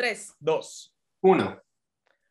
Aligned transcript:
Tres. 0.00 0.34
Dos. 0.40 0.96
Uno. 1.20 1.60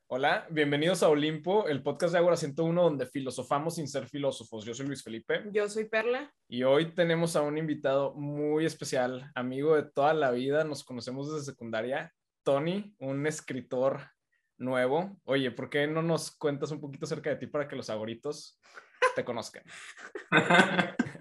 Hola, 0.08 0.48
bienvenidos 0.50 1.04
a 1.04 1.10
Olimpo, 1.10 1.68
el 1.68 1.84
podcast 1.84 2.14
de 2.14 2.18
Ágora 2.18 2.36
101 2.36 2.82
donde 2.82 3.06
filosofamos 3.06 3.76
sin 3.76 3.88
ser 3.88 4.08
filósofos. 4.08 4.66
Yo 4.66 4.74
soy 4.74 4.88
Luis 4.88 5.04
Felipe 5.04 5.44
Yo 5.52 5.70
soy 5.70 5.86
Perla. 5.86 6.34
y 6.48 6.64
hoy 6.64 6.96
tenemos 6.96 7.36
a 7.36 7.44
un 7.44 7.60
invitado 7.60 8.16
muy 8.16 8.66
especial, 8.66 9.30
amigo 9.36 9.76
de 9.76 9.84
toda 9.84 10.16
la 10.16 10.32
vida, 10.32 10.64
nos 10.64 10.84
conocemos 10.84 11.32
desde 11.32 11.46
secundaria, 11.46 12.12
Tony, 12.42 12.96
un 12.98 13.28
escritor 13.28 14.02
nuevo. 14.58 15.22
Oye, 15.26 15.52
¿por 15.52 15.70
qué 15.70 15.86
no 15.86 16.02
nos 16.02 16.32
cuentas 16.32 16.72
un 16.72 16.82
poquito 16.82 17.06
acerca 17.06 17.30
de 17.30 17.36
ti 17.36 17.46
para 17.46 17.68
que 17.68 17.76
los 17.76 17.92
agoritos 17.92 18.60
te 19.16 19.24
conozcan? 19.24 19.62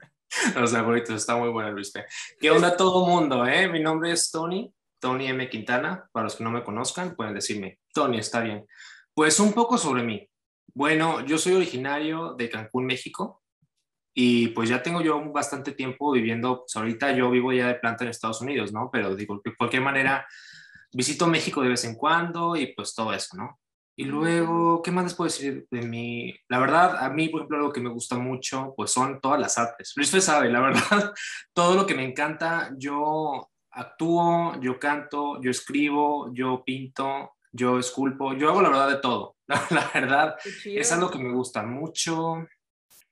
Los 0.54 0.72
favoritos, 0.72 1.16
está 1.16 1.36
muy 1.36 1.48
bueno, 1.48 1.72
Luis. 1.72 1.92
¿Qué 2.38 2.50
onda 2.50 2.76
todo 2.76 3.06
mundo? 3.06 3.46
Eh? 3.46 3.68
Mi 3.68 3.80
nombre 3.80 4.12
es 4.12 4.30
Tony, 4.30 4.72
Tony 5.00 5.26
M. 5.26 5.48
Quintana. 5.48 6.08
Para 6.12 6.24
los 6.24 6.36
que 6.36 6.44
no 6.44 6.50
me 6.50 6.64
conozcan, 6.64 7.14
pueden 7.14 7.34
decirme, 7.34 7.78
Tony, 7.92 8.18
está 8.18 8.40
bien. 8.40 8.66
Pues 9.14 9.40
un 9.40 9.52
poco 9.52 9.78
sobre 9.78 10.02
mí. 10.02 10.28
Bueno, 10.74 11.24
yo 11.24 11.38
soy 11.38 11.54
originario 11.54 12.34
de 12.34 12.48
Cancún, 12.48 12.86
México. 12.86 13.42
Y 14.14 14.48
pues 14.48 14.68
ya 14.68 14.82
tengo 14.82 15.00
yo 15.00 15.20
bastante 15.32 15.72
tiempo 15.72 16.10
viviendo, 16.10 16.60
pues 16.60 16.74
ahorita 16.74 17.12
yo 17.12 17.30
vivo 17.30 17.52
ya 17.52 17.68
de 17.68 17.76
planta 17.76 18.02
en 18.02 18.10
Estados 18.10 18.40
Unidos, 18.40 18.72
¿no? 18.72 18.90
Pero 18.92 19.14
digo, 19.14 19.40
de 19.44 19.54
cualquier 19.54 19.82
manera, 19.82 20.26
visito 20.92 21.26
México 21.28 21.62
de 21.62 21.68
vez 21.68 21.84
en 21.84 21.94
cuando 21.94 22.56
y 22.56 22.74
pues 22.74 22.94
todo 22.94 23.12
eso, 23.12 23.36
¿no? 23.36 23.60
Y 23.96 24.04
luego, 24.04 24.80
¿qué 24.80 24.92
más 24.92 25.04
les 25.04 25.14
puedo 25.14 25.28
decir 25.28 25.66
de 25.72 25.82
mí? 25.82 26.32
La 26.48 26.60
verdad, 26.60 27.04
a 27.04 27.10
mí, 27.10 27.28
por 27.28 27.40
ejemplo, 27.40 27.56
algo 27.58 27.72
que 27.72 27.80
me 27.80 27.90
gusta 27.90 28.16
mucho, 28.16 28.72
pues 28.76 28.92
son 28.92 29.20
todas 29.20 29.40
las 29.40 29.58
artes. 29.58 29.92
Luis 29.96 30.10
Fe 30.10 30.20
sabe, 30.20 30.50
la 30.50 30.60
verdad, 30.62 31.12
todo 31.52 31.74
lo 31.74 31.84
que 31.84 31.96
me 31.96 32.04
encanta, 32.04 32.70
yo 32.78 33.47
actúo, 33.70 34.60
yo 34.60 34.78
canto, 34.78 35.40
yo 35.40 35.50
escribo, 35.50 36.32
yo 36.32 36.62
pinto, 36.64 37.34
yo 37.52 37.78
esculpo, 37.78 38.34
yo 38.34 38.48
hago 38.50 38.62
la 38.62 38.68
verdad 38.70 38.88
de 38.90 38.96
todo. 38.96 39.36
La, 39.48 39.66
la 39.70 39.90
verdad, 39.94 40.36
es 40.66 40.92
algo 40.92 41.10
que 41.10 41.18
me 41.18 41.32
gusta 41.32 41.62
mucho. 41.62 42.46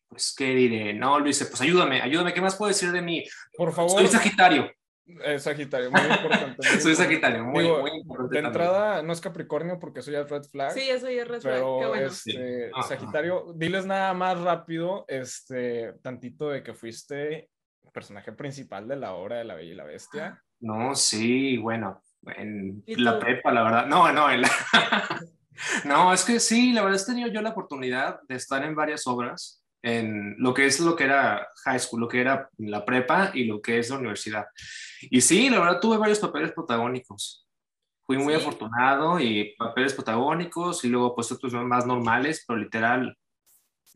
Pues, 0.06 0.34
¿qué 0.36 0.54
diré? 0.54 0.92
No, 0.92 1.18
Luis, 1.18 1.42
pues 1.48 1.60
ayúdame, 1.62 2.02
ayúdame. 2.02 2.34
¿Qué 2.34 2.42
más 2.42 2.56
puedo 2.56 2.68
decir 2.68 2.92
de 2.92 3.00
mí? 3.00 3.24
Por 3.56 3.72
favor. 3.72 3.92
Soy 3.92 4.06
Sagitario. 4.06 4.70
Eh, 5.24 5.38
Sagitario, 5.38 5.90
muy 5.90 6.00
importante. 6.00 6.56
muy 6.70 6.80
Soy. 6.80 6.94
Sagitario, 6.94 7.44
muy, 7.44 7.64
Digo, 7.64 7.80
muy 7.80 7.91
importante. 7.92 8.36
De 8.36 8.42
también. 8.42 8.46
entrada, 8.46 9.02
no 9.02 9.12
es 9.14 9.20
Capricornio 9.22 9.78
porque 9.78 10.00
eso 10.00 10.10
ya 10.10 10.20
es 10.20 10.28
red 10.28 10.42
flag. 10.42 10.72
Sí, 10.72 10.80
eso 10.91 11.08
ya 11.08 11.22
es 11.22 11.28
red 11.28 11.41
flag, 11.41 11.54
Pero 11.54 11.78
Qué 11.80 11.86
bueno. 11.86 12.06
este. 12.06 12.70
Sagitario, 12.86 13.52
diles 13.54 13.86
nada 13.86 14.12
más 14.12 14.38
rápido, 14.38 15.06
este, 15.08 15.94
tantito 16.02 16.50
de 16.50 16.62
que 16.62 16.74
fuiste 16.74 17.48
personaje 17.96 18.30
principal 18.32 18.86
de 18.86 18.96
la 18.96 19.14
obra 19.14 19.38
de 19.38 19.44
La 19.44 19.54
Bella 19.54 19.72
y 19.72 19.74
la 19.74 19.84
Bestia. 19.84 20.44
No, 20.60 20.94
sí, 20.94 21.58
bueno, 21.58 22.02
en 22.24 22.82
¿Y 22.86 22.96
la 22.96 23.18
prepa, 23.18 23.52
la 23.52 23.62
verdad. 23.62 23.86
No, 23.86 24.10
no, 24.12 24.30
en 24.30 24.42
la... 24.42 24.50
no, 25.84 26.12
es 26.12 26.24
que 26.24 26.40
sí, 26.40 26.72
la 26.72 26.82
verdad 26.82 27.00
he 27.00 27.06
tenido 27.06 27.28
yo 27.28 27.42
la 27.42 27.50
oportunidad 27.50 28.20
de 28.28 28.36
estar 28.36 28.64
en 28.64 28.74
varias 28.74 29.06
obras, 29.06 29.62
en 29.82 30.34
lo 30.38 30.52
que 30.54 30.66
es 30.66 30.80
lo 30.80 30.96
que 30.96 31.04
era 31.04 31.46
high 31.64 31.78
school, 31.78 32.00
lo 32.00 32.08
que 32.08 32.20
era 32.20 32.48
la 32.58 32.84
prepa 32.84 33.30
y 33.34 33.44
lo 33.44 33.60
que 33.60 33.78
es 33.78 33.90
la 33.90 33.98
universidad. 33.98 34.46
Y 35.02 35.20
sí, 35.20 35.48
la 35.48 35.60
verdad 35.60 35.80
tuve 35.80 35.98
varios 35.98 36.18
papeles 36.18 36.52
protagónicos. 36.52 37.46
Fui 38.04 38.18
muy 38.18 38.34
¿Sí? 38.34 38.41
afortunado 38.41 39.20
y 39.20 39.54
papeles 39.56 39.92
protagónicos 39.92 40.84
y 40.84 40.88
luego 40.88 41.14
pues 41.14 41.30
otros 41.32 41.52
más 41.52 41.86
normales, 41.86 42.44
pero 42.46 42.58
literal, 42.58 43.16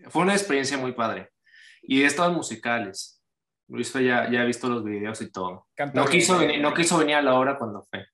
fue 0.09 0.23
una 0.23 0.35
experiencia 0.35 0.79
muy 0.79 0.93
padre. 0.93 1.31
Y 1.83 2.03
he 2.03 2.07
estado 2.07 2.31
en 2.31 2.37
musicales. 2.37 3.20
Luis 3.71 3.91
Fe 3.93 4.05
ya, 4.05 4.31
ya 4.31 4.43
ha 4.43 4.45
visto 4.45 4.69
los 4.69 4.85
videos 4.85 5.21
y 5.23 5.31
todo. 5.31 5.67
Canta 5.75 5.99
No 6.01 6.07
bien. 6.07 6.19
quiso, 6.21 6.39
venir, 6.39 6.61
no 6.61 6.75
quiso 6.75 6.99
venir 6.99 7.17
a 7.17 7.23
la 7.23 7.35
hora 7.35 7.57
cuando 7.57 7.83
fue. 7.83 8.05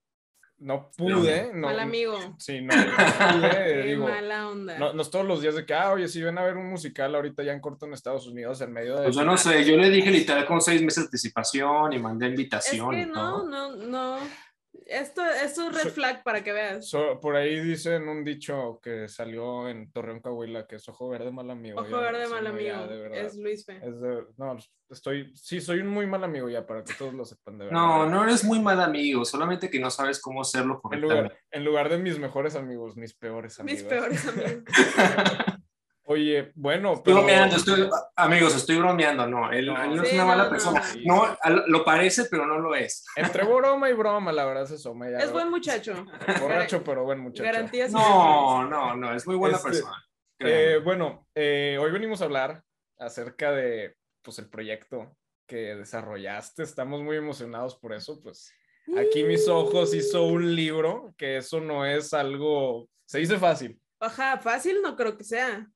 No 0.59 0.91
pude. 0.97 1.51
No, 1.53 1.67
Mal 1.67 1.81
amigo. 1.81 2.19
Sí, 2.39 2.63
no, 2.63 2.75
no 2.75 2.83
pude. 2.83 3.51
Qué 3.65 3.83
digo, 3.89 4.09
mala 4.09 4.49
onda. 4.49 4.79
no, 4.79 4.93
no 4.95 5.03
es 5.03 5.11
todos 5.11 5.27
los 5.27 5.43
días 5.43 5.55
de 5.55 5.67
que, 5.67 5.75
ah, 5.75 5.93
oye, 5.93 6.09
si 6.09 6.23
ven 6.23 6.39
a 6.39 6.45
ver 6.45 6.57
un 6.57 6.71
musical 6.71 7.15
ahorita 7.15 7.43
ya 7.43 7.53
en 7.53 7.61
corto 7.61 7.85
en 7.85 7.93
Estados 7.93 8.27
Unidos 8.27 8.61
en 8.63 8.73
medio 8.73 8.97
de... 8.97 9.05
Pues 9.05 9.17
yo 9.17 9.25
no 9.25 9.37
sé, 9.37 9.65
yo 9.67 9.77
le 9.77 9.91
dije 9.91 10.11
literal 10.11 10.47
con 10.47 10.63
seis 10.63 10.81
meses 10.81 11.05
de 11.05 11.09
anticipación 11.09 11.93
y 11.93 11.99
mandé 11.99 12.27
es 12.27 12.31
invitación 12.33 12.91
que 12.93 13.01
y 13.03 13.07
no, 13.07 13.13
todo. 13.15 13.45
no, 13.51 13.77
no. 13.77 14.19
Esto, 14.87 15.25
esto 15.25 15.69
es 15.69 15.75
red 15.75 15.83
So- 15.85 15.91
flag 15.91 16.23
para 16.23 16.45
que 16.45 16.53
veas. 16.53 16.89
So- 16.89 17.19
por 17.21 17.37
ahí 17.37 17.59
dicen 17.61 18.09
un 18.09 18.25
dicho 18.25 18.79
que 18.83 19.09
salió 19.09 19.69
en 19.69 19.91
Torreón, 19.93 20.21
Coahuila, 20.21 20.67
que 20.67 20.77
es 20.77 20.89
ojo 20.89 21.09
verde, 21.09 21.31
mal 21.31 21.51
amigo. 21.51 21.81
Ojo 21.81 21.91
Ya, 21.91 21.97
verde, 22.01 22.29
mal 22.29 22.47
amigo. 22.47 22.69
ya, 22.69 22.87
de 22.87 22.99
verdad. 23.01 23.19
es 23.19 23.37
Luis 23.37 23.65
Fe. 23.65 23.77
Es 23.83 24.01
de- 24.01 24.25
no, 24.37 24.57
estoy, 24.91 25.33
sí, 25.35 25.61
soy 25.61 25.81
un 25.81 25.89
muy 25.89 26.07
mal 26.07 26.23
amigo 26.25 26.49
ya, 26.49 26.67
para 26.67 26.85
que 26.85 26.95
todos 26.95 27.15
lo 27.15 27.25
sepan 27.25 27.59
de 27.59 27.65
verdad. 27.67 27.79
No, 27.81 28.07
no 28.09 28.23
eres 28.25 28.45
muy 28.45 28.61
mal 28.61 28.81
amigo, 28.81 29.25
solamente 29.25 29.71
que 29.71 29.81
no 29.81 29.91
sabes 29.91 30.21
cómo 30.21 30.43
hacerlo 30.43 30.81
En 30.93 31.01
lugar, 31.01 31.39
en 31.51 31.65
lugar 31.65 31.89
de 31.89 31.99
mis 31.99 32.19
mejores 32.19 32.55
amigos, 32.57 32.97
mis 32.97 33.15
peores 33.15 33.59
amigos. 33.61 33.81
Mis 33.83 33.89
peores 33.89 34.27
amigos. 34.29 34.63
Oye, 36.09 36.53
bueno, 36.55 36.93
Estoy 36.95 37.15
pero... 37.15 37.17
bromeando, 37.25 37.57
estoy- 37.57 37.91
amigos, 38.15 38.55
estoy 38.55 38.77
bromeando, 38.77 39.27
no, 39.27 39.51
él, 39.51 39.67
No. 39.67 39.83
él 39.83 39.97
no 39.97 40.03
es 40.05 40.13
una 40.13 40.25
mala 40.25 40.45
no, 40.45 40.51
persona. 40.51 40.83
no. 41.05 41.37
Lo 41.67 41.85
parece, 41.85 42.27
pero 42.31 42.47
no 42.47 42.59
lo 42.59 42.77
es. 42.77 43.05
Entre 43.17 43.43
broma 43.45 43.91
y 43.91 43.93
broma, 43.93 44.31
la 44.33 44.45
verdad 44.45 44.67
se 44.67 44.75
asoma 44.75 45.11
ya. 45.11 45.19
Es 45.19 45.33
buen 45.33 45.51
muchacho. 45.51 46.05
Borracho, 46.41 46.85
pero 46.85 47.03
buen 47.03 47.19
muchacho. 47.19 47.43
Garantías. 47.43 47.91
No, 47.91 48.69
no, 48.69 48.95
no, 48.95 49.15
es 49.15 49.27
muy 49.27 49.35
buena 49.35 49.57
Este, 49.57 49.69
persona. 49.69 50.05
Eh, 50.39 50.81
bueno, 50.85 51.27
eh, 51.35 51.77
hoy 51.81 51.91
venimos 51.91 52.23
a 52.23 52.27
hablar 52.27 52.63
acerca 52.99 53.51
de 53.51 53.97
pues, 54.23 54.39
el 54.39 54.49
proyecto 54.49 55.17
que 55.49 55.75
desarrollaste. 55.75 56.63
Estamos 56.63 57.03
muy 57.03 57.17
emocionados 57.17 57.75
por 57.77 57.93
eso. 57.93 58.21
Pues 58.23 58.53
aquí 58.97 59.25
mis 59.25 59.49
ojos 59.49 59.93
hizo 59.93 60.23
un 60.25 60.55
libro, 60.55 61.13
que 61.17 61.39
eso 61.39 61.61
no 61.61 61.85
es 61.85 62.15
algo, 62.15 62.89
se 63.07 63.19
dice 63.19 63.39
fácil. 63.39 63.81
Ajá, 63.99 64.39
fácil 64.39 64.83
no 64.83 64.95
creo 64.95 65.17
que 65.17 65.25
sea. 65.25 65.67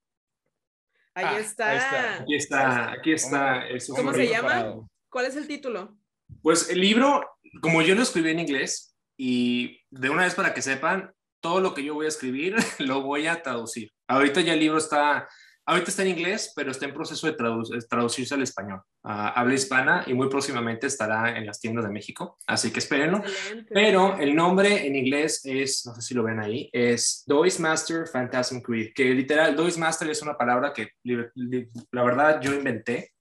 Ahí, 1.14 1.24
Ah, 1.28 1.38
está. 1.40 1.70
ahí 1.70 1.76
está. 1.78 2.14
aquí 2.22 2.34
está, 2.34 2.92
aquí 2.92 3.12
está. 3.12 3.68
Eso 3.68 3.94
¿Cómo 3.94 4.12
se 4.12 4.18
libro. 4.18 4.32
llama? 4.34 4.48
preparado. 4.48 4.90
¿Cuál 5.10 5.26
es 5.26 5.36
el 5.36 5.46
título? 5.48 5.96
Pues 6.42 6.70
el 6.70 6.80
libro, 6.80 7.28
como 7.60 7.82
yo 7.82 7.94
lo 7.94 8.02
escribí 8.02 8.30
en 8.30 8.40
inglés, 8.40 8.96
y 9.16 9.80
de 9.90 10.08
una 10.10 10.22
vez 10.24 10.34
para 10.34 10.54
que 10.54 10.62
sepan, 10.62 11.12
todo 11.42 11.60
lo 11.60 11.74
que 11.74 11.82
yo 11.82 11.94
voy 11.94 12.06
a 12.06 12.08
escribir 12.10 12.54
lo 12.78 13.02
voy 13.02 13.26
a 13.26 13.42
traducir. 13.42 13.90
Ahorita 14.08 14.40
ya 14.40 14.52
el 14.54 14.60
libro 14.60 14.78
está, 14.78 15.28
ahorita 15.70 15.90
está 15.90 16.02
en 16.02 16.08
inglés, 16.08 16.52
pero 16.54 16.70
está 16.70 16.84
en 16.84 16.92
proceso 16.92 17.26
de 17.26 17.36
tradu- 17.36 17.86
traducirse 17.88 18.34
al 18.34 18.42
español. 18.42 18.82
a 19.02 19.28
habla 19.30 19.54
hispana 19.54 20.04
y 20.06 20.12
muy 20.14 20.28
próximamente 20.28 20.86
estará 20.86 21.36
en 21.36 21.46
las 21.46 21.58
tiendas 21.60 21.84
de 21.84 21.90
México, 21.90 22.36
así 22.46 22.70
que 22.70 22.80
espérenlo. 22.80 23.18
Excelente. 23.18 23.70
Pero 23.72 24.18
el 24.18 24.34
nombre 24.36 24.86
en 24.86 24.94
inglés 24.96 25.40
es, 25.44 25.86
no 25.86 25.94
sé 25.94 26.02
si 26.02 26.14
lo 26.14 26.22
ven 26.22 26.38
ahí, 26.40 26.68
es 26.72 27.24
Dois 27.26 27.58
Master 27.58 28.06
Phantasm 28.06 28.60
Creed, 28.60 28.92
que 28.94 29.04
literal, 29.14 29.56
Dois 29.56 29.78
Master 29.78 30.10
es 30.10 30.20
una 30.22 30.36
palabra 30.36 30.72
que 30.74 30.90
la 31.04 32.04
verdad 32.04 32.40
yo 32.42 32.52
inventé. 32.54 33.12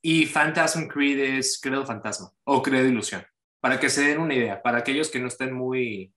Y 0.00 0.26
Phantasm 0.26 0.86
Creed 0.86 1.18
es 1.38 1.60
credo 1.60 1.84
fantasma 1.84 2.30
o 2.44 2.62
credo 2.62 2.86
ilusión. 2.86 3.22
Para 3.60 3.80
que 3.80 3.90
se 3.90 4.02
den 4.02 4.20
una 4.20 4.34
idea, 4.34 4.62
para 4.62 4.78
aquellos 4.78 5.10
que 5.10 5.18
no 5.18 5.26
estén 5.26 5.52
muy, 5.52 6.14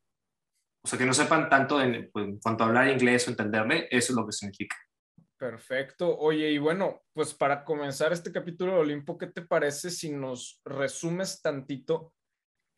o 0.83 0.87
sea, 0.87 0.99
que 0.99 1.05
no 1.05 1.13
sepan 1.15 1.49
tanto 1.49 1.81
en, 1.81 2.09
pues, 2.13 2.25
en 2.27 2.39
cuanto 2.39 2.63
a 2.63 2.67
hablar 2.67 2.89
inglés 2.89 3.27
o 3.27 3.31
entenderle, 3.31 3.87
eso 3.89 4.13
es 4.13 4.15
lo 4.15 4.25
que 4.25 4.33
significa. 4.33 4.75
Perfecto. 5.41 6.19
Oye, 6.19 6.51
y 6.51 6.59
bueno, 6.59 7.01
pues 7.13 7.33
para 7.33 7.65
comenzar 7.65 8.13
este 8.13 8.31
capítulo 8.31 8.73
de 8.73 8.79
Olimpo, 8.81 9.17
¿qué 9.17 9.25
te 9.25 9.41
parece 9.41 9.89
si 9.89 10.11
nos 10.11 10.61
resumes 10.63 11.41
tantito 11.41 12.13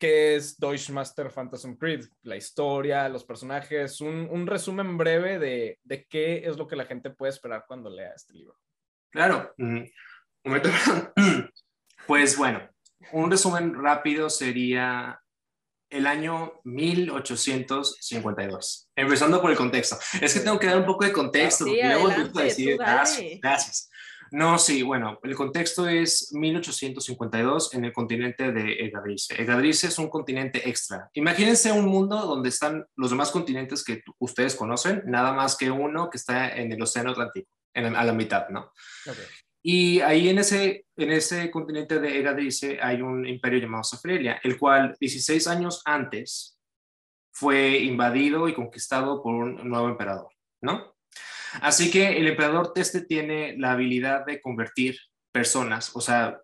qué 0.00 0.36
es 0.36 0.58
Deutsche 0.58 0.90
Master 0.90 1.30
Phantasm 1.30 1.74
Creed? 1.74 2.06
La 2.22 2.36
historia, 2.36 3.06
los 3.10 3.22
personajes, 3.22 4.00
un, 4.00 4.26
un 4.30 4.46
resumen 4.46 4.96
breve 4.96 5.38
de, 5.38 5.78
de 5.82 6.06
qué 6.06 6.38
es 6.38 6.56
lo 6.56 6.66
que 6.66 6.74
la 6.74 6.86
gente 6.86 7.10
puede 7.10 7.32
esperar 7.32 7.66
cuando 7.68 7.90
lea 7.90 8.14
este 8.16 8.32
libro. 8.32 8.56
Claro. 9.10 9.52
Mm, 9.58 9.80
un 9.80 9.90
momento. 10.44 10.70
Pues 12.06 12.36
bueno, 12.36 12.66
un 13.12 13.30
resumen 13.30 13.74
rápido 13.74 14.28
sería 14.30 15.20
el 15.94 16.06
año 16.06 16.52
1852. 16.64 18.88
Empezando 18.96 19.40
por 19.40 19.50
el 19.50 19.56
contexto. 19.56 19.98
Es 20.20 20.34
que 20.34 20.40
tengo 20.40 20.58
que 20.58 20.66
dar 20.66 20.78
un 20.78 20.86
poco 20.86 21.04
de 21.04 21.12
contexto. 21.12 21.64
Sí, 21.64 21.70
porque 21.70 21.82
adelante, 21.84 22.14
empiezo 22.20 22.38
a 22.38 22.42
decir, 22.42 22.76
tú 22.76 22.82
dale. 22.82 22.92
gracias, 22.94 23.40
gracias. 23.40 23.90
No, 24.30 24.58
sí, 24.58 24.82
bueno, 24.82 25.20
el 25.22 25.34
contexto 25.36 25.86
es 25.86 26.32
1852 26.32 27.74
en 27.74 27.84
el 27.84 27.92
continente 27.92 28.50
de 28.50 28.72
Egadrice. 28.84 29.40
Egadrice 29.40 29.88
es 29.88 29.98
un 29.98 30.08
continente 30.08 30.68
extra. 30.68 31.08
Imagínense 31.12 31.70
un 31.70 31.86
mundo 31.86 32.16
donde 32.16 32.48
están 32.48 32.84
los 32.96 33.10
demás 33.10 33.30
continentes 33.30 33.84
que 33.84 34.02
ustedes 34.18 34.56
conocen, 34.56 35.02
nada 35.06 35.32
más 35.32 35.56
que 35.56 35.70
uno 35.70 36.10
que 36.10 36.16
está 36.16 36.56
en 36.56 36.72
el 36.72 36.82
Océano 36.82 37.10
Atlántico, 37.10 37.48
en 37.74 37.86
el- 37.86 37.96
a 37.96 38.02
la 38.02 38.12
mitad, 38.12 38.48
¿no? 38.48 38.72
Ok. 39.06 39.18
Y 39.66 40.00
ahí 40.02 40.28
en 40.28 40.38
ese, 40.38 40.84
en 40.94 41.10
ese 41.10 41.50
continente 41.50 41.98
de 41.98 42.18
Egadrice 42.18 42.78
hay 42.82 43.00
un 43.00 43.26
imperio 43.26 43.60
llamado 43.60 43.82
Safrelia, 43.82 44.38
el 44.44 44.58
cual 44.58 44.94
16 45.00 45.46
años 45.46 45.80
antes 45.86 46.58
fue 47.32 47.78
invadido 47.78 48.46
y 48.46 48.52
conquistado 48.52 49.22
por 49.22 49.34
un 49.34 49.66
nuevo 49.66 49.88
emperador, 49.88 50.28
¿no? 50.60 50.94
Así 51.62 51.90
que 51.90 52.18
el 52.18 52.28
emperador 52.28 52.72
este 52.76 53.06
tiene 53.06 53.56
la 53.56 53.72
habilidad 53.72 54.26
de 54.26 54.38
convertir 54.42 54.98
personas, 55.32 55.96
o 55.96 56.00
sea, 56.02 56.38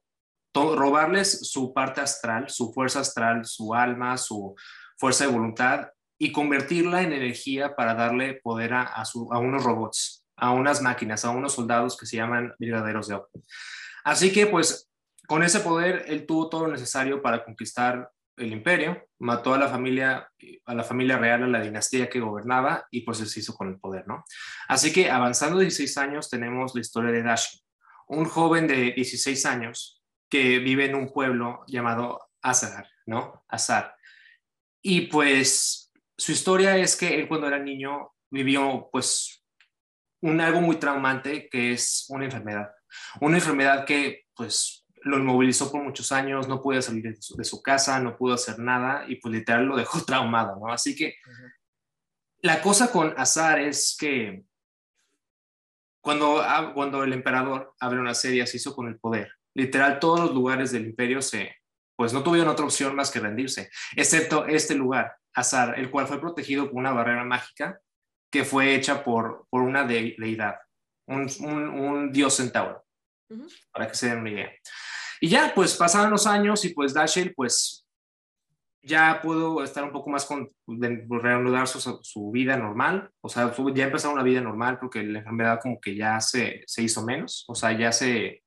robarles 0.54 1.50
su 1.50 1.74
parte 1.74 2.00
astral, 2.00 2.48
su 2.48 2.72
fuerza 2.72 3.00
astral, 3.00 3.44
su 3.44 3.74
alma, 3.74 4.16
su 4.16 4.54
fuerza 4.96 5.26
de 5.26 5.32
voluntad 5.32 5.88
y 6.18 6.32
convertirla 6.32 7.02
en 7.02 7.12
energía 7.12 7.76
para 7.76 7.94
darle 7.94 8.40
poder 8.42 8.72
a, 8.72 8.84
a 8.84 9.38
unos 9.38 9.62
robots, 9.62 10.19
a 10.40 10.52
unas 10.52 10.82
máquinas, 10.82 11.24
a 11.24 11.30
unos 11.30 11.54
soldados 11.54 11.96
que 11.96 12.06
se 12.06 12.16
llaman 12.16 12.54
brigaderos 12.58 13.08
de 13.08 13.14
Ocre. 13.14 13.42
Así 14.04 14.32
que 14.32 14.46
pues 14.46 14.90
con 15.26 15.42
ese 15.42 15.60
poder 15.60 16.04
él 16.08 16.26
tuvo 16.26 16.48
todo 16.48 16.66
lo 16.66 16.72
necesario 16.72 17.22
para 17.22 17.44
conquistar 17.44 18.10
el 18.36 18.52
imperio, 18.52 19.06
mató 19.18 19.52
a 19.52 19.58
la 19.58 19.68
familia, 19.68 20.28
a 20.64 20.74
la 20.74 20.82
familia 20.82 21.18
real, 21.18 21.42
a 21.42 21.46
la 21.46 21.60
dinastía 21.60 22.08
que 22.08 22.20
gobernaba 22.20 22.86
y 22.90 23.02
pues 23.02 23.18
se 23.18 23.40
hizo 23.40 23.54
con 23.54 23.68
el 23.68 23.78
poder, 23.78 24.08
¿no? 24.08 24.24
Así 24.66 24.92
que 24.92 25.10
avanzando 25.10 25.58
16 25.58 25.98
años 25.98 26.30
tenemos 26.30 26.74
la 26.74 26.80
historia 26.80 27.12
de 27.12 27.22
Dashi, 27.22 27.60
un 28.08 28.24
joven 28.24 28.66
de 28.66 28.92
16 28.92 29.44
años 29.46 30.02
que 30.30 30.58
vive 30.58 30.86
en 30.86 30.94
un 30.94 31.12
pueblo 31.12 31.64
llamado 31.66 32.30
Azar, 32.40 32.88
¿no? 33.04 33.44
Azar. 33.48 33.94
Y 34.82 35.02
pues 35.02 35.92
su 36.16 36.32
historia 36.32 36.78
es 36.78 36.96
que 36.96 37.14
él 37.14 37.28
cuando 37.28 37.46
era 37.46 37.58
niño 37.58 38.12
vivió 38.30 38.88
pues 38.90 39.39
un 40.22 40.40
algo 40.40 40.60
muy 40.60 40.76
traumante 40.76 41.48
que 41.48 41.72
es 41.72 42.06
una 42.08 42.24
enfermedad. 42.24 42.70
Una 43.20 43.36
enfermedad 43.36 43.84
que 43.84 44.26
pues 44.34 44.86
lo 45.02 45.18
inmovilizó 45.18 45.70
por 45.70 45.82
muchos 45.82 46.12
años, 46.12 46.48
no 46.48 46.60
pudo 46.60 46.80
salir 46.82 47.02
de 47.02 47.22
su, 47.22 47.36
de 47.36 47.44
su, 47.44 47.62
casa, 47.62 48.00
no 48.00 48.16
pudo 48.16 48.34
hacer 48.34 48.58
nada 48.58 49.04
y 49.08 49.16
pues 49.16 49.32
literal 49.32 49.64
lo 49.64 49.76
dejó 49.76 50.00
traumado, 50.04 50.56
¿no? 50.60 50.72
Así 50.72 50.94
que 50.94 51.14
uh 51.26 51.30
-huh. 51.30 51.52
la 52.42 52.62
cosa 52.62 52.90
con 52.90 53.14
Azar 53.16 53.60
es 53.60 53.96
que 53.98 54.44
cuando, 56.02 56.42
cuando 56.74 57.04
el 57.04 57.12
emperador 57.12 57.74
abre 57.78 58.00
una 58.00 58.14
serie 58.14 58.46
se 58.46 58.56
hizo 58.56 58.74
con 58.74 58.88
el 58.88 58.98
poder, 58.98 59.32
literal 59.54 60.00
todos 60.00 60.20
los 60.20 60.34
lugares 60.34 60.72
del 60.72 60.86
imperio 60.86 61.20
se, 61.20 61.54
pues 61.96 62.12
no 62.12 62.22
tuvieron 62.22 62.50
otra 62.50 62.64
opción 62.64 62.94
más 62.94 63.10
que 63.10 63.20
rendirse, 63.20 63.70
excepto 63.96 64.46
este 64.46 64.74
lugar, 64.74 65.14
Azar, 65.34 65.78
el 65.78 65.90
cual 65.90 66.06
fue 66.06 66.20
protegido 66.20 66.64
por 66.70 66.76
una 66.76 66.92
barrera 66.92 67.24
mágica 67.24 67.80
que 68.30 68.44
fue 68.44 68.74
hecha 68.74 69.02
por, 69.02 69.46
por 69.50 69.62
una 69.62 69.84
de, 69.84 70.14
deidad, 70.18 70.56
un, 71.06 71.28
un, 71.40 71.68
un 71.68 72.12
dios 72.12 72.36
centauro, 72.36 72.84
uh 73.30 73.34
-huh. 73.34 73.48
para 73.72 73.88
que 73.88 73.94
se 73.94 74.08
den 74.08 74.20
una 74.20 74.30
idea. 74.30 74.52
Y 75.20 75.28
ya, 75.28 75.52
pues 75.54 75.76
pasaron 75.76 76.10
los 76.10 76.26
años 76.26 76.64
y 76.64 76.72
pues 76.72 76.94
Dashiell, 76.94 77.34
pues 77.34 77.86
ya 78.82 79.20
pudo 79.22 79.62
estar 79.62 79.84
un 79.84 79.92
poco 79.92 80.10
más 80.10 80.24
con, 80.24 80.50
de, 80.66 81.06
reanudar 81.08 81.68
su, 81.68 82.00
su, 82.02 82.30
vida 82.30 82.56
normal, 82.56 83.10
o 83.20 83.28
sea, 83.28 83.54
ya 83.74 83.84
empezó 83.84 84.10
una 84.10 84.22
vida 84.22 84.40
normal 84.40 84.78
porque 84.78 85.02
la 85.02 85.18
enfermedad 85.18 85.60
como 85.60 85.78
que 85.78 85.94
ya 85.94 86.20
se, 86.20 86.62
se 86.66 86.82
hizo 86.82 87.04
menos, 87.04 87.44
o 87.48 87.54
sea, 87.54 87.72
ya 87.72 87.92
se, 87.92 88.42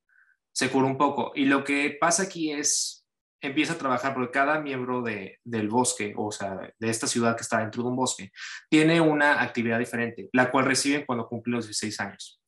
se 0.52 0.70
curó 0.70 0.88
un 0.88 0.98
poco. 0.98 1.32
Y 1.36 1.46
lo 1.46 1.64
que 1.64 1.98
pasa 2.00 2.24
aquí 2.24 2.52
es, 2.52 3.03
empieza 3.44 3.74
a 3.74 3.78
trabajar 3.78 4.14
porque 4.14 4.32
cada 4.32 4.60
miembro 4.62 5.02
de, 5.02 5.40
del 5.44 5.68
bosque, 5.68 6.14
o 6.16 6.32
sea, 6.32 6.74
de 6.80 6.90
esta 6.90 7.08
ciudad 7.08 7.36
que 7.36 7.44
está 7.44 7.60
dentro 7.60 7.84
de 7.84 7.90
un 7.90 7.96
bosque, 7.96 8.32
tiene 8.70 9.02
una 9.02 9.42
actividad 9.42 9.78
diferente, 9.78 10.30
la 10.32 10.50
cual 10.50 10.66
reciben 10.66 11.06
cuando 11.06 11.28
cumplen 11.28 11.58
los 11.58 11.66
16 11.66 12.00
años. 12.00 12.42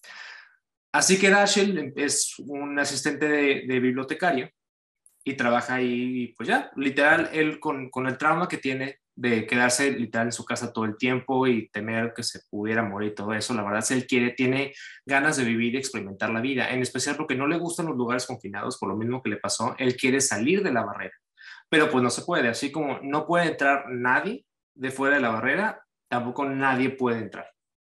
Así 0.93 1.19
que 1.19 1.29
Dashiell 1.29 1.91
es 1.97 2.35
un 2.39 2.79
asistente 2.79 3.27
de, 3.27 3.79
bibliotecario 3.79 4.49
y 5.25 5.33
trabaja 5.33 5.75
ahí, 5.75 6.23
y 6.23 6.27
pues 6.29 6.47
ya, 6.47 6.71
literal, 6.77 7.29
él 7.33 7.59
con, 7.59 7.89
con, 7.89 8.07
el 8.07 8.17
trauma 8.17 8.47
que 8.47 8.57
tiene 8.57 8.99
de 9.15 9.47
quedarse 9.47 9.91
literal 9.91 10.27
en 10.27 10.33
su 10.33 10.43
casa 10.43 10.73
todo 10.73 10.85
el 10.85 10.97
tiempo 10.97 11.47
y 11.47 11.69
temer 11.69 12.13
que 12.13 12.21
se 12.23 12.41
pudiera 12.49 12.83
morir 12.83 13.11
y 13.11 13.15
todo 13.15 13.33
eso, 13.33 13.53
la 13.53 13.63
verdad 13.63 13.79
es 13.79 13.87
que 13.87 13.93
él 13.93 14.07
quiere, 14.07 14.31
tiene 14.31 14.73
ganas 15.05 15.37
de 15.37 15.45
vivir 15.45 15.73
y 15.73 15.77
experimentar 15.77 16.29
la 16.31 16.41
vida, 16.41 16.69
en 16.69 16.81
especial 16.81 17.15
porque 17.15 17.35
no 17.35 17.47
le 17.47 17.57
gustan 17.57 17.85
los 17.85 17.95
lugares 17.95 18.25
confinados, 18.25 18.77
por 18.77 18.89
lo 18.89 18.97
mismo 18.97 19.23
que 19.23 19.29
le 19.29 19.37
pasó, 19.37 19.75
él 19.77 19.95
quiere 19.95 20.19
salir 20.19 20.63
de 20.63 20.73
la 20.73 20.83
barrera, 20.83 21.15
pero 21.69 21.89
pues 21.89 22.03
no 22.03 22.09
se 22.09 22.23
puede, 22.23 22.49
así 22.49 22.71
como 22.71 22.99
no 23.01 23.25
puede 23.25 23.47
entrar 23.47 23.85
nadie 23.89 24.45
de 24.75 24.91
fuera 24.91 25.15
de 25.15 25.21
la 25.21 25.29
barrera, 25.29 25.81
tampoco 26.09 26.45
nadie 26.45 26.89
puede 26.89 27.19
entrar. 27.19 27.49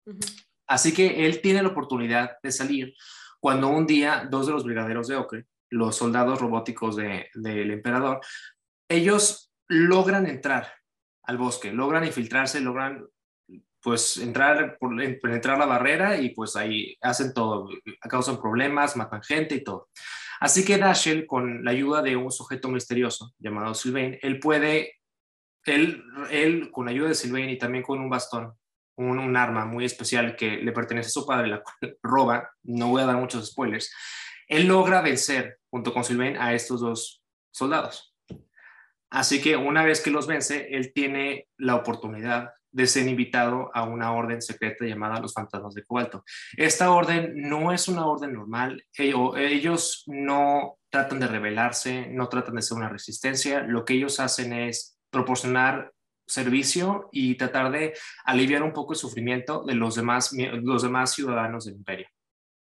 Uh 0.07 0.13
-huh. 0.13 0.45
Así 0.69 0.93
que 0.93 1.27
él 1.27 1.41
tiene 1.41 1.63
la 1.63 1.69
oportunidad 1.69 2.37
de 2.43 2.53
salir 2.53 2.95
cuando 3.41 3.69
un 3.69 3.87
día 3.87 4.29
dos 4.31 4.47
de 4.47 4.53
los 4.53 4.65
brigaderos 4.65 5.09
de 5.09 5.17
Ocre, 5.17 5.47
los 5.71 5.97
soldados 5.97 6.41
robóticos 6.41 6.97
del 6.97 7.27
de, 7.35 7.51
de 7.65 7.73
emperador, 7.73 8.21
ellos 8.89 9.51
logran 9.69 10.27
entrar 10.27 10.78
al 11.29 11.37
bosque, 11.37 11.73
logran 11.73 12.05
infiltrarse, 12.05 12.61
logran 12.61 13.07
pues 13.83 14.17
entrar, 14.17 14.79
penetrar 15.23 15.59
la 15.59 15.67
barrera 15.67 16.17
y 16.17 16.31
pues 16.31 16.57
ahí 16.57 16.97
hacen 17.03 17.33
todo, 17.33 17.69
causan 18.01 18.41
problemas, 18.41 18.97
matan 18.97 19.23
gente 19.23 19.55
y 19.55 19.63
todo. 19.63 19.89
Así 20.41 20.65
que 20.65 20.79
Dashiell, 20.79 21.27
con 21.27 21.65
la 21.65 21.71
ayuda 21.73 22.01
de 22.01 22.17
un 22.17 22.33
sujeto 22.33 22.69
misterioso 22.69 23.35
llamado 23.39 23.75
Sylvain, 23.75 24.19
él 24.23 24.41
puede, 24.41 24.95
él, 25.65 26.03
él 26.31 26.71
con 26.73 26.87
la 26.87 26.93
ayuda 26.93 27.09
de 27.09 27.15
Sylvain 27.15 27.51
y 27.51 27.59
también 27.59 27.85
con 27.85 28.01
un 28.01 28.09
bastón, 28.09 28.55
un, 28.97 29.37
arma 29.37 29.67
muy 29.67 29.85
especial 29.85 30.35
que 30.35 30.57
le 30.57 30.73
pertenece 30.73 31.09
a 31.09 31.11
su 31.11 31.27
padre, 31.27 31.49
la 31.49 31.63
roba, 32.03 32.51
no 32.63 32.89
voy 32.89 33.03
a 33.03 33.07
dar 33.07 33.17
muchos 33.17 33.49
spoilers, 33.49 33.93
él 34.49 34.67
logra 34.67 35.03
vencer 35.03 35.59
junto 35.71 35.93
con 35.93 36.05
Sylvain 36.05 36.39
a 36.39 36.55
estos 36.55 36.81
dos 36.81 37.23
soldados. 37.53 38.15
Así 39.11 39.41
que 39.41 39.57
una 39.57 39.85
vez 39.85 40.01
que 40.01 40.11
los 40.11 40.27
vence, 40.27 40.69
él 40.71 40.93
tiene 40.93 41.49
la 41.57 41.77
oportunidad 41.77 42.51
de 42.71 42.87
ser 42.87 43.09
invitado 43.09 43.71
a 43.75 43.85
una 43.85 44.13
orden 44.13 44.43
secreta 44.43 44.85
llamada 44.85 45.21
los 45.21 45.33
fantasmas 45.33 45.75
de 45.75 45.85
cobalto. 45.85 46.25
Esta 46.57 46.91
orden 46.91 47.33
no 47.35 47.73
es 47.73 47.89
una 47.89 48.07
orden 48.07 48.35
normal, 48.35 48.85
ellos 48.97 50.05
no 50.07 50.79
tratan 50.91 51.21
de 51.21 51.27
rebelarse, 51.27 52.09
no 52.11 52.29
tratan 52.29 52.57
de 52.57 52.63
ser 52.63 52.77
una 52.77 52.89
resistencia, 52.89 53.63
lo 53.63 53.85
que 53.85 53.95
ellos 53.95 54.21
hacen 54.21 54.53
es 54.53 54.99
proporcionar 55.11 55.93
servicio 56.27 57.09
y 57.11 57.37
tratar 57.37 57.73
de 57.73 57.95
aliviar 58.25 58.63
un 58.63 58.75
poco 58.75 58.93
el 58.93 58.99
sufrimiento 58.99 59.65
de 59.65 59.75
los 59.75 59.95
demás, 59.95 60.31
los 60.33 60.83
demás 60.83 61.15
ciudadanos 61.15 61.65
del 61.65 61.77
imperio. 61.77 62.07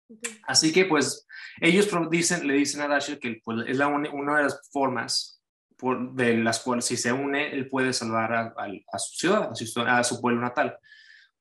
Okay. 0.09 0.41
Así 0.45 0.73
que 0.73 0.87
pues 0.87 1.27
ellos 1.61 1.89
dicen, 2.11 2.47
le 2.47 2.55
dicen 2.55 2.81
a 2.81 2.89
Dashiell 2.89 3.21
que 3.21 3.41
pues, 3.45 3.59
es 3.69 3.77
la 3.77 3.87
una 3.87 4.39
de 4.39 4.43
las 4.45 4.69
formas 4.73 5.40
por, 5.81 6.13
de 6.15 6.37
las 6.37 6.61
cuales 6.61 6.85
si 6.85 6.97
se 6.97 7.13
une 7.13 7.53
él 7.53 7.69
puede 7.69 7.93
salvar 7.93 8.33
a, 8.33 8.41
a, 8.57 8.67
a 8.93 8.99
su 8.99 9.15
ciudad, 9.17 9.51
a 9.51 9.55
su, 9.55 9.81
a 9.81 10.05
su, 10.05 10.21
pueblo 10.21 10.41
natal, 10.41 10.79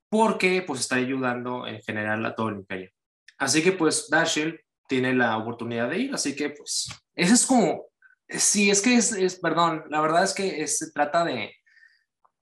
porque 0.09 0.63
pues 0.65 0.79
está 0.79 0.95
ayudando 0.95 1.67
en 1.67 1.81
general 1.81 2.25
a 2.25 2.33
todo 2.33 2.49
el 2.49 2.55
imperio. 2.55 2.89
Así 3.37 3.61
que 3.61 3.73
pues 3.73 4.09
Dashiell 4.09 4.61
tiene 4.87 5.13
la 5.13 5.37
oportunidad 5.37 5.89
de 5.89 5.99
ir, 5.99 6.13
así 6.13 6.35
que 6.35 6.49
pues 6.49 6.89
eso 7.15 7.33
es 7.33 7.45
como, 7.45 7.85
sí, 8.27 8.69
es 8.69 8.81
que 8.81 8.95
es, 8.95 9.11
es 9.11 9.39
perdón, 9.39 9.83
la 9.89 10.01
verdad 10.01 10.23
es 10.23 10.33
que 10.33 10.61
es, 10.61 10.77
se 10.77 10.91
trata 10.91 11.23
de, 11.23 11.53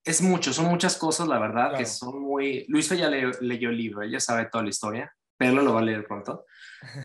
es 0.03 0.21
mucho, 0.21 0.53
son 0.53 0.67
muchas 0.67 0.95
cosas, 0.95 1.27
la 1.27 1.39
verdad, 1.39 1.69
claro. 1.69 1.77
que 1.77 1.85
son 1.85 2.21
muy... 2.21 2.66
Luisa 2.69 2.95
ya 2.95 3.09
le, 3.09 3.31
leyó 3.42 3.69
el 3.69 3.77
libro, 3.77 4.01
ella 4.01 4.21
sabe 4.21 4.45
toda 4.45 4.63
la 4.63 4.69
historia, 4.69 5.13
pero 5.37 5.61
lo 5.61 5.73
va 5.73 5.79
a 5.81 5.83
leer 5.83 6.06
pronto. 6.06 6.45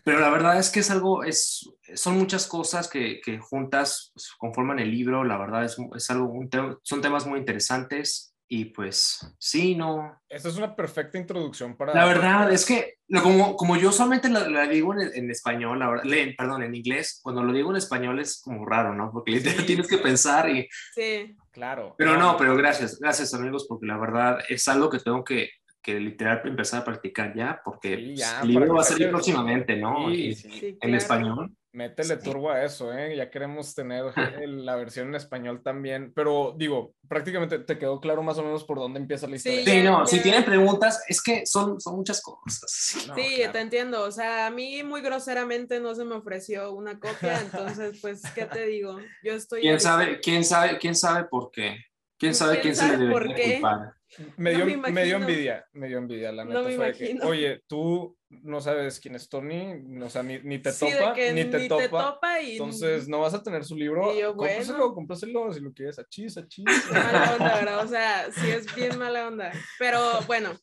Pero 0.03 0.19
la 0.19 0.29
verdad 0.29 0.59
es 0.59 0.69
que 0.69 0.81
es 0.81 0.91
algo, 0.91 1.23
es, 1.23 1.69
son 1.95 2.17
muchas 2.17 2.47
cosas 2.47 2.87
que, 2.87 3.21
que 3.21 3.39
juntas 3.39 4.11
pues, 4.13 4.31
conforman 4.37 4.79
el 4.79 4.91
libro, 4.91 5.23
la 5.23 5.37
verdad 5.37 5.63
es, 5.65 5.77
es 5.95 6.09
algo, 6.09 6.25
un 6.25 6.49
son 6.83 7.01
temas 7.01 7.25
muy 7.25 7.39
interesantes 7.39 8.35
y 8.47 8.65
pues 8.65 9.35
sí, 9.39 9.73
no. 9.73 10.21
Esta 10.29 10.49
es 10.49 10.57
una 10.57 10.75
perfecta 10.75 11.17
introducción 11.17 11.75
para... 11.75 11.93
La 11.93 12.05
verdad 12.05 12.51
es 12.51 12.65
que 12.65 12.97
como, 13.21 13.55
como 13.55 13.77
yo 13.77 13.91
solamente 13.91 14.29
la, 14.29 14.47
la 14.47 14.67
digo 14.67 14.93
en, 14.93 15.09
en, 15.13 15.31
español, 15.31 15.79
la 15.79 15.89
verdad, 15.89 16.03
le, 16.03 16.33
perdón, 16.33 16.61
en 16.61 16.75
inglés, 16.75 17.19
cuando 17.23 17.43
lo 17.43 17.51
digo 17.51 17.71
en 17.71 17.77
español 17.77 18.19
es 18.19 18.41
como 18.41 18.65
raro, 18.65 18.93
¿no? 18.93 19.11
Porque 19.11 19.39
sí. 19.39 19.65
tienes 19.65 19.87
que 19.87 19.97
pensar 19.97 20.49
y... 20.49 20.67
Sí. 20.93 21.35
Claro. 21.51 21.95
Pero 21.97 22.11
claro. 22.11 22.31
no, 22.31 22.37
pero 22.37 22.55
gracias, 22.55 22.99
gracias 22.99 23.33
amigos, 23.33 23.65
porque 23.67 23.85
la 23.85 23.97
verdad 23.97 24.39
es 24.49 24.67
algo 24.67 24.89
que 24.89 24.99
tengo 24.99 25.23
que, 25.23 25.49
que 25.83 25.99
literal 25.99 26.41
empezar 26.45 26.81
a 26.81 26.85
practicar 26.85 27.35
ya, 27.35 27.61
porque 27.63 27.95
sí, 27.97 28.15
ya, 28.15 28.41
el 28.41 28.47
libro 28.47 28.73
va 28.73 28.81
a 28.81 28.85
salir 28.85 29.09
próximamente, 29.09 29.75
¿no? 29.75 30.09
Sí, 30.09 30.33
sí, 30.33 30.67
en 30.67 30.77
claro. 30.77 30.97
español. 30.97 31.51
Métele 31.73 32.17
turbo 32.17 32.51
a 32.51 32.63
eso, 32.63 32.93
¿eh? 32.93 33.17
Ya 33.17 33.31
queremos 33.31 33.73
tener 33.73 34.05
la 34.47 34.75
versión 34.75 35.09
en 35.09 35.15
español 35.15 35.61
también, 35.61 36.13
pero 36.15 36.53
digo, 36.55 36.93
prácticamente 37.09 37.59
te 37.59 37.77
quedó 37.77 37.99
claro 37.99 38.23
más 38.23 38.37
o 38.37 38.43
menos 38.43 38.63
por 38.63 38.77
dónde 38.77 38.99
empieza 38.99 39.27
la 39.27 39.35
historia. 39.35 39.65
Sí, 39.65 39.83
no, 39.83 40.07
si 40.07 40.21
tienen 40.21 40.45
preguntas, 40.45 41.03
es 41.07 41.21
que 41.21 41.45
son, 41.45 41.81
son 41.81 41.97
muchas 41.97 42.21
cosas. 42.21 42.63
Sí, 42.67 43.07
no, 43.07 43.15
claro. 43.15 43.51
te 43.51 43.59
entiendo, 43.59 44.03
o 44.03 44.11
sea, 44.11 44.47
a 44.47 44.51
mí 44.51 44.83
muy 44.83 45.01
groseramente 45.01 45.81
no 45.81 45.93
se 45.95 46.05
me 46.05 46.15
ofreció 46.15 46.71
una 46.71 46.97
copia, 46.99 47.41
entonces, 47.41 47.99
pues, 48.01 48.21
¿qué 48.33 48.45
te 48.45 48.67
digo? 48.67 48.99
Yo 49.21 49.33
estoy... 49.33 49.61
¿Quién 49.61 49.79
sabe, 49.79 50.21
quién 50.21 50.45
sabe, 50.45 50.77
quién 50.77 50.95
sabe 50.95 51.25
por 51.25 51.51
qué? 51.51 51.75
¿Quién 52.17 52.35
sabe 52.35 52.61
quién, 52.61 52.73
quién 52.73 52.75
se 52.75 52.97
le 52.97 53.05
debe 53.05 53.53
culpar? 53.53 53.95
Me 54.37 54.51
dio, 54.51 54.65
no 54.65 54.81
me, 54.81 54.91
me 54.91 55.05
dio, 55.05 55.17
envidia, 55.17 55.65
me 55.73 55.87
dio 55.87 55.97
envidia, 55.97 56.31
la 56.31 56.45
neta. 56.45 56.59
No 56.61 56.67
me 56.67 56.73
imagino. 56.73 57.21
Que, 57.21 57.27
Oye, 57.27 57.63
tú 57.67 58.17
no 58.29 58.61
sabes 58.61 58.99
quién 58.99 59.15
es 59.15 59.29
Tony, 59.29 59.73
o 60.01 60.09
sea, 60.09 60.23
ni, 60.23 60.39
ni 60.39 60.59
te 60.59 60.71
sí, 60.71 60.87
topa, 60.91 61.13
ni, 61.15 61.45
te, 61.45 61.59
ni 61.59 61.67
topa, 61.67 61.81
te 61.81 61.89
topa. 61.89 62.41
y... 62.41 62.51
Entonces, 62.53 63.07
no 63.07 63.19
vas 63.19 63.33
a 63.33 63.43
tener 63.43 63.63
su 63.63 63.75
libro. 63.75 64.13
Y 64.13 64.21
yo, 64.21 64.35
cómpraselo, 64.35 64.77
bueno. 64.77 64.93
cómpraselo, 64.93 65.53
si 65.53 65.59
lo 65.59 65.73
quieres, 65.73 65.99
a 65.99 66.07
chis, 66.07 66.37
a 66.37 66.47
chis. 66.47 66.65
Mala 66.91 67.33
onda, 67.33 67.55
¿verdad? 67.55 67.85
O 67.85 67.87
sea, 67.87 68.31
sí 68.31 68.49
es 68.49 68.73
bien 68.75 68.97
mala 68.97 69.27
onda. 69.27 69.51
Pero 69.79 70.21
bueno, 70.27 70.57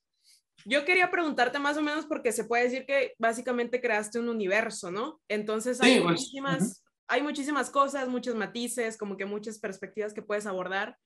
yo 0.65 0.85
quería 0.85 1.11
preguntarte 1.11 1.59
más 1.59 1.77
o 1.77 1.83
menos 1.83 2.07
porque 2.07 2.33
se 2.33 2.45
puede 2.45 2.65
decir 2.65 2.87
que 2.87 3.15
básicamente 3.19 3.81
creaste 3.81 4.19
un 4.19 4.29
universo, 4.29 4.91
¿no? 4.91 5.21
Entonces 5.29 5.81
hay 5.81 5.95
sí, 5.95 6.01
pues, 6.01 6.13
muchísimas, 6.13 6.63
uh 6.63 6.65
-huh. 6.65 7.05
hay 7.09 7.23
muchísimas 7.23 7.71
cosas, 7.71 8.09
muchos 8.09 8.35
matices, 8.35 8.97
como 8.97 9.17
que 9.17 9.27
muchas 9.27 9.59
perspectivas 9.59 10.13
que 10.13 10.23
puedes 10.23 10.47
abordar 10.47 10.97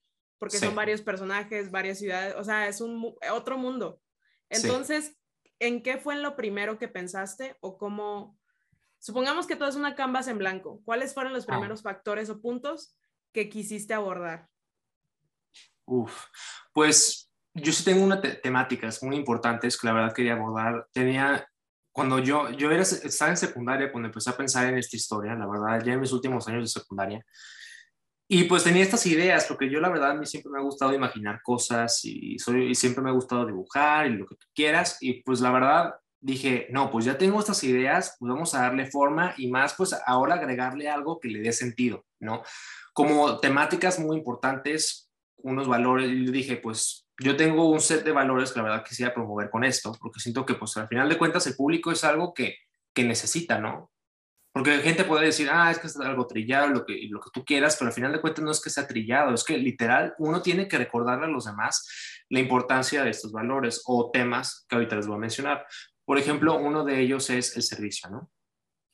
porque 0.45 0.59
son 0.59 0.75
varios 0.75 1.01
personajes, 1.01 1.71
varias 1.71 1.99
ciudades, 1.99 2.35
o 2.37 2.45
sea, 2.45 2.69
es 2.69 2.83
un 2.83 3.15
otro 3.33 3.57
mundo. 3.57 3.99
Entonces, 4.51 5.17
¿en 5.59 5.83
qué 5.83 5.97
fue 5.97 6.17
lo 6.17 6.37
primero 6.37 6.79
que 6.79 6.87
pensaste 6.87 7.57
o 7.63 7.79
cómo? 7.79 8.39
Supongamos 8.99 9.47
que 9.47 9.57
todo 9.57 9.71
es 9.71 9.75
una 9.75 9.95
canvas 9.95 10.29
en 10.29 10.37
blanco. 10.37 10.83
¿Cuáles 10.85 11.15
fueron 11.15 11.33
los 11.33 11.45
ah. 11.45 11.53
primeros 11.53 11.81
factores 11.81 12.29
o 12.29 12.43
puntos 12.43 12.95
que 13.33 13.49
quisiste 13.49 13.95
abordar? 13.95 14.51
Uf, 15.87 16.27
pues 16.75 17.33
yo 17.55 17.73
sí 17.73 17.83
tengo 17.83 18.05
unas 18.05 18.21
temáticas 18.43 19.03
muy 19.03 19.17
importantes 19.17 19.79
que 19.79 19.87
la 19.87 19.95
verdad 19.95 20.13
quería 20.13 20.35
abordar. 20.35 20.87
Tenía, 20.93 21.49
cuando 21.91 22.19
yo, 22.19 22.51
yo 22.51 22.71
era, 22.71 22.83
estaba 22.83 23.31
en 23.31 23.39
secundaria, 23.39 23.91
cuando 23.91 24.09
empecé 24.09 24.29
a 24.29 24.37
pensar 24.37 24.67
en 24.67 24.77
esta 24.77 24.95
historia, 24.95 25.35
la 25.37 25.47
verdad, 25.47 25.83
ya 25.83 25.95
en 25.95 26.01
mis 26.01 26.13
últimos 26.13 26.47
años 26.49 26.65
de 26.65 26.81
secundaria, 26.81 27.25
y 28.27 28.45
pues 28.45 28.65
tenía 28.65 28.83
estas 28.83 29.05
ideas, 29.07 29.45
porque 29.47 29.69
yo 29.69 29.81
la 29.81 29.91
verdad 29.91 30.13
a 30.13 30.15
mí 30.15 30.25
siempre 30.25 30.51
me 30.51 30.59
ha 30.59 30.63
gustado 30.63 30.95
imaginar 30.95 31.43
cosas 31.43 32.05
y, 32.05 32.39
soy, 32.39 32.71
y 32.71 32.75
siempre 32.75 33.03
me 33.03 33.11
ha 33.11 33.15
gustado 33.15 33.45
dibujar 33.45 34.07
y 34.07 34.17
lo 34.17 34.27
que 34.27 34.37
tú 34.37 34.47
quieras. 34.55 34.97
Y 35.01 35.23
pues 35.23 35.41
la 35.41 35.51
verdad 35.51 35.95
dije, 36.21 36.69
no, 36.71 36.91
pues 36.91 37.05
ya 37.05 37.19
tengo 37.19 37.39
estas 37.39 37.63
ideas, 37.65 38.17
pues 38.19 38.33
vamos 38.33 38.55
a 38.55 38.63
darle 38.63 38.91
forma 38.91 39.35
y 39.37 39.51
más 39.51 39.75
pues 39.75 39.95
ahora 40.07 40.37
agregarle 40.37 40.89
algo 40.89 41.21
que 41.21 41.29
le 41.29 41.41
dé 41.41 41.53
sentido, 41.53 42.07
¿no? 42.19 42.43
Como 42.95 43.41
temáticas 43.41 43.99
muy 43.99 44.17
importantes, 44.17 45.11
unos 45.37 45.69
valores, 45.69 46.09
y 46.09 46.25
dije, 46.31 46.57
pues 46.57 47.07
yo 47.19 47.37
tengo 47.37 47.69
un 47.69 47.81
set 47.81 48.05
de 48.05 48.13
valores 48.13 48.53
que 48.53 48.61
la 48.61 48.65
verdad 48.65 48.85
quisiera 48.85 49.13
promover 49.13 49.51
con 49.51 49.65
esto, 49.65 49.95
porque 50.01 50.19
siento 50.19 50.47
que 50.47 50.55
pues 50.55 50.75
al 50.79 50.89
final 50.89 51.11
de 51.11 51.19
cuentas 51.19 51.47
el 51.47 51.57
público 51.57 51.93
es 51.93 52.03
algo 52.05 52.33
que, 52.33 52.57
que 52.95 53.05
necesita, 53.05 53.59
¿no? 53.59 53.91
Porque 54.55 54.79
gente 54.79 55.03
puede 55.03 55.27
decir, 55.27 55.49
ah, 55.51 55.73
es 55.73 55.81
que 55.81 55.89
es 55.89 55.97
algo 55.97 56.29
trillado, 56.29 56.69
lo 56.69 56.87
que, 56.87 57.09
lo 57.11 57.19
que 57.19 57.31
tú 57.33 57.45
quieras, 57.45 57.75
pero 57.77 57.89
al 57.89 57.93
final 57.93 58.13
de 58.13 58.21
cuentas 58.21 58.45
no 58.45 58.53
es 58.53 58.63
que 58.63 58.71
sea 58.71 58.87
trillado, 58.87 59.35
es 59.35 59.43
que 59.43 59.59
literal 59.59 60.15
uno 60.19 60.43
tiene 60.43 60.69
que 60.69 60.79
recordarle 60.79 61.25
a 61.25 61.29
los 61.29 61.47
demás 61.47 61.85
la 62.29 62.39
importancia 62.39 63.03
de 63.03 63.11
estos 63.11 63.33
valores 63.33 63.83
o 63.87 64.13
temas 64.13 64.65
que 64.69 64.77
ahorita 64.77 64.95
les 64.95 65.09
voy 65.09 65.17
a 65.17 65.19
mencionar. 65.19 65.67
Por 66.05 66.19
ejemplo, 66.19 66.57
uno 66.57 66.85
de 66.85 67.01
ellos 67.01 67.31
es 67.31 67.57
el 67.57 67.65
servicio, 67.65 68.09
¿no? 68.11 68.31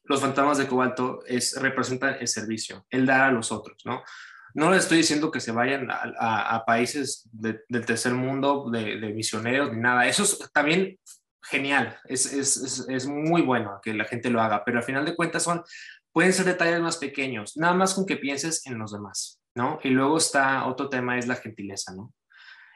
Los 0.05 0.23
fantasmas 0.23 0.57
de 0.57 0.67
cobalto 0.67 1.21
es, 1.26 1.55
representan 1.61 2.17
el 2.19 2.29
servicio, 2.29 2.87
el 2.88 3.05
dar 3.05 3.21
a 3.21 3.31
los 3.31 3.52
otros, 3.52 3.83
¿no? 3.85 4.02
No 4.55 4.71
les 4.71 4.85
estoy 4.85 4.97
diciendo 4.97 5.31
que 5.31 5.40
se 5.40 5.52
vayan 5.52 5.88
a, 5.90 6.64
países 6.67 7.29
del 7.33 7.85
tercer 7.85 8.14
mundo 8.14 8.71
de, 8.71 8.97
misioneros 9.14 9.73
ni 9.73 9.79
nada. 9.79 10.07
Eso 10.07 10.23
es 10.23 10.38
también 10.52 10.99
genial, 11.42 11.99
es, 12.04 12.32
es, 12.32 12.87
es, 12.88 13.06
muy 13.06 13.42
bueno 13.42 13.80
que 13.82 13.94
la 13.94 14.04
gente 14.04 14.30
lo 14.30 14.40
haga, 14.40 14.64
pero 14.64 14.78
al 14.78 14.85
final 14.85 15.04
de 15.04 15.16
cuentas 15.16 15.42
son, 15.42 15.62
pueden 16.12 16.32
ser 16.32 16.47
detalles 16.47 16.80
más 16.80 16.97
pequeños, 16.99 17.56
nada 17.56 17.75
más 17.75 17.94
con 17.94 18.06
que 18.06 18.16
pienses 18.16 18.66
en 18.66 18.78
los 18.78 18.92
demás, 18.92 19.40
¿no? 19.54 19.78
Y 19.82 19.90
luego 19.90 20.18
está 20.18 20.66
otro 20.66 20.88
tema, 20.88 21.18
es 21.18 21.26
la 21.26 21.37
gentileza, 21.37 21.94
¿no? 21.94 22.12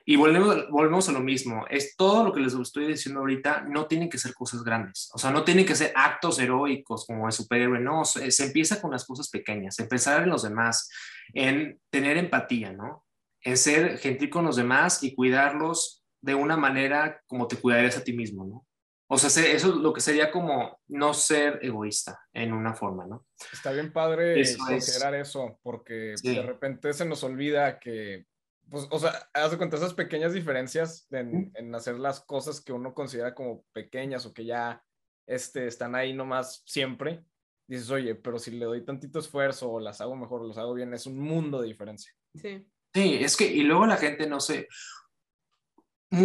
Y 0.07 0.17
volvemos, 0.17 0.69
volvemos 0.71 1.09
a 1.09 1.13
lo 1.13 1.21
mismo, 1.21 1.65
es 1.71 1.97
todo 1.97 2.25
lo 2.25 2.33
que 2.33 2.41
les 2.41 2.53
estoy 2.53 2.87
diciendo 2.87 3.21
ahorita, 3.21 3.63
no 3.63 3.87
tienen 3.87 4.11
que 4.11 4.19
ser 4.19 4.35
cosas 4.35 4.63
grandes, 4.63 5.11
o 5.15 5.19
sea, 5.19 5.31
no 5.31 5.45
tienen 5.45 5.65
que 5.65 5.75
ser 5.75 5.93
actos 5.95 6.39
heroicos 6.39 7.07
como 7.07 7.27
el 7.27 7.33
superhéroe, 7.33 7.81
no, 7.81 8.05
se, 8.05 8.31
se 8.31 8.45
empieza 8.45 8.81
con 8.81 8.91
las 8.91 9.07
cosas 9.07 9.31
pequeñas, 9.31 9.79
empezar 9.79 10.23
en 10.23 10.31
los 10.31 10.43
demás, 10.43 10.91
en 11.33 11.81
tener 11.91 12.19
empatía, 12.19 12.73
¿no? 12.73 13.05
En 13.41 13.57
ser 13.57 13.99
gentil 13.99 14.31
con 14.31 14.45
los 14.45 14.57
demás 14.57 15.03
y 15.03 15.15
cuidarlos 15.15 16.04
de 16.25 16.35
una 16.35 16.57
manera 16.57 17.21
como 17.27 17.47
te 17.47 17.57
cuidarías 17.57 17.99
a 17.99 18.05
ti 18.05 18.15
mismo, 18.15 18.47
¿no? 18.47 18.67
O 19.07 19.19
sea, 19.19 19.29
eso 19.29 19.69
es 19.69 19.75
lo 19.77 19.93
que 19.93 20.01
sería 20.01 20.31
como 20.31 20.81
no 20.89 21.13
ser 21.13 21.59
egoísta 21.63 22.19
en 22.33 22.55
una 22.55 22.75
forma, 22.75 23.07
¿no? 23.07 23.27
Está 23.53 23.71
bien 23.73 23.93
padre 23.93 24.43
considerar 24.57 25.15
eso, 25.15 25.59
porque 25.63 26.15
de 26.23 26.43
repente 26.43 26.95
se 26.95 27.05
nos 27.05 27.23
olvida 27.23 27.79
que, 27.79 28.25
pues, 28.71 28.89
o 28.91 28.99
sea, 28.99 29.29
hace 29.35 29.59
cuenta 29.59 29.77
esas 29.77 29.93
pequeñas 29.93 30.33
diferencias 30.33 31.07
en, 31.11 31.53
en, 31.55 31.75
hacer 31.75 31.99
las 31.99 32.21
cosas 32.21 32.63
que 32.63 32.73
uno 32.73 32.95
considera 32.95 33.35
como 33.35 33.63
pequeñas 33.75 34.25
o 34.25 34.33
que 34.33 34.47
ya 34.47 34.83
este, 35.27 35.67
están 35.67 35.95
ahí 35.95 36.15
nomás 36.15 36.63
siempre. 36.65 37.23
Dices, 37.69 37.91
oye, 37.91 38.15
pero 38.15 38.39
si 38.39 38.53
le 38.53 38.65
doy 38.65 38.83
tantito 38.87 39.19
esfuerzo 39.19 39.71
o 39.71 39.81
las 39.81 40.01
hago 40.01 40.17
mejor 40.17 40.41
o 40.41 40.49
las 40.49 40.57
hago 40.57 40.73
bien, 40.73 40.95
es 40.95 41.05
un 41.05 41.19
mundo 41.19 41.61
de 41.61 41.69
diferencia. 41.69 42.13
Sí. 42.35 42.67
Sí, 42.95 43.19
es 43.21 43.37
que, 43.37 43.47
y 43.47 43.65
luego 43.65 43.87
la 43.87 43.97
gente 43.97 44.27
no 44.29 44.39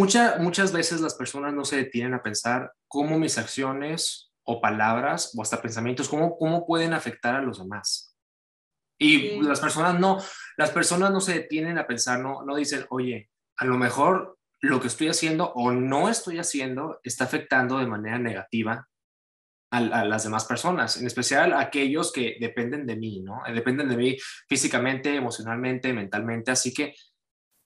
sé, 0.08 0.38
muchas 0.38 0.72
veces 0.72 1.00
las 1.00 1.14
personas 1.14 1.54
no 1.54 1.64
se 1.64 1.76
detienen 1.76 2.14
a 2.14 2.22
pensar 2.22 2.72
cómo 2.88 3.18
mis 3.18 3.38
acciones 3.38 4.32
o 4.44 4.60
palabras 4.60 5.32
o 5.36 5.42
hasta 5.42 5.62
pensamientos, 5.62 6.08
cómo, 6.08 6.36
cómo 6.36 6.66
pueden 6.66 6.92
afectar 6.92 7.36
a 7.36 7.42
los 7.42 7.58
demás. 7.58 8.16
Y 8.98 9.40
las 9.40 9.60
personas 9.60 9.98
no, 9.98 10.18
las 10.56 10.70
personas 10.70 11.10
no 11.10 11.20
se 11.20 11.34
detienen 11.34 11.78
a 11.78 11.86
pensar, 11.86 12.20
no, 12.20 12.44
no 12.44 12.56
dicen, 12.56 12.84
oye, 12.90 13.30
a 13.56 13.64
lo 13.64 13.78
mejor 13.78 14.38
lo 14.60 14.80
que 14.80 14.88
estoy 14.88 15.08
haciendo 15.08 15.52
o 15.54 15.72
no 15.72 16.08
estoy 16.08 16.38
haciendo 16.38 17.00
está 17.02 17.24
afectando 17.24 17.78
de 17.78 17.86
manera 17.86 18.18
negativa 18.18 18.86
a, 19.72 19.78
a, 19.78 20.04
las 20.04 20.24
demás 20.24 20.44
personas, 20.44 20.98
en 20.98 21.06
especial 21.06 21.54
a 21.54 21.60
aquellos 21.60 22.12
que 22.12 22.36
dependen 22.40 22.86
de 22.86 22.96
mí, 22.96 23.20
¿no? 23.20 23.40
Dependen 23.54 23.88
de 23.88 23.96
mí 23.96 24.18
físicamente, 24.48 25.14
emocionalmente, 25.14 25.92
mentalmente, 25.94 26.50
así 26.50 26.74
que 26.74 26.94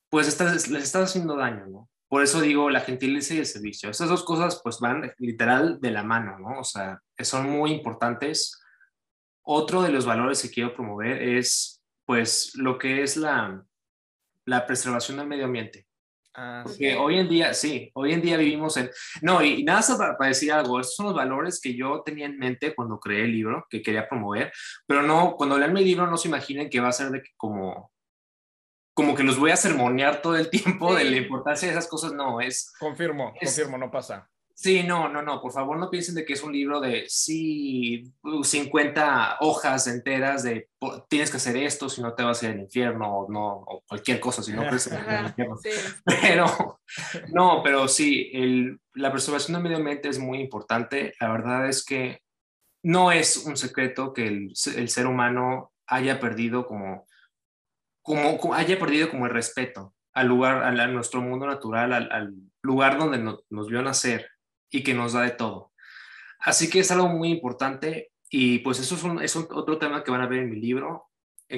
pues 0.09 0.29
estás, 0.29 0.69
les 0.69 0.85
estás 0.85 1.11
haciendo 1.11 1.37
daño, 1.37 1.67
¿no? 1.67 1.91
Por 2.15 2.23
eso 2.23 2.41
digo 2.41 2.71
la 2.71 2.79
gentileza 2.79 3.35
y 3.35 3.39
el 3.39 3.47
servicio. 3.47 3.91
Esas 3.91 4.09
dos 4.09 4.23
cosas 4.23 4.61
pues 4.63 4.79
van 4.79 5.13
literal 5.19 5.81
de 5.81 5.91
la 5.91 6.05
mano, 6.05 6.39
¿no? 6.39 6.61
O 6.61 6.63
sea, 6.63 7.01
son 7.19 7.51
muy 7.51 7.73
importantes. 7.73 8.63
Otro 9.43 9.83
de 9.83 9.91
los 9.91 10.07
valores 10.07 10.41
que 10.41 10.49
quiero 10.49 10.73
promover 10.73 11.21
es 11.21 11.83
pues 12.07 12.53
lo 12.55 12.79
que 12.79 13.03
es 13.03 13.17
la, 13.17 13.61
la 14.45 14.65
preservación 14.65 15.17
del 15.17 15.27
medio 15.27 15.47
ambiente. 15.47 15.89
Ah, 16.35 16.63
Porque 16.65 16.95
hoy 16.95 17.19
en 17.19 17.29
día, 17.29 17.53
sí, 17.53 17.91
hoy 17.95 18.13
en 18.13 18.23
día 18.23 18.37
vivimos 18.37 18.77
en... 18.77 18.93
No, 19.21 19.43
y, 19.43 19.65
nada 19.65 19.83
para, 19.99 20.17
para, 20.17 20.29
decir 20.29 20.53
algo, 20.53 20.79
estos 20.79 20.95
son 20.95 21.07
los 21.07 21.17
valores 21.17 21.61
que 21.61 21.75
yo 21.75 22.01
tenía 22.05 22.27
en 22.27 22.39
mente 22.39 22.77
cuando 22.77 23.01
creé 23.01 23.25
el 23.25 23.33
libro, 23.33 23.67
que 23.69 23.83
quería 23.83 24.09
promover, 24.09 24.53
pero 24.87 25.03
no, 25.03 25.35
cuando 25.35 25.59
lean 25.59 25.73
mi 25.73 25.85
libro 25.85 26.07
no 26.07 26.17
se 26.17 26.29
imaginen 26.29 26.71
que 26.71 26.79
va 26.79 26.91
a 26.91 26.93
ser 26.93 27.11
de 27.11 27.25
como 27.37 27.93
como 28.95 29.15
que 29.15 29.25
los 29.25 29.39
voy 29.39 29.51
a 29.51 29.57
sermonear 29.57 30.23
todo 30.23 30.37
el 30.37 30.49
tiempo 30.51 30.95
de 30.95 31.05
la 31.05 31.17
importancia 31.17 31.67
de 31.67 31.75
esas 31.75 31.89
cosas, 31.89 32.13
no, 32.13 32.41
es... 32.41 32.73
Confirmo, 32.79 33.35
confirmo, 33.39 33.77
no 33.77 33.91
pasa. 33.91 34.31
Sí, 34.57 34.85
no, 34.85 35.09
no, 35.09 35.21
no, 35.21 35.43
por 35.43 35.53
favor 35.53 35.77
no 35.77 35.91
piensen 35.91 36.15
de 36.15 36.25
que 36.25 36.35
es 36.35 36.43
un 36.45 36.53
libro 36.53 36.81
de, 36.81 37.07
sí, 37.09 38.05
50 38.23 39.39
hojas 39.41 39.89
enteras 39.89 40.45
de 40.45 40.69
tienes 41.09 41.33
que 41.33 41.39
hacer 41.39 41.57
esto 41.57 41.89
si 41.89 42.01
no 42.01 42.15
te 42.15 42.23
vas 42.23 42.41
a 42.41 42.47
ir 42.47 42.53
al 42.53 42.61
infierno 42.61 43.19
o, 43.19 43.33
no, 43.33 43.47
o 43.67 43.83
cualquier 43.87 44.21
cosa, 44.21 44.45
si 44.45 44.53
no 44.53 44.65
crees 44.65 44.87
en 44.87 44.95
el 44.95 45.27
infierno. 45.27 45.57
Pero, 46.05 46.79
no, 47.33 47.63
pero 47.65 47.89
sí, 47.89 48.31
el, 48.33 48.81
la 48.93 49.11
preservación 49.11 49.55
del 49.55 49.65
medio 49.65 49.79
ambiente 49.79 50.09
es 50.09 50.21
muy 50.21 50.39
importante. 50.39 51.15
La 51.19 51.33
verdad 51.33 51.69
es 51.69 51.85
que 51.85 52.21
no 52.85 53.11
es 53.11 53.39
un 53.39 53.57
secreto 53.57 54.13
que 54.13 54.29
el, 54.29 54.53
el 54.77 54.89
ser 54.89 55.07
humano 55.09 55.73
haya 55.87 56.21
perdido 56.21 56.67
como 56.67 57.07
como, 58.05 58.55
haya 58.55 58.79
perdido 58.79 59.11
como 59.11 59.27
el 59.27 59.33
respeto 59.33 59.95
al 60.13 60.29
lugar, 60.29 60.63
a, 60.63 60.87
nuestro 60.87 61.21
mundo 61.21 61.47
natural, 61.47 61.93
al, 61.93 62.35
lugar 62.63 62.99
donde 62.99 63.19
nos 63.51 63.69
vio 63.69 63.83
nacer 63.83 64.31
y 64.71 64.83
que 64.83 64.95
nos 64.95 65.15
da 65.15 65.23
de 65.23 65.31
todo. 65.31 65.73
Así 66.39 66.71
que 66.71 66.81
es 66.81 66.91
algo 66.91 67.09
muy 67.09 67.31
importante 67.31 68.13
y 68.29 68.59
pues 68.61 68.79
eso 68.79 68.95
es, 68.95 69.03
un, 69.03 69.23
es 69.23 69.35
otro 69.37 69.79
tema 69.79 70.05
que 70.05 70.11
van 70.11 70.21
a 70.21 70.27
ver 70.27 70.41
en 70.41 70.51
mi 70.51 70.61
libro. 70.61 71.11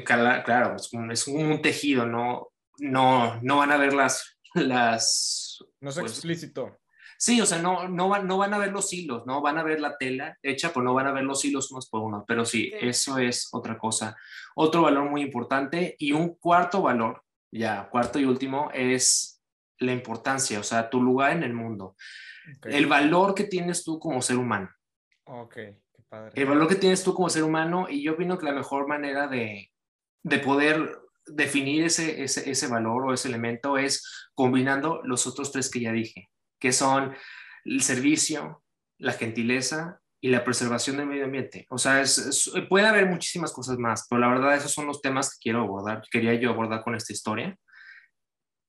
claro, 0.05 0.77
es 0.77 0.93
un, 0.93 1.11
es 1.11 1.27
un, 1.27 1.61
tejido, 1.61 2.07
no, 2.07 2.53
no, 2.79 3.41
no 3.43 3.59
van 3.59 3.73
a 3.73 3.77
ver 3.77 3.93
las... 3.93 4.39
las 4.55 5.59
no 5.81 5.91
es 5.91 5.99
pues, 5.99 6.13
explícito. 6.13 6.79
Sí, 7.19 7.41
o 7.41 7.47
sea, 7.47 7.59
no, 7.59 7.89
no, 7.89 8.09
van, 8.09 8.27
no 8.27 8.39
van 8.39 8.53
a 8.53 8.59
ver 8.59 8.73
los 8.73 8.93
hilos, 8.93 9.27
no 9.27 9.41
van 9.41 9.59
a 9.59 9.63
ver 9.63 9.81
la 9.81 9.97
tela 9.97 10.37
hecha, 10.43 10.69
pero 10.69 10.83
no 10.83 10.95
van 10.95 11.07
a 11.07 11.13
ver 11.13 11.25
los 11.25 11.45
hilos 11.45 11.71
unos 11.71 11.89
por 11.89 12.03
uno. 12.03 12.25
Pero 12.27 12.45
sí, 12.45 12.71
eso 12.79 13.19
es 13.19 13.49
otra 13.53 13.79
cosa. 13.79 14.17
Otro 14.55 14.83
valor 14.83 15.09
muy 15.11 15.23
importante 15.23 15.97
y 15.99 16.13
un 16.13 16.35
cuarto 16.35 16.83
valor, 16.83 17.23
ya, 17.51 17.89
cuarto 17.89 18.19
y 18.19 18.25
último, 18.25 18.71
es 18.75 19.43
la 19.79 19.93
importancia, 19.93 20.61
o 20.61 20.63
sea, 20.63 20.91
tu 20.91 21.03
lugar 21.03 21.33
en 21.33 21.43
el 21.43 21.55
mundo. 21.55 21.97
El 22.63 22.87
valor 22.87 23.35
que 23.35 23.45
tienes 23.45 23.83
tú 23.83 23.99
como 23.99 24.23
ser 24.23 24.37
humano. 24.37 24.71
Ok, 25.25 25.55
qué 25.55 26.03
padre. 26.09 26.33
El 26.35 26.47
valor 26.47 26.69
que 26.69 26.77
tienes 26.77 27.03
tú 27.03 27.15
como 27.15 27.29
ser 27.29 27.43
humano 27.43 27.87
y 27.89 28.03
yo 28.03 28.13
opino 28.13 28.39
que 28.39 28.47
la 28.47 28.53
mejor 28.53 28.87
manera 28.87 29.27
de, 29.27 29.73
de 30.23 30.39
poder 30.39 31.01
definir 31.27 31.85
ese, 31.85 32.23
ese, 32.23 32.49
ese 32.49 32.69
valor 32.69 33.07
o 33.07 33.13
ese 33.13 33.29
elemento 33.29 33.79
es 33.79 34.29
combinando 34.35 35.01
los 35.03 35.27
otros 35.27 35.51
tres 35.51 35.69
que 35.71 35.81
ya 35.81 35.93
dije 35.93 36.31
que 36.59 36.73
son 36.73 37.15
el 37.65 37.83
servicio, 37.83 38.63
la 38.99 39.13
gentileza 39.13 40.01
y 40.21 40.31
la 40.31 40.45
preservación 40.45 40.97
del 40.97 41.07
medio 41.07 41.25
ambiente. 41.25 41.67
O 41.71 41.79
sea, 41.79 42.03
puede 42.69 42.87
haber 42.87 43.07
muchísimas 43.07 43.53
cosas 43.53 43.79
más, 43.79 44.07
pero 44.09 44.21
la 44.21 44.29
verdad 44.29 44.57
esos 44.57 44.73
son 44.73 44.87
los 44.87 45.01
temas 45.03 45.31
que 45.31 45.43
quiero 45.43 45.61
abordar, 45.61 46.03
quería 46.11 46.35
yo 46.35 46.51
abordar 46.51 46.83
con 46.83 46.95
esta 46.95 47.13
historia. 47.13 47.57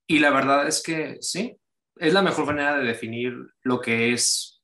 Y 0.08 0.20
la 0.20 0.30
verdad 0.30 0.68
es 0.68 0.82
que 0.82 1.18
sí, 1.22 1.58
es 1.98 2.14
la 2.14 2.22
mejor 2.22 2.46
manera 2.46 2.78
de 2.78 2.86
definir 2.86 3.34
lo 3.64 3.82
que 3.82 4.14
es 4.14 4.62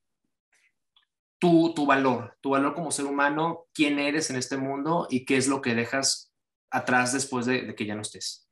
tu, 1.39 1.73
tu 1.73 1.85
valor, 1.85 2.37
tu 2.41 2.51
valor 2.51 2.73
como 2.73 2.91
ser 2.91 3.05
humano, 3.05 3.65
quién 3.73 3.99
eres 3.99 4.29
en 4.29 4.37
este 4.37 4.57
mundo 4.57 5.07
y 5.09 5.25
qué 5.25 5.37
es 5.37 5.47
lo 5.47 5.61
que 5.61 5.75
dejas 5.75 6.31
atrás 6.69 7.11
después 7.11 7.45
de, 7.45 7.63
de 7.63 7.75
que 7.75 7.85
ya 7.85 7.95
no 7.95 8.01
estés. 8.01 8.42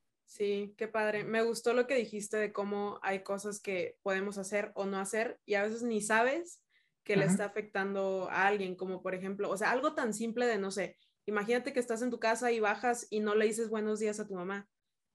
Sí, 0.42 0.74
qué 0.76 0.88
padre. 0.88 1.24
Me 1.24 1.44
gustó 1.44 1.76
lo 1.76 1.86
que 1.86 1.94
dijiste 1.94 2.36
de 2.36 2.52
cómo 2.52 3.00
hay 3.04 3.22
cosas 3.22 3.62
que 3.62 4.00
podemos 4.02 4.40
hacer 4.40 4.72
o 4.74 4.88
no 4.88 4.98
hacer 4.98 5.40
y 5.46 5.54
a 5.54 5.62
veces 5.62 5.84
ni 5.84 6.02
sabes 6.02 6.64
que 7.04 7.16
le 7.16 7.26
está 7.26 7.46
afectando 7.46 8.28
a 8.32 8.48
alguien, 8.48 8.76
como 8.76 9.04
por 9.04 9.14
ejemplo, 9.14 9.52
o 9.52 9.58
sea, 9.58 9.70
algo 9.70 9.94
tan 9.94 10.16
simple 10.16 10.48
de, 10.48 10.58
no 10.58 10.72
sé, 10.72 10.98
imagínate 11.28 11.74
que 11.74 11.80
estás 11.80 12.02
en 12.02 12.10
tu 12.10 12.20
casa 12.20 12.52
y 12.52 12.60
bajas 12.60 13.06
y 13.12 13.20
no 13.20 13.36
le 13.36 13.46
dices 13.46 13.70
buenos 13.70 14.00
días 14.00 14.20
a 14.20 14.28
tu 14.28 14.34
mamá. 14.34 14.68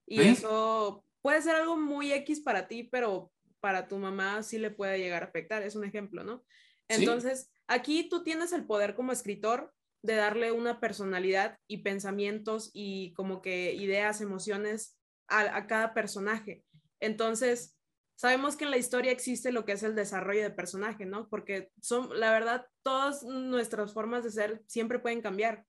Y 0.05 0.21
eso 0.21 1.03
puede 1.21 1.41
ser 1.41 1.55
algo 1.55 1.75
muy 1.75 2.13
X 2.13 2.39
para 2.39 2.69
ti, 2.69 2.83
pero 2.83 3.29
para 3.59 3.89
tu 3.89 3.97
mamá 3.97 4.43
sí 4.43 4.57
le 4.57 4.71
puede 4.71 4.97
llegar 4.97 5.23
a 5.23 5.25
afectar, 5.25 5.61
es 5.61 5.75
un 5.75 5.83
ejemplo, 5.83 6.23
¿no? 6.23 6.45
Entonces, 6.87 7.51
aquí 7.67 8.07
tú 8.07 8.23
tienes 8.23 8.53
el 8.53 8.65
poder 8.65 8.95
como 8.95 9.11
escritor 9.11 9.73
de 10.03 10.15
darle 10.15 10.53
una 10.53 10.79
personalidad 10.79 11.59
y 11.67 11.79
pensamientos 11.79 12.69
y 12.71 13.11
como 13.11 13.41
que 13.41 13.73
ideas, 13.73 14.21
emociones 14.21 14.96
a, 15.27 15.67
cada 15.67 15.93
personaje. 15.93 16.63
Entonces, 16.99 17.77
sabemos 18.15 18.55
que 18.55 18.65
en 18.65 18.71
la 18.71 18.77
historia 18.77 19.11
existe 19.11 19.51
lo 19.51 19.65
que 19.65 19.73
es 19.73 19.83
el 19.83 19.95
desarrollo 19.95 20.41
de 20.41 20.51
personaje, 20.51 21.05
¿no? 21.05 21.29
Porque 21.29 21.71
son, 21.81 22.09
la 22.19 22.31
verdad, 22.31 22.65
todas 22.83 23.23
nuestras 23.23 23.93
formas 23.93 24.23
de 24.23 24.31
ser 24.31 24.63
siempre 24.67 24.99
pueden 24.99 25.21
cambiar. 25.21 25.65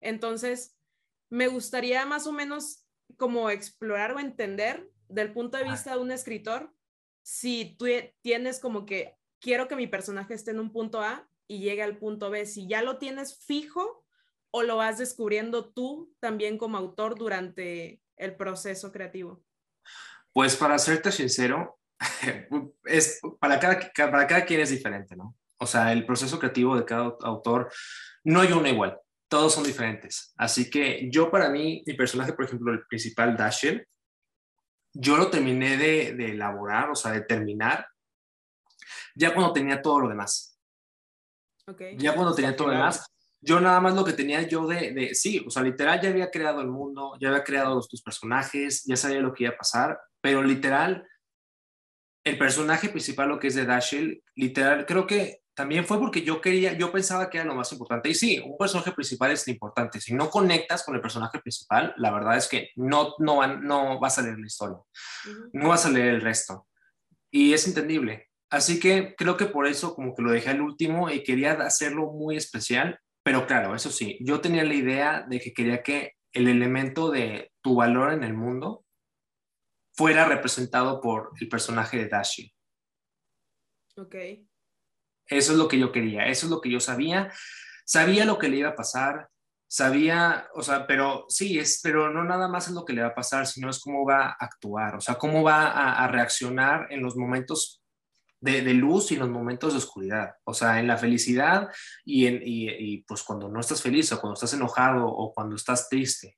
Entonces, 0.00 0.76
me 1.30 1.48
gustaría 1.48 2.04
más 2.06 2.26
o 2.26 2.32
menos 2.32 2.84
como 3.16 3.50
explorar 3.50 4.12
o 4.12 4.20
entender 4.20 4.88
del 5.08 5.32
punto 5.32 5.58
de 5.58 5.64
vista 5.64 5.92
de 5.92 6.00
un 6.00 6.10
escritor, 6.10 6.72
si 7.22 7.76
tú 7.78 7.86
tienes 8.22 8.60
como 8.60 8.84
que 8.86 9.16
quiero 9.40 9.68
que 9.68 9.76
mi 9.76 9.86
personaje 9.86 10.34
esté 10.34 10.50
en 10.50 10.60
un 10.60 10.72
punto 10.72 11.00
A 11.00 11.28
y 11.46 11.60
llegue 11.60 11.82
al 11.82 11.98
punto 11.98 12.30
B, 12.30 12.46
si 12.46 12.66
ya 12.66 12.82
lo 12.82 12.98
tienes 12.98 13.44
fijo 13.44 14.04
o 14.50 14.62
lo 14.62 14.76
vas 14.76 14.98
descubriendo 14.98 15.72
tú 15.72 16.14
también 16.20 16.58
como 16.58 16.76
autor 16.76 17.18
durante 17.18 18.00
el 18.16 18.36
proceso 18.36 18.92
creativo. 18.92 19.44
Pues 20.32 20.56
para 20.56 20.78
serte 20.78 21.12
sincero, 21.12 21.78
es, 22.84 23.20
para, 23.38 23.58
cada, 23.60 23.78
para 24.10 24.26
cada 24.26 24.44
quien 24.44 24.60
es 24.60 24.70
diferente, 24.70 25.16
¿no? 25.16 25.36
O 25.58 25.66
sea, 25.66 25.92
el 25.92 26.04
proceso 26.04 26.38
creativo 26.38 26.76
de 26.76 26.84
cada 26.84 27.16
autor 27.22 27.72
no 28.24 28.40
hay 28.40 28.52
uno 28.52 28.68
igual, 28.68 28.98
todos 29.28 29.54
son 29.54 29.64
diferentes. 29.64 30.34
Así 30.36 30.68
que 30.68 31.08
yo 31.10 31.30
para 31.30 31.48
mí, 31.48 31.82
mi 31.86 31.94
personaje, 31.94 32.32
por 32.32 32.44
ejemplo, 32.44 32.72
el 32.72 32.86
principal, 32.86 33.36
Dashiell, 33.36 33.86
yo 34.92 35.16
lo 35.16 35.30
terminé 35.30 35.76
de, 35.76 36.14
de 36.14 36.32
elaborar, 36.32 36.90
o 36.90 36.94
sea, 36.94 37.12
de 37.12 37.22
terminar, 37.22 37.86
ya 39.14 39.32
cuando 39.32 39.52
tenía 39.52 39.80
todo 39.80 40.00
lo 40.00 40.08
demás. 40.08 40.58
Okay. 41.66 41.96
Ya 41.96 42.14
cuando 42.14 42.34
tenía 42.34 42.54
todo 42.54 42.68
lo 42.68 42.74
demás, 42.74 43.06
yo 43.44 43.60
nada 43.60 43.80
más 43.80 43.94
lo 43.94 44.04
que 44.04 44.12
tenía 44.12 44.42
yo 44.42 44.66
de, 44.66 44.92
de, 44.92 45.14
sí, 45.14 45.44
o 45.46 45.50
sea, 45.50 45.62
literal 45.62 46.00
ya 46.00 46.08
había 46.08 46.30
creado 46.30 46.60
el 46.60 46.68
mundo, 46.68 47.16
ya 47.20 47.28
había 47.28 47.44
creado 47.44 47.74
los, 47.74 47.88
tus 47.88 48.02
personajes, 48.02 48.84
ya 48.84 48.96
sabía 48.96 49.20
lo 49.20 49.32
que 49.32 49.44
iba 49.44 49.52
a 49.52 49.58
pasar, 49.58 49.98
pero 50.20 50.42
literal, 50.42 51.06
el 52.24 52.38
personaje 52.38 52.88
principal, 52.88 53.28
lo 53.28 53.38
que 53.38 53.48
es 53.48 53.54
de 53.54 53.66
Dashiell, 53.66 54.22
literal, 54.34 54.86
creo 54.86 55.06
que 55.06 55.42
también 55.54 55.84
fue 55.84 55.98
porque 56.00 56.22
yo 56.22 56.40
quería, 56.40 56.72
yo 56.72 56.90
pensaba 56.90 57.30
que 57.30 57.38
era 57.38 57.46
lo 57.46 57.54
más 57.54 57.70
importante. 57.72 58.08
Y 58.08 58.14
sí, 58.14 58.42
un 58.44 58.58
personaje 58.58 58.90
principal 58.90 59.30
es 59.30 59.46
importante. 59.46 60.00
Si 60.00 60.12
no 60.12 60.28
conectas 60.28 60.82
con 60.82 60.96
el 60.96 61.00
personaje 61.00 61.38
principal, 61.38 61.94
la 61.96 62.10
verdad 62.10 62.36
es 62.36 62.48
que 62.48 62.70
no, 62.74 63.14
no, 63.18 63.36
va, 63.36 63.46
no 63.46 64.00
vas 64.00 64.18
a 64.18 64.22
leer 64.22 64.38
la 64.38 64.46
historia. 64.46 64.78
No 65.52 65.68
vas 65.68 65.86
a 65.86 65.90
leer 65.90 66.14
el 66.14 66.20
resto. 66.20 66.66
Y 67.30 67.52
es 67.52 67.68
entendible. 67.68 68.30
Así 68.50 68.80
que 68.80 69.14
creo 69.16 69.36
que 69.36 69.46
por 69.46 69.66
eso 69.66 69.94
como 69.94 70.14
que 70.14 70.22
lo 70.22 70.32
dejé 70.32 70.50
al 70.50 70.60
último 70.60 71.10
y 71.10 71.22
quería 71.22 71.52
hacerlo 71.52 72.12
muy 72.12 72.36
especial. 72.36 72.98
Pero 73.24 73.46
claro, 73.46 73.74
eso 73.74 73.90
sí, 73.90 74.18
yo 74.20 74.40
tenía 74.40 74.64
la 74.64 74.74
idea 74.74 75.24
de 75.28 75.40
que 75.40 75.52
quería 75.52 75.82
que 75.82 76.12
el 76.32 76.46
elemento 76.46 77.10
de 77.10 77.52
tu 77.62 77.74
valor 77.76 78.12
en 78.12 78.22
el 78.22 78.34
mundo 78.34 78.84
fuera 79.94 80.26
representado 80.26 81.00
por 81.00 81.30
el 81.40 81.48
personaje 81.48 81.96
de 81.98 82.08
Dashi. 82.08 82.54
Ok. 83.96 84.14
Eso 85.26 85.52
es 85.52 85.58
lo 85.58 85.68
que 85.68 85.78
yo 85.78 85.90
quería, 85.90 86.26
eso 86.26 86.46
es 86.46 86.50
lo 86.50 86.60
que 86.60 86.70
yo 86.70 86.80
sabía. 86.80 87.32
Sabía 87.86 88.24
lo 88.24 88.38
que 88.38 88.48
le 88.48 88.58
iba 88.58 88.70
a 88.70 88.76
pasar, 88.76 89.28
sabía, 89.68 90.48
o 90.54 90.62
sea, 90.62 90.86
pero 90.86 91.26
sí, 91.28 91.58
es, 91.58 91.80
pero 91.82 92.10
no 92.10 92.24
nada 92.24 92.48
más 92.48 92.68
es 92.68 92.74
lo 92.74 92.84
que 92.84 92.92
le 92.92 93.02
va 93.02 93.08
a 93.08 93.14
pasar, 93.14 93.46
sino 93.46 93.70
es 93.70 93.80
cómo 93.80 94.06
va 94.06 94.26
a 94.26 94.36
actuar, 94.38 94.96
o 94.96 95.00
sea, 95.00 95.16
cómo 95.16 95.42
va 95.42 95.66
a, 95.68 96.08
reaccionar 96.08 96.86
en 96.90 97.02
los 97.02 97.16
momentos 97.16 97.83
de, 98.44 98.74
luz 98.74 99.10
y 99.10 99.16
los 99.16 99.30
momentos 99.30 99.72
de 99.72 99.78
oscuridad, 99.78 100.34
o 100.44 100.52
sea, 100.52 100.78
en 100.78 100.86
la 100.86 100.98
felicidad 100.98 101.68
y, 102.04 102.26
en, 102.26 102.40
y, 102.44 102.98
pues 103.02 103.22
cuando 103.22 103.48
no 103.48 103.60
estás 103.60 103.80
feliz 103.80 104.12
o 104.12 104.20
cuando 104.20 104.34
estás 104.34 104.52
enojado 104.52 105.06
o 105.06 105.32
cuando 105.32 105.56
estás 105.56 105.88
triste. 105.88 106.36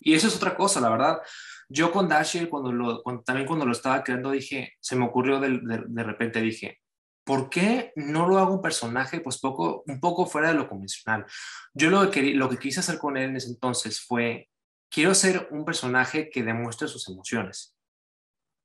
Y 0.00 0.14
eso 0.14 0.28
es 0.28 0.36
otra 0.36 0.56
cosa, 0.56 0.80
la 0.80 0.88
verdad. 0.88 1.20
Yo 1.68 1.92
con 1.92 2.08
Dashiell, 2.08 2.48
cuando 2.48 2.72
lo, 2.72 3.02
también 3.24 3.46
cuando 3.46 3.66
lo 3.66 3.72
estaba 3.72 4.02
creando, 4.02 4.30
dije, 4.30 4.74
se 4.80 4.96
me 4.96 5.04
ocurrió 5.04 5.38
de, 5.38 5.60
de 5.62 6.02
repente, 6.02 6.40
dije, 6.40 6.80
¿por 7.24 7.50
qué 7.50 7.92
no 7.96 8.26
lo 8.26 8.38
hago 8.38 8.54
un 8.54 8.62
personaje 8.62 9.20
pues 9.20 9.38
poco, 9.38 9.84
un 9.86 10.00
poco 10.00 10.26
fuera 10.26 10.48
de 10.48 10.54
lo 10.54 10.68
convencional? 10.68 11.26
Yo 11.74 11.90
lo 11.90 12.10
que, 12.10 12.34
lo 12.34 12.48
que 12.48 12.58
quise 12.58 12.80
hacer 12.80 12.98
con 12.98 13.16
él 13.16 13.30
en 13.30 13.36
ese 13.36 13.48
entonces 13.48 14.00
fue, 14.00 14.48
quiero 14.90 15.14
ser 15.14 15.48
un 15.50 15.64
personaje 15.64 16.30
que 16.30 16.42
demuestre 16.42 16.88
sus 16.88 17.08
emociones. 17.08 17.76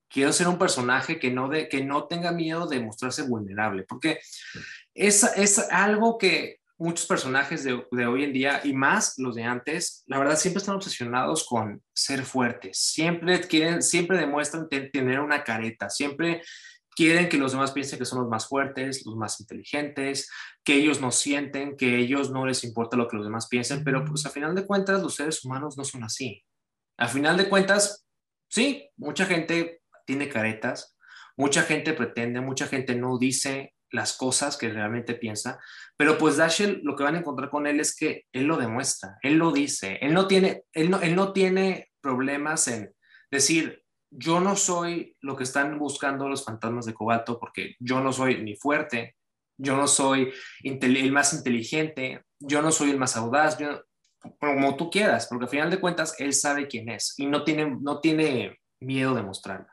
Quiero 0.10 0.32
ser 0.34 0.48
un 0.48 0.58
personaje 0.58 1.20
que 1.20 1.32
no, 1.32 1.50
de, 1.50 1.68
que 1.70 1.84
no 1.84 2.08
tenga 2.08 2.32
miedo 2.32 2.68
de 2.68 2.80
mostrarse 2.80 3.24
vulnerable, 3.24 3.84
porque 3.84 4.20
es, 4.94 5.24
es 5.36 5.60
algo 5.72 6.18
que 6.18 6.60
muchos 6.78 7.06
personajes 7.08 7.64
de, 7.64 7.86
de, 7.92 8.06
hoy 8.06 8.24
en 8.24 8.34
día 8.34 8.62
y 8.64 8.74
más 8.74 9.18
los 9.18 9.36
de 9.36 9.44
antes, 9.44 10.04
la 10.08 10.20
verdad 10.20 10.38
siempre 10.38 10.60
están 10.60 10.76
obsesionados 10.76 11.46
con 11.46 11.82
ser 11.94 12.24
fuertes, 12.24 12.78
siempre 12.78 13.42
quieren, 13.42 13.82
siempre 13.82 14.18
demuestran 14.18 14.70
tener 14.70 15.20
una 15.20 15.44
careta, 15.44 15.90
siempre 15.90 16.44
quieren 16.98 17.30
que 17.30 17.38
los 17.38 17.52
demás 17.52 17.74
piensen 17.74 18.00
que 18.00 18.06
son 18.06 18.22
los 18.22 18.30
más 18.30 18.48
fuertes, 18.48 19.06
los 19.06 19.16
más 19.16 19.40
inteligentes, 19.40 20.32
que 20.64 20.74
ellos 20.74 21.00
no 21.00 21.12
sienten, 21.12 21.78
que 21.78 21.96
ellos 22.00 22.32
no 22.32 22.48
les 22.48 22.64
importa 22.64 22.98
lo 22.98 23.08
que 23.08 23.18
los 23.18 23.26
demás 23.28 23.48
piensen, 23.48 23.84
pero 23.84 24.04
pues 24.04 24.26
a 24.26 24.32
final 24.32 24.56
de 24.56 24.66
cuentas 24.66 25.04
los 25.04 25.14
seres 25.14 25.46
humanos 25.46 25.78
no 25.78 25.84
son 25.84 26.04
así. 26.04 26.44
A 26.98 27.08
final 27.08 27.38
de 27.38 27.50
cuentas, 27.50 28.04
sí, 28.50 28.90
mucha 28.98 29.28
gente 29.28 29.82
tiene 30.08 30.30
caretas, 30.30 30.98
mucha 31.36 31.62
gente 31.62 31.94
pretende, 31.94 32.42
mucha 32.42 32.66
gente 32.66 32.96
no 32.96 33.20
dice 33.20 33.76
las 33.92 34.18
cosas 34.18 34.58
que 34.58 34.70
realmente 34.70 35.14
piensa, 35.14 35.60
pero 35.96 36.18
pues 36.18 36.38
Dashiell 36.38 36.82
lo 36.84 36.96
que 36.96 37.04
van 37.04 37.16
a 37.16 37.20
encontrar 37.20 37.50
con 37.50 37.68
él 37.68 37.80
es 37.80 37.96
que 37.96 38.26
él 38.34 38.46
lo 38.46 38.58
demuestra, 38.58 39.18
él 39.22 39.38
lo 39.38 39.52
dice, 39.52 39.98
él 40.02 40.14
no 40.14 40.28
tiene, 40.28 40.64
él 40.74 40.90
no, 40.90 41.00
él 41.02 41.16
no 41.16 41.32
tiene 41.32 41.90
problemas 42.02 42.68
en 42.68 42.94
decir, 43.32 43.84
yo 44.10 44.40
no 44.40 44.56
soy 44.56 45.16
lo 45.22 45.36
que 45.36 45.44
están 45.44 45.78
buscando 45.78 46.28
los 46.30 46.46
fantasmas 46.46 46.86
de 46.86 46.94
cobalto 46.94 47.40
porque 47.40 47.76
yo 47.80 48.02
no 48.02 48.12
soy 48.12 48.42
ni 48.42 48.56
fuerte, 48.56 49.16
yo 49.58 49.76
no 49.76 49.88
soy 49.88 50.34
el 50.64 51.12
más 51.12 51.34
inteligente, 51.34 52.24
yo 52.40 52.62
no 52.62 52.72
soy 52.72 52.92
el 52.92 52.98
más 52.98 53.18
audaz, 53.18 53.58
yo, 53.58 53.84
como 54.40 54.76
tú 54.76 54.90
quieras, 54.90 55.28
porque 55.28 55.46
al 55.46 55.50
final 55.50 55.70
de 55.70 55.80
cuentas 55.80 56.16
él 56.20 56.34
sabe 56.34 56.68
quién 56.68 56.90
es 56.90 57.14
y 57.18 57.26
no 57.26 57.44
tiene, 57.44 57.78
no 57.82 58.00
tiene 58.00 58.58
miedo 58.80 59.16
de 59.16 59.24
mostrarlo. 59.24 59.68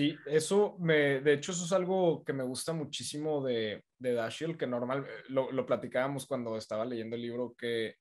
Sí, 0.00 0.16
eso 0.24 0.78
me, 0.78 1.20
de 1.20 1.34
hecho, 1.34 1.52
eso 1.52 1.66
es 1.66 1.72
algo 1.72 2.24
que 2.24 2.32
me 2.32 2.42
gusta 2.42 2.72
muchísimo 2.72 3.44
de, 3.44 3.84
de 3.98 4.14
Dashiell, 4.14 4.56
que 4.56 4.66
normal, 4.66 5.06
lo, 5.28 5.52
lo 5.52 5.66
platicábamos 5.66 6.26
cuando 6.26 6.56
estaba 6.56 6.86
leyendo 6.86 7.16
el 7.16 7.20
libro, 7.20 7.54
que 7.54 7.96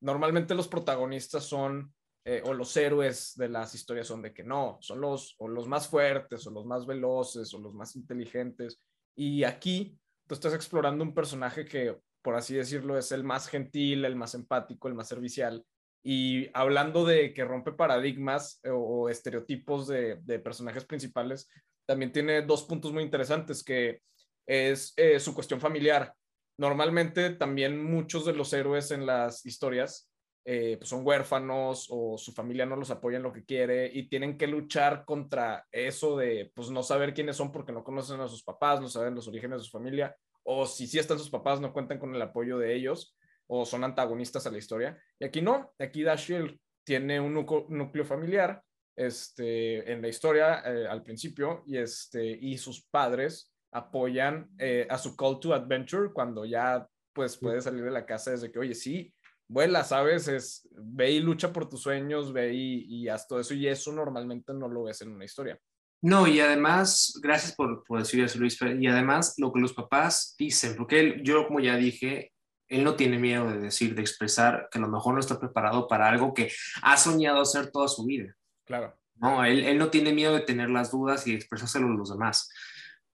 normalmente 0.00 0.56
los 0.56 0.66
protagonistas 0.66 1.44
son 1.44 1.94
eh, 2.24 2.42
o 2.44 2.54
los 2.54 2.76
héroes 2.76 3.34
de 3.36 3.48
las 3.50 3.72
historias 3.72 4.08
son 4.08 4.20
de 4.20 4.34
que 4.34 4.42
no, 4.42 4.78
son 4.80 5.00
los, 5.00 5.36
o 5.38 5.46
los 5.46 5.68
más 5.68 5.86
fuertes, 5.86 6.44
o 6.48 6.50
los 6.50 6.66
más 6.66 6.86
veloces, 6.86 7.54
o 7.54 7.60
los 7.60 7.72
más 7.72 7.94
inteligentes. 7.94 8.80
Y 9.14 9.44
aquí 9.44 9.96
tú 10.26 10.34
estás 10.34 10.54
explorando 10.54 11.04
un 11.04 11.14
personaje 11.14 11.64
que, 11.64 11.96
por 12.20 12.34
así 12.34 12.56
decirlo, 12.56 12.98
es 12.98 13.12
el 13.12 13.22
más 13.22 13.46
gentil, 13.46 14.04
el 14.04 14.16
más 14.16 14.34
empático, 14.34 14.88
el 14.88 14.94
más 14.94 15.06
servicial. 15.06 15.64
Y 16.06 16.50
hablando 16.52 17.06
de 17.06 17.32
que 17.32 17.44
rompe 17.44 17.72
paradigmas 17.72 18.60
eh, 18.62 18.68
o, 18.70 19.08
estereotipos 19.08 19.88
de, 19.88 20.16
personajes 20.44 20.84
principales, 20.84 21.48
también 21.86 22.12
tiene 22.12 22.42
dos 22.42 22.64
puntos 22.64 22.92
muy 22.92 23.02
interesantes, 23.02 23.64
que 23.64 24.02
es 24.46 24.92
eh, 24.96 25.18
su 25.18 25.34
cuestión 25.34 25.60
familiar. 25.60 26.14
Normalmente 26.58 27.30
también 27.30 27.82
muchos 27.82 28.26
de 28.26 28.34
los 28.34 28.52
héroes 28.52 28.90
en 28.90 29.06
las 29.06 29.44
historias 29.46 30.10
eh, 30.46 30.76
pues 30.76 30.90
son 30.90 31.06
huérfanos 31.06 31.86
o 31.88 32.18
su 32.18 32.32
familia 32.32 32.66
no 32.66 32.76
los 32.76 32.90
apoya 32.90 33.16
en 33.16 33.22
lo 33.22 33.32
que 33.32 33.46
quiere 33.46 33.90
y 33.90 34.10
tienen 34.10 34.36
que 34.36 34.46
luchar 34.46 35.06
contra 35.06 35.66
eso 35.72 36.18
de 36.18 36.52
pues 36.54 36.68
no 36.68 36.82
saber 36.82 37.14
quiénes 37.14 37.36
son 37.36 37.50
porque 37.50 37.72
no 37.72 37.82
conocen 37.82 38.20
a 38.20 38.28
sus 38.28 38.44
papás, 38.44 38.78
no 38.78 38.88
saben 38.88 39.14
los 39.14 39.26
orígenes 39.26 39.60
de 39.60 39.64
su 39.64 39.70
familia 39.70 40.14
o 40.42 40.66
si 40.66 40.86
sí 40.86 40.98
están 40.98 41.18
sus 41.18 41.30
papás 41.30 41.62
no 41.62 41.72
cuentan 41.72 41.98
con 41.98 42.14
el 42.14 42.20
apoyo 42.20 42.58
de 42.58 42.74
ellos 42.74 43.16
o 43.60 43.64
son 43.64 43.84
antagonistas 43.84 44.46
a 44.46 44.50
la 44.50 44.58
historia. 44.58 44.98
Y 45.18 45.24
aquí 45.24 45.40
no, 45.40 45.72
aquí 45.78 46.02
Dashiell 46.02 46.60
tiene 46.84 47.20
un 47.20 47.34
núcleo 47.34 48.04
familiar 48.04 48.62
este, 48.96 49.90
en 49.90 50.02
la 50.02 50.08
historia 50.08 50.62
eh, 50.64 50.86
al 50.86 51.02
principio 51.02 51.62
y, 51.66 51.78
este, 51.78 52.24
y 52.24 52.58
sus 52.58 52.86
padres 52.86 53.52
apoyan 53.72 54.48
eh, 54.58 54.86
a 54.88 54.98
su 54.98 55.16
call 55.16 55.40
to 55.40 55.52
adventure 55.52 56.12
cuando 56.12 56.44
ya 56.44 56.86
pues 57.12 57.36
puede 57.36 57.60
salir 57.60 57.84
de 57.84 57.90
la 57.90 58.06
casa 58.06 58.32
desde 58.32 58.50
que, 58.50 58.58
oye, 58.58 58.74
sí, 58.74 59.14
vuela, 59.48 59.84
¿sabes? 59.84 60.26
Es, 60.26 60.68
ve 60.72 61.12
y 61.12 61.20
lucha 61.20 61.52
por 61.52 61.68
tus 61.68 61.82
sueños, 61.82 62.32
ve 62.32 62.52
y, 62.52 62.84
y 62.88 63.08
haz 63.08 63.28
todo 63.28 63.38
eso, 63.38 63.54
y 63.54 63.68
eso 63.68 63.92
normalmente 63.92 64.52
no 64.52 64.68
lo 64.68 64.84
ves 64.84 65.02
en 65.02 65.12
una 65.12 65.24
historia. 65.24 65.58
No, 66.02 66.26
y 66.26 66.38
además, 66.40 67.18
gracias 67.22 67.54
por, 67.54 67.82
por 67.84 67.98
decir 68.00 68.22
eso, 68.22 68.38
Luis, 68.38 68.58
y 68.60 68.86
además 68.88 69.34
lo 69.38 69.52
que 69.52 69.60
los 69.60 69.72
papás 69.72 70.34
dicen, 70.38 70.76
porque 70.76 71.20
yo 71.22 71.46
como 71.46 71.60
ya 71.60 71.76
dije, 71.76 72.33
él 72.68 72.84
no 72.84 72.94
tiene 72.94 73.18
miedo 73.18 73.50
de 73.50 73.58
decir, 73.58 73.94
de 73.94 74.02
expresar 74.02 74.68
que 74.70 74.78
a 74.78 74.80
lo 74.80 74.88
mejor 74.88 75.14
no 75.14 75.20
está 75.20 75.38
preparado 75.38 75.86
para 75.86 76.08
algo 76.08 76.34
que 76.34 76.52
ha 76.82 76.96
soñado 76.96 77.40
hacer 77.40 77.70
toda 77.70 77.88
su 77.88 78.04
vida. 78.04 78.34
Claro. 78.64 78.96
No, 79.16 79.44
él, 79.44 79.64
él 79.64 79.78
no 79.78 79.90
tiene 79.90 80.12
miedo 80.12 80.34
de 80.34 80.40
tener 80.40 80.70
las 80.70 80.90
dudas 80.90 81.26
y 81.26 81.34
expresárselo 81.34 81.86
a 81.86 81.90
los 81.90 82.10
demás. 82.10 82.50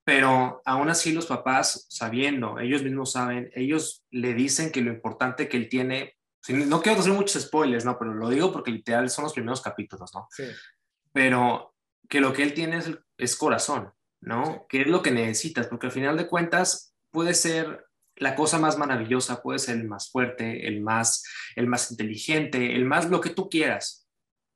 Pero 0.04 0.62
aún 0.64 0.88
así 0.88 1.12
los 1.12 1.26
papás, 1.26 1.86
sabiendo, 1.88 2.58
ellos 2.58 2.82
mismos 2.82 3.12
saben, 3.12 3.50
ellos 3.54 4.04
le 4.10 4.34
dicen 4.34 4.72
que 4.72 4.80
lo 4.80 4.92
importante 4.92 5.48
que 5.48 5.56
él 5.56 5.68
tiene, 5.68 6.16
no 6.48 6.80
quiero 6.80 7.00
hacer 7.00 7.12
muchos 7.12 7.42
spoilers, 7.42 7.84
¿no? 7.84 7.98
Pero 7.98 8.14
lo 8.14 8.28
digo 8.28 8.52
porque 8.52 8.70
literal 8.70 9.10
son 9.10 9.24
los 9.24 9.34
primeros 9.34 9.60
capítulos, 9.60 10.10
¿no? 10.14 10.26
Sí. 10.30 10.44
Pero 11.12 11.74
que 12.08 12.20
lo 12.20 12.32
que 12.32 12.42
él 12.42 12.54
tiene 12.54 12.78
es, 12.78 12.90
es 13.18 13.36
corazón, 13.36 13.92
¿no? 14.20 14.44
Sí. 14.44 14.60
Que 14.68 14.80
es 14.82 14.86
lo 14.86 15.02
que 15.02 15.10
necesitas, 15.10 15.66
porque 15.66 15.86
al 15.86 15.92
final 15.92 16.16
de 16.16 16.26
cuentas 16.26 16.94
puede 17.10 17.34
ser 17.34 17.86
la 18.20 18.37
cosa 18.37 18.59
más 18.59 18.76
maravillosa, 18.78 19.42
puede 19.42 19.59
ser 19.59 19.78
el 19.78 19.88
más 19.88 20.11
fuerte, 20.11 20.68
el 20.68 20.83
más, 20.83 21.24
el 21.56 21.66
más 21.66 21.90
inteligente, 21.90 22.76
el 22.76 22.85
más 22.85 23.09
lo 23.09 23.20
que 23.20 23.30
tú 23.30 23.48
quieras. 23.48 24.06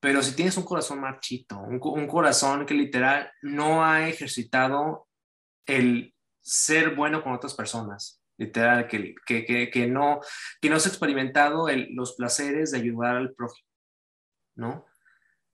Pero 0.00 0.22
si 0.22 0.37
tienes 0.37 0.57
un 0.59 0.64
corazón 0.64 1.00
marchito, 1.00 1.59
un, 1.59 1.81
un 1.83 2.07
corazón 2.07 2.66
que 2.66 2.74
literal 2.74 3.33
no 3.40 3.85
ha 3.85 4.07
ejercitado 4.07 5.09
el 5.66 6.14
ser 6.42 6.94
bueno 6.94 7.24
con 7.24 7.33
otras 7.33 7.55
personas, 7.55 8.22
literal, 8.37 8.87
que, 8.87 9.14
que, 9.27 9.46
que, 9.46 9.70
que 9.70 9.87
no, 9.87 10.20
que 10.61 10.68
no 10.68 10.77
has 10.77 10.87
experimentado 10.87 11.70
el, 11.70 11.88
los 11.94 12.16
placeres 12.16 12.70
de 12.70 12.79
ayudar 12.79 13.16
al 13.16 13.33
prójimo, 13.33 13.68
¿no? 14.57 14.85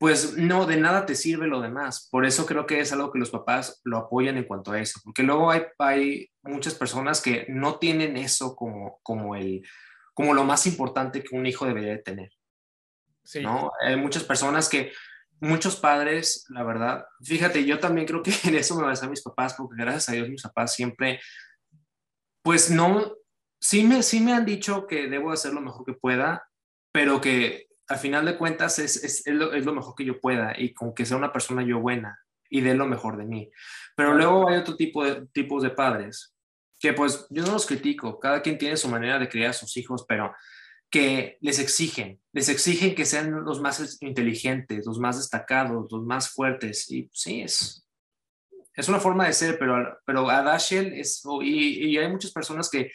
Pues 0.01 0.39
no, 0.39 0.65
de 0.65 0.79
nada 0.79 1.05
te 1.05 1.15
sirve 1.15 1.47
lo 1.47 1.61
demás. 1.61 2.09
Por 2.11 2.25
eso 2.25 2.47
creo 2.47 2.65
que 2.65 2.81
es 2.81 2.91
algo 2.91 3.13
que 3.13 3.19
los 3.19 3.29
papás 3.29 3.83
lo 3.85 3.99
apoyan 3.99 4.39
en 4.39 4.45
cuanto 4.45 4.73
a 4.73 4.81
eso, 4.81 4.99
porque 5.05 5.23
luego 5.23 5.51
hay, 5.51 5.65
hay 5.79 6.31
muchas 6.43 6.75
personas 6.75 7.21
que 7.21 7.45
no 7.51 7.79
tienen 7.79 8.17
eso 8.17 8.57
como, 8.57 8.99
como, 9.03 9.37
el, 9.37 9.63
como 10.15 10.33
lo 10.33 10.45
más 10.45 10.67
importante 10.67 11.23
que 11.23 11.37
un 11.37 11.45
hijo 11.45 11.67
debería 11.67 11.91
de 11.91 11.99
tener. 11.99 12.33
Sí. 13.23 13.43
¿no? 13.43 13.73
Hay 13.79 13.97
muchas 13.97 14.25
personas 14.25 14.71
que, 14.71 14.91
muchos 15.41 15.77
padres, 15.77 16.47
la 16.49 16.63
verdad, 16.63 17.07
fíjate, 17.23 17.65
yo 17.67 17.79
también 17.79 18.07
creo 18.07 18.23
que 18.23 18.33
en 18.45 18.55
eso 18.55 18.77
me 18.77 18.85
basé 18.85 19.07
a 19.07 19.11
mis 19.11 19.23
papás, 19.23 19.55
porque 19.55 19.83
gracias 19.83 20.09
a 20.09 20.13
Dios 20.13 20.31
mis 20.31 20.43
papás 20.43 20.75
siempre, 20.75 21.21
pues 22.43 22.71
no, 22.71 23.17
sí 23.61 23.85
me, 23.85 24.03
sí 24.03 24.21
me 24.21 24.33
han 24.33 24.47
dicho 24.47 24.87
que 24.87 25.09
debo 25.09 25.31
hacer 25.31 25.53
lo 25.53 25.61
mejor 25.61 25.85
que 25.85 25.93
pueda, 25.93 26.47
pero 26.91 27.21
que 27.21 27.70
al 27.91 27.99
final 27.99 28.25
de 28.25 28.39
cuentas 28.39 28.79
es, 28.79 29.03
es, 29.03 29.27
es, 29.27 29.35
lo, 29.35 29.53
es 29.53 29.65
lo 29.65 29.75
mejor 29.75 29.97
que 29.97 30.05
yo 30.05 30.21
pueda 30.21 30.55
y 30.57 30.73
con 30.73 30.95
que 30.95 31.05
sea 31.05 31.17
una 31.17 31.33
persona 31.33 31.65
yo 31.65 31.81
buena 31.81 32.21
y 32.49 32.61
dé 32.61 32.73
lo 32.75 32.87
mejor 32.87 33.17
de 33.17 33.25
mí. 33.25 33.51
Pero 33.97 34.15
luego 34.15 34.49
hay 34.49 34.59
otro 34.59 34.77
tipo 34.77 35.05
de 35.05 35.27
tipos 35.33 35.65
de 35.65 35.71
padres 35.71 36.33
que 36.79 36.93
pues 36.93 37.27
yo 37.31 37.45
no 37.45 37.53
los 37.53 37.67
critico, 37.67 38.21
cada 38.21 38.43
quien 38.43 38.59
tiene 38.59 38.77
su 38.77 38.89
manera 38.89 39.19
de 39.19 39.29
criar 39.29 39.51
a 39.51 39.55
sus 39.55 39.77
hijos, 39.77 40.05
pero 40.09 40.33
que 40.89 41.37
les 41.41 41.59
exigen, 41.59 42.21
les 42.33 42.49
exigen 42.49 42.95
que 42.95 43.05
sean 43.05 43.45
los 43.45 43.61
más 43.61 44.01
inteligentes, 44.03 44.87
los 44.87 45.01
más 45.01 45.19
destacados, 45.19 45.91
los 45.91 46.05
más 46.05 46.31
fuertes. 46.31 46.89
Y 46.93 47.11
sí, 47.13 47.43
es, 47.43 47.89
es 48.73 48.89
una 48.89 49.01
forma 49.01 49.27
de 49.27 49.33
ser, 49.33 49.59
pero, 49.59 49.99
pero 50.07 50.31
a 50.31 50.43
Dashiell 50.43 50.93
es, 50.93 51.23
y, 51.43 51.89
y, 51.89 51.99
hay 51.99 52.09
muchas 52.09 52.31
personas 52.31 52.71
que 52.71 52.93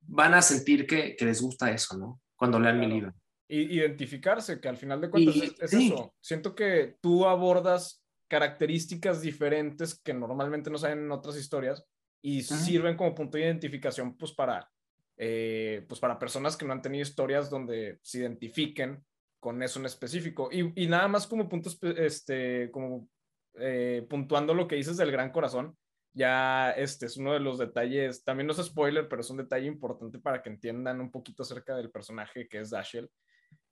van 0.00 0.34
a 0.34 0.42
sentir 0.42 0.86
que, 0.86 1.16
que 1.16 1.24
les 1.24 1.40
gusta 1.40 1.70
eso, 1.70 1.96
¿no? 1.96 2.20
Cuando 2.36 2.60
lean 2.60 2.78
mi 2.78 2.86
libro. 2.86 3.14
Identificarse, 3.54 4.60
que 4.60 4.68
al 4.68 4.76
final 4.76 5.00
de 5.00 5.10
cuentas 5.10 5.36
y, 5.36 5.44
es, 5.44 5.54
es 5.60 5.70
sí. 5.70 5.86
eso. 5.86 6.14
Siento 6.20 6.54
que 6.54 6.96
tú 7.00 7.26
abordas 7.26 8.04
características 8.28 9.20
diferentes 9.20 10.00
que 10.00 10.14
normalmente 10.14 10.70
no 10.70 10.78
salen 10.78 11.00
en 11.04 11.12
otras 11.12 11.36
historias 11.36 11.84
y 12.22 12.40
-huh. 12.40 12.42
sirven 12.42 12.96
como 12.96 13.14
punto 13.14 13.36
de 13.36 13.44
identificación 13.44 14.16
pues 14.16 14.32
para 14.32 14.70
eh, 15.16 15.84
pues 15.88 16.00
para 16.00 16.18
personas 16.18 16.56
que 16.56 16.66
no 16.66 16.72
han 16.72 16.82
tenido 16.82 17.02
historias 17.02 17.48
donde 17.48 17.98
se 18.02 18.18
identifiquen 18.18 19.04
con 19.38 19.62
eso 19.62 19.78
en 19.78 19.86
específico. 19.86 20.48
Y, 20.50 20.82
y 20.82 20.86
nada 20.88 21.06
más 21.06 21.26
como 21.26 21.48
puntos, 21.48 21.78
este, 21.82 22.70
como 22.72 23.08
eh, 23.54 24.06
puntuando 24.08 24.54
lo 24.54 24.66
que 24.66 24.76
dices 24.76 24.96
del 24.96 25.12
gran 25.12 25.30
corazón, 25.30 25.76
ya 26.12 26.70
este 26.70 27.06
es 27.06 27.16
uno 27.16 27.32
de 27.32 27.40
los 27.40 27.58
detalles, 27.58 28.24
también 28.24 28.46
no 28.46 28.52
es 28.52 28.64
spoiler, 28.64 29.08
pero 29.08 29.20
es 29.20 29.30
un 29.30 29.36
detalle 29.36 29.66
importante 29.66 30.18
para 30.18 30.42
que 30.42 30.48
entiendan 30.48 31.00
un 31.00 31.10
poquito 31.10 31.42
acerca 31.42 31.76
del 31.76 31.90
personaje 31.90 32.48
que 32.48 32.60
es 32.60 32.70
Dashiell. 32.70 33.10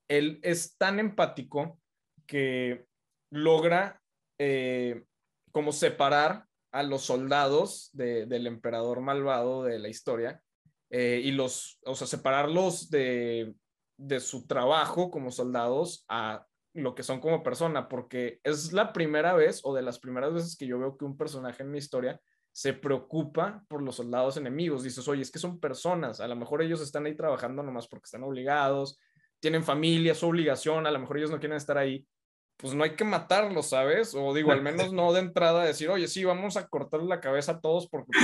Él 0.07 0.39
es 0.43 0.77
tan 0.77 0.99
empático 0.99 1.79
que 2.25 2.85
logra 3.31 4.01
eh, 4.39 5.03
como 5.51 5.71
separar 5.71 6.45
a 6.71 6.83
los 6.83 7.03
soldados 7.03 7.89
de, 7.93 8.25
del 8.25 8.47
emperador 8.47 9.01
malvado 9.01 9.63
de 9.63 9.79
la 9.79 9.89
historia 9.89 10.41
eh, 10.89 11.21
y 11.23 11.31
los, 11.31 11.79
o 11.85 11.95
sea, 11.95 12.07
separarlos 12.07 12.89
de, 12.89 13.55
de 13.97 14.19
su 14.19 14.47
trabajo 14.47 15.11
como 15.11 15.31
soldados 15.31 16.05
a 16.07 16.45
lo 16.73 16.95
que 16.95 17.03
son 17.03 17.19
como 17.19 17.43
persona, 17.43 17.87
porque 17.87 18.39
es 18.43 18.73
la 18.73 18.93
primera 18.93 19.33
vez 19.33 19.61
o 19.63 19.75
de 19.75 19.83
las 19.83 19.99
primeras 19.99 20.33
veces 20.33 20.57
que 20.57 20.65
yo 20.65 20.79
veo 20.79 20.97
que 20.97 21.05
un 21.05 21.17
personaje 21.17 21.61
en 21.63 21.71
mi 21.71 21.77
historia 21.77 22.19
se 22.51 22.73
preocupa 22.73 23.63
por 23.67 23.81
los 23.81 23.95
soldados 23.95 24.37
enemigos. 24.37 24.83
Dices, 24.83 25.07
oye, 25.07 25.21
es 25.21 25.31
que 25.31 25.39
son 25.39 25.59
personas, 25.59 26.19
a 26.19 26.27
lo 26.27 26.35
mejor 26.35 26.61
ellos 26.61 26.81
están 26.81 27.05
ahí 27.05 27.15
trabajando 27.15 27.61
nomás 27.61 27.87
porque 27.87 28.05
están 28.05 28.23
obligados, 28.23 28.99
tienen 29.43 29.65
familia, 29.65 30.15
su 30.15 30.25
obligación, 30.25 30.87
a 30.87 30.91
lo 30.91 30.99
mejor 30.99 31.17
ellos 31.17 31.29
no 31.29 31.37
quieren 31.37 31.57
estar 31.57 31.77
ahí, 31.77 32.07
pues 32.55 32.73
no 32.73 32.85
hay 32.85 32.95
que 32.95 33.03
matarlos, 33.03 33.71
¿sabes? 33.71 34.15
O 34.15 34.33
digo, 34.33 34.53
al 34.53 34.61
menos 34.61 34.93
no 34.93 35.11
de 35.11 35.19
entrada 35.19 35.65
decir, 35.65 35.89
oye, 35.89 36.07
sí, 36.07 36.23
vamos 36.23 36.55
a 36.55 36.65
cortarle 36.65 37.09
la 37.09 37.19
cabeza 37.19 37.51
a 37.51 37.59
todos 37.59 37.89
porque 37.89 38.17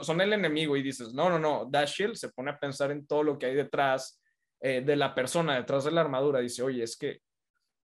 son 0.00 0.22
el, 0.22 0.32
enemigo 0.32 0.74
y 0.78 0.82
dices, 0.82 1.12
no, 1.12 1.28
no, 1.28 1.38
no, 1.38 1.68
Dashiell 1.70 2.16
se 2.16 2.30
pone 2.30 2.52
a 2.52 2.58
pensar 2.58 2.90
en 2.90 3.06
todo 3.06 3.22
lo 3.22 3.38
que 3.38 3.44
hay 3.44 3.54
detrás 3.54 4.18
eh, 4.62 4.80
de 4.80 4.96
la 4.96 5.14
persona, 5.14 5.56
detrás 5.56 5.84
de 5.84 5.90
la 5.90 6.00
armadura, 6.00 6.40
dice, 6.40 6.62
oye, 6.62 6.82
es 6.82 6.96
que 6.96 7.20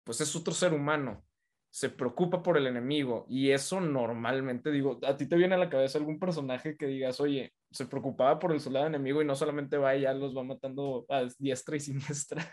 pues 0.04 0.20
es 0.20 0.36
otro 0.36 0.54
ser 0.54 0.72
humano, 0.72 1.24
se 1.70 1.88
preocupa 1.88 2.42
por 2.42 2.56
el 2.56 2.66
enemigo 2.66 3.26
y 3.28 3.50
eso 3.50 3.80
normalmente, 3.80 4.72
digo, 4.72 4.98
a 5.06 5.16
ti 5.16 5.26
te 5.26 5.36
viene 5.36 5.54
a 5.54 5.58
la 5.58 5.70
cabeza 5.70 5.98
algún 5.98 6.18
personaje 6.18 6.76
que 6.76 6.86
digas, 6.86 7.20
oye, 7.20 7.54
se 7.70 7.86
preocupaba 7.86 8.38
por 8.40 8.52
el 8.52 8.60
soldado 8.60 8.86
enemigo 8.86 9.22
y 9.22 9.24
no 9.24 9.36
solamente 9.36 9.78
va 9.78 9.94
y 9.94 10.02
ya 10.02 10.12
los 10.12 10.36
va 10.36 10.42
matando 10.42 11.06
a 11.08 11.26
diestra 11.38 11.76
y 11.76 11.80
siniestra. 11.80 12.44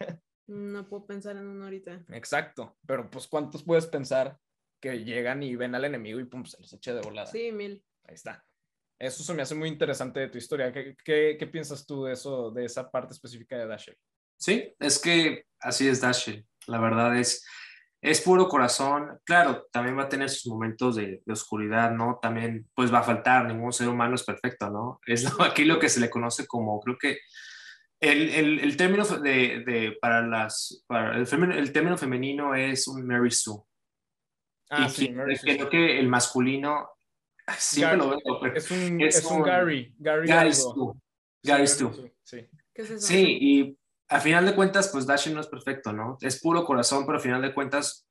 No 0.45 0.87
puedo 0.87 1.07
pensar 1.07 1.35
en 1.35 1.47
uno 1.47 1.65
ahorita. 1.65 2.05
Exacto, 2.09 2.77
pero 2.85 3.09
pues 3.09 3.27
¿cuántos 3.27 3.63
puedes 3.63 3.87
pensar 3.87 4.37
que 4.79 5.03
llegan 5.03 5.41
y 5.41 5.55
ven 5.55 5.73
al 5.73 5.85
enemigo 5.85 6.19
y 6.19 6.25
pum, 6.25 6.45
se 6.45 6.61
los 6.61 6.71
echa 6.71 6.93
de 6.93 7.01
volada? 7.01 7.27
Sí, 7.27 7.51
mil. 7.51 7.83
Ahí 8.03 8.13
está. 8.13 8.45
Eso 8.99 9.23
se 9.23 9.33
me 9.33 9.41
hace 9.41 9.55
muy 9.55 9.69
interesante 9.69 10.19
de 10.19 10.29
tu 10.29 10.37
historia. 10.37 10.71
¿Qué, 10.71 10.95
qué, 11.03 11.35
qué 11.39 11.47
piensas 11.47 11.85
tú 11.85 12.05
de 12.05 12.13
eso, 12.13 12.51
de 12.51 12.65
esa 12.65 12.89
parte 12.89 13.13
específica 13.13 13.57
de 13.57 13.67
Dashiell? 13.67 13.97
Sí, 14.37 14.73
es 14.79 14.99
que 14.99 15.45
así 15.59 15.87
es 15.87 16.01
Dashiell. 16.01 16.45
La 16.67 16.79
verdad 16.79 17.17
es, 17.17 17.45
es 18.01 18.21
puro 18.21 18.47
corazón. 18.47 19.19
Claro, 19.23 19.67
también 19.71 19.97
va 19.97 20.03
a 20.03 20.09
tener 20.09 20.29
sus 20.29 20.51
momentos 20.51 20.95
de, 20.95 21.21
de, 21.25 21.33
oscuridad, 21.33 21.91
¿no? 21.91 22.19
También, 22.21 22.67
pues 22.73 22.93
va 22.93 22.99
a 22.99 23.03
faltar, 23.03 23.45
ningún 23.45 23.73
ser 23.73 23.89
humano 23.89 24.15
es 24.15 24.23
perfecto, 24.23 24.69
¿no? 24.69 24.99
Es 25.05 25.23
lo, 25.23 25.29
aquí 25.43 25.65
lo 25.65 25.79
que 25.79 25.89
se 25.89 25.99
le 25.99 26.09
conoce 26.09 26.45
como, 26.47 26.79
creo 26.79 26.97
que 26.97 27.19
el, 27.99 28.29
el, 28.29 28.59
el 28.59 28.77
término 28.77 29.03
de, 29.05 29.63
de, 29.65 29.97
para 29.99 30.25
las, 30.25 30.83
para 30.87 31.17
el, 31.17 31.25
femen, 31.25 31.51
el 31.51 31.71
término 31.71 31.97
femenino 31.97 32.53
es 32.53 32.87
un 32.87 33.05
Mary 33.07 33.31
Sue. 33.31 33.59
Ah, 34.69 34.85
y 34.85 34.89
sí, 34.89 35.07
que, 35.07 35.13
Mary 35.13 35.35
Sue. 35.35 35.55
Creo 35.55 35.69
que 35.69 35.99
el 35.99 36.07
masculino, 36.07 36.89
siempre 37.57 37.97
Gary, 37.97 38.09
lo 38.09 38.09
veo, 38.09 38.39
pero 38.39 38.55
es 38.55 38.71
un, 38.71 39.01
es, 39.01 39.17
es 39.17 39.25
un, 39.25 39.37
un 39.37 39.43
Gary. 39.43 39.95
Gary, 39.97 40.27
Gary 40.27 40.53
Stu. 40.53 41.01
Gary 41.43 41.67
Stu. 41.67 42.11
Sí. 42.23 42.47
¿Qué 42.73 42.81
es 42.83 42.89
eso? 42.91 43.07
Sí, 43.07 43.37
y 43.41 43.77
al 44.09 44.21
final 44.21 44.45
de 44.45 44.55
cuentas, 44.55 44.89
pues 44.91 45.05
Dashiell 45.05 45.35
no 45.35 45.41
es 45.41 45.47
perfecto, 45.47 45.91
¿no? 45.91 46.17
Es 46.21 46.41
puro 46.41 46.65
corazón, 46.65 47.05
pero 47.05 47.17
al 47.17 47.23
final 47.23 47.41
de 47.41 47.53
cuentas, 47.53 48.07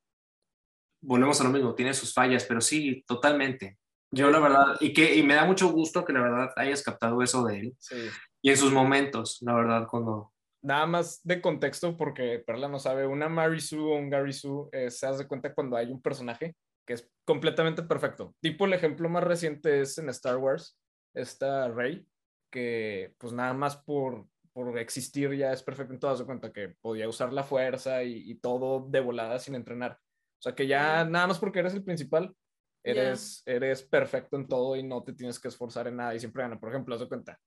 volvemos 1.03 1.41
a 1.41 1.45
lo 1.45 1.51
mismo, 1.51 1.75
tiene 1.75 1.95
sus 1.95 2.13
fallas, 2.13 2.45
pero 2.45 2.61
sí, 2.61 3.03
totalmente. 3.07 3.79
Yo 4.11 4.31
la 4.31 4.39
verdad, 4.39 4.77
y 4.81 4.93
que 4.93 5.17
y 5.17 5.23
me 5.23 5.35
da 5.35 5.45
mucho 5.45 5.69
gusto 5.71 6.05
que 6.05 6.13
la 6.13 6.23
verdad 6.23 6.51
hayas 6.57 6.83
captado 6.83 7.23
eso 7.23 7.45
de 7.45 7.61
él. 7.61 7.77
Sí. 7.79 8.09
Y 8.43 8.51
en 8.51 8.57
sus 8.57 8.73
momentos, 8.73 9.39
la 9.41 9.55
verdad, 9.55 9.87
cuando... 9.91 10.33
Nada 10.63 10.87
más 10.87 11.21
de 11.23 11.41
contexto, 11.41 11.97
porque 11.97 12.43
Perla 12.45 12.69
no 12.69 12.79
sabe, 12.79 13.07
una 13.07 13.29
Marisú 13.29 13.89
o 13.89 13.97
un 13.97 14.11
Garisu 14.11 14.69
eh, 14.73 14.91
se 14.91 15.07
hace 15.07 15.27
cuenta 15.27 15.55
cuando 15.55 15.77
hay 15.77 15.91
un 15.91 16.03
personaje 16.03 16.57
que 16.87 16.95
es 16.95 17.11
completamente 17.25 17.83
perfecto. 17.83 18.35
Tipo, 18.41 18.67
el 18.67 18.73
ejemplo 18.73 19.09
más 19.09 19.25
reciente 19.25 19.81
es 19.81 19.99
en 19.99 20.09
Star 20.09 20.37
Wars, 20.37 20.79
esta 21.15 21.69
Rey, 21.69 22.07
que 22.51 23.15
pues 23.19 23.33
nada 23.33 23.53
más 23.53 23.77
por, 23.77 24.27
por 24.57 24.79
existir 24.79 25.35
ya 25.35 25.53
es 25.53 25.63
perfecto 25.63 25.93
en 25.93 26.01
todas 26.01 26.19
de 26.19 26.25
cuenta 26.25 26.51
que 26.51 26.71
podía 26.81 27.07
usar 27.07 27.31
la 27.31 27.45
fuerza 27.45 28.03
y, 28.03 28.31
y, 28.31 28.37
todo 28.37 28.89
de 28.89 29.01
volada 29.01 29.39
sin 29.39 29.55
entrenar. 29.55 29.99
O 30.39 30.43
sea 30.43 30.55
que 30.55 30.67
ya 30.67 31.05
nada 31.05 31.27
más 31.27 31.39
porque 31.39 31.59
eres 31.59 31.75
el 31.75 31.85
principal, 31.85 32.35
eres, 32.83 33.45
yeah. 33.45 33.57
eres 33.57 33.83
perfecto 33.83 34.39
en 34.39 34.49
todo 34.49 34.75
y 34.75 34.83
no 34.83 35.05
te 35.05 35.13
tienes 35.13 35.39
que 35.39 35.49
esforzar 35.49 35.89
en 35.89 35.97
nada 35.97 36.15
y 36.15 36.21
siempre 36.21 36.43
gana. 36.43 36.59
Por 36.59 36.71
ejemplo, 36.71 36.95
haz 36.95 37.03
de 37.03 37.09
cuenta, 37.09 37.39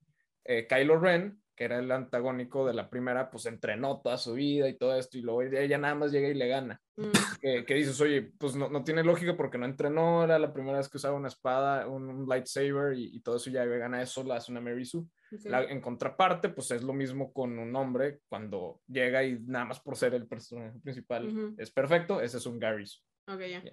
eh, 0.46 0.68
Kylo 0.68 1.00
Ren, 1.00 1.42
que 1.60 1.66
era 1.66 1.78
el 1.78 1.92
antagónico 1.92 2.66
de 2.66 2.74
la 2.74 2.90
primera, 2.90 3.30
pues 3.30 3.46
entrenó 3.46 4.00
toda 4.00 4.18
su 4.18 4.32
vida 4.32 4.70
y 4.70 4.78
todo 4.78 4.96
esto, 4.96 5.18
y 5.18 5.22
luego 5.22 5.42
ella 5.42 5.78
nada 5.78 5.94
más 5.94 6.10
llega 6.10 6.30
y 6.30 6.34
le 6.34 6.48
gana. 6.48 6.82
Mm. 6.96 7.10
Que, 7.42 7.74
dices, 7.74 8.00
oye, 8.00 8.32
pues 8.38 8.56
no, 8.56 8.70
no, 8.70 8.82
tiene 8.86 9.04
lógica 9.04 9.36
porque 9.36 9.58
no 9.58 9.66
entrenó, 9.66 10.24
era 10.24 10.40
la 10.40 10.54
primera 10.54 10.78
vez 10.78 10.88
que 10.88 10.96
usaba 10.96 11.18
una 11.18 11.28
espada, 11.28 11.86
un, 11.86 12.30
lightsaber 12.30 12.98
y, 12.98 13.20
todo 13.20 13.36
eso 13.36 13.50
ya 13.50 13.66
gana 13.66 14.02
eso, 14.02 14.24
la 14.24 14.38
hace 14.38 14.54
una 14.54 14.62
Mary 14.62 14.86
Sue. 14.86 15.04
en 15.32 15.82
contraparte, 15.82 16.48
pues 16.48 16.72
es 16.72 16.82
lo 16.82 16.94
mismo 16.94 17.34
con 17.34 17.60
un 17.60 17.76
hombre 17.76 18.22
cuando 18.30 18.80
llega 18.88 19.26
y 19.26 19.38
nada 19.42 19.66
más 19.66 19.82
por 19.82 19.98
ser 19.98 20.14
el 20.14 20.28
personaje 20.28 20.80
principal 20.80 21.56
es 21.58 21.72
perfecto, 21.72 22.22
ese 22.22 22.38
es 22.38 22.46
un 22.46 22.58
Gary 22.58 22.86
Ok, 23.28 23.42
ya. 23.42 23.64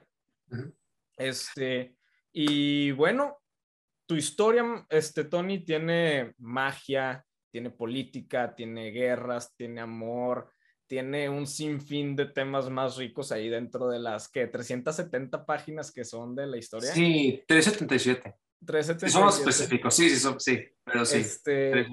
Este, 1.17 1.95
y 2.33 2.91
bueno, 2.91 3.39
tu 4.07 4.17
historia, 4.17 4.85
este, 4.89 5.23
Tony, 5.23 5.65
tiene 5.65 6.35
magia, 6.39 7.25
tiene 7.57 7.71
política, 7.71 8.55
tiene 8.55 8.91
guerras, 8.91 9.57
tiene 9.57 9.81
amor, 9.81 10.53
tiene 10.87 11.31
un 11.31 11.47
sinfín 11.47 12.15
de 12.15 12.27
temas 12.27 12.69
más 12.69 12.99
ricos 12.99 13.33
ahí 13.33 13.49
dentro 13.49 13.89
de 13.89 13.99
las 13.99 14.29
que 14.29 14.47
370 14.47 15.47
páginas 15.47 15.91
que 15.91 16.05
son 16.05 16.37
de 16.37 16.47
la 16.49 16.59
historia. 16.59 16.93
Sí, 16.93 17.43
377. 17.49 18.37
377. 18.63 19.11
Somos 19.11 19.39
específicos, 19.39 19.95
sí, 19.95 20.11
sí, 20.11 20.29
sí, 20.39 20.65
pero 20.85 21.07
sí. 21.07 21.17
Este, 21.17 21.87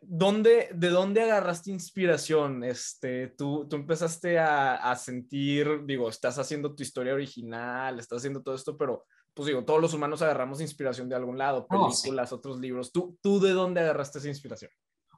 ¿dónde, 0.00 0.68
¿De 0.72 0.90
dónde 0.90 1.22
agarraste 1.22 1.72
inspiración? 1.72 2.62
Este, 2.62 3.34
tú, 3.36 3.66
tú 3.68 3.74
empezaste 3.74 4.38
a, 4.38 4.76
a 4.76 4.94
sentir, 4.94 5.84
digo, 5.86 6.08
estás 6.08 6.38
haciendo 6.38 6.72
tu 6.72 6.84
historia 6.84 7.14
original, 7.14 7.98
estás 7.98 8.18
haciendo 8.18 8.44
todo 8.44 8.54
esto, 8.54 8.78
pero 8.78 9.06
pues 9.34 9.46
digo, 9.46 9.64
todos 9.64 9.80
los 9.80 9.94
humanos 9.94 10.22
agarramos 10.22 10.60
inspiración 10.60 11.08
de 11.08 11.16
algún 11.16 11.38
lado, 11.38 11.66
oh, 11.70 11.88
películas, 11.88 12.32
otros 12.32 12.58
libros. 12.58 12.92
¿Tú, 12.92 13.18
¿Tú 13.22 13.40
de 13.40 13.52
dónde 13.52 13.80
agarraste 13.80 14.18
esa 14.18 14.28
inspiración? 14.28 14.70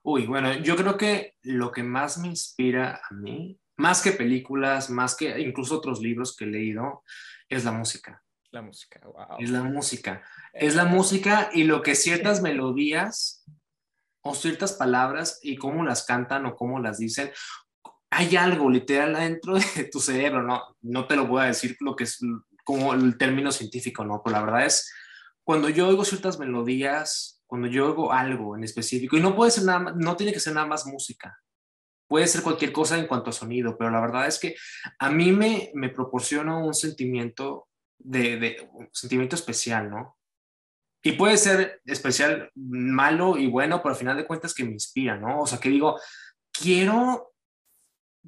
Uy, 0.03 0.27
bueno, 0.27 0.53
yo 0.59 0.77
creo 0.77 0.97
que 0.97 1.37
lo 1.43 1.73
que 1.73 1.83
más 1.83 2.19
me 2.19 2.29
inspira 2.29 3.01
a 3.09 3.15
mí, 3.15 3.59
más 3.77 4.03
que 4.03 4.13
películas, 4.13 4.91
más 4.91 5.17
que 5.17 5.41
incluso 5.41 5.79
otros 5.79 6.01
libros 6.01 6.37
que 6.37 6.45
he 6.45 6.49
leído, 6.49 7.03
es 7.49 7.65
la 7.65 7.73
música. 7.73 8.23
La 8.51 8.63
música, 8.63 9.01
wow. 9.03 9.39
Es 9.39 9.51
la 9.51 9.63
música. 9.63 10.23
Es 10.53 10.77
la 10.77 10.85
música 10.85 11.51
y 11.53 11.65
lo 11.65 11.83
que 11.83 11.95
ciertas 11.95 12.41
melodías 12.41 13.45
o 14.23 14.35
ciertas 14.35 14.75
palabras 14.75 15.41
y 15.43 15.57
cómo 15.57 15.85
las 15.85 16.05
cantan 16.05 16.47
o 16.47 16.55
cómo 16.55 16.79
las 16.79 16.99
dicen, 16.99 17.33
hay 18.11 18.37
algo 18.37 18.71
literal 18.71 19.15
dentro 19.15 19.55
de 19.77 19.85
tu 19.91 19.99
cerebro, 19.99 20.43
no, 20.43 20.77
no 20.83 21.07
te 21.07 21.17
lo 21.17 21.27
voy 21.27 21.43
a 21.43 21.47
decir 21.47 21.77
lo 21.81 21.97
que 21.97 22.05
es 22.05 22.21
como 22.65 22.95
el 22.95 23.17
término 23.19 23.53
científico, 23.53 24.05
¿no? 24.05 24.23
Pero 24.25 24.37
la 24.37 24.45
verdad 24.45 24.67
es, 24.67 24.93
cuando 25.45 25.69
yo 25.69 25.89
oigo 25.89 26.05
ciertas 26.05 26.39
melodías, 26.39 27.43
cuando 27.47 27.69
yo 27.69 27.87
oigo 27.87 28.13
algo 28.13 28.57
en 28.57 28.65
específico, 28.65 29.17
y 29.17 29.21
no 29.21 29.37
puede 29.37 29.51
ser 29.51 29.65
nada, 29.65 29.95
no 29.97 30.17
tiene 30.17 30.33
que 30.33 30.41
ser 30.41 30.55
nada 30.55 30.67
más 30.67 30.87
música, 30.87 31.39
puede 32.09 32.27
ser 32.27 32.43
cualquier 32.43 32.73
cosa 32.73 32.99
en 32.99 33.07
cuanto 33.07 33.31
a 33.31 33.35
sonido, 33.35 33.77
pero 33.79 33.91
la 33.91 34.01
verdad 34.01 34.27
es 34.27 34.39
que 34.39 34.57
a 34.99 35.11
mí 35.11 35.33
me, 35.33 35.71
me 35.75 35.91
proporciona 35.91 36.57
un 36.59 36.75
sentimiento 36.75 37.69
de, 37.99 38.39
de 38.39 38.69
un 38.73 38.89
sentimiento 38.93 39.37
especial, 39.37 39.91
¿no? 39.91 40.17
Y 41.03 41.13
puede 41.13 41.37
ser 41.37 41.83
especial, 41.85 42.51
malo 42.55 43.37
y 43.37 43.47
bueno, 43.47 43.83
pero 43.83 43.91
al 43.91 43.99
final 43.99 44.17
de 44.17 44.27
cuentas 44.27 44.55
que 44.55 44.65
me 44.65 44.73
inspira, 44.73 45.19
¿no? 45.19 45.43
O 45.43 45.47
sea, 45.47 45.61
que 45.61 45.69
digo, 45.69 46.01
quiero 46.51 47.34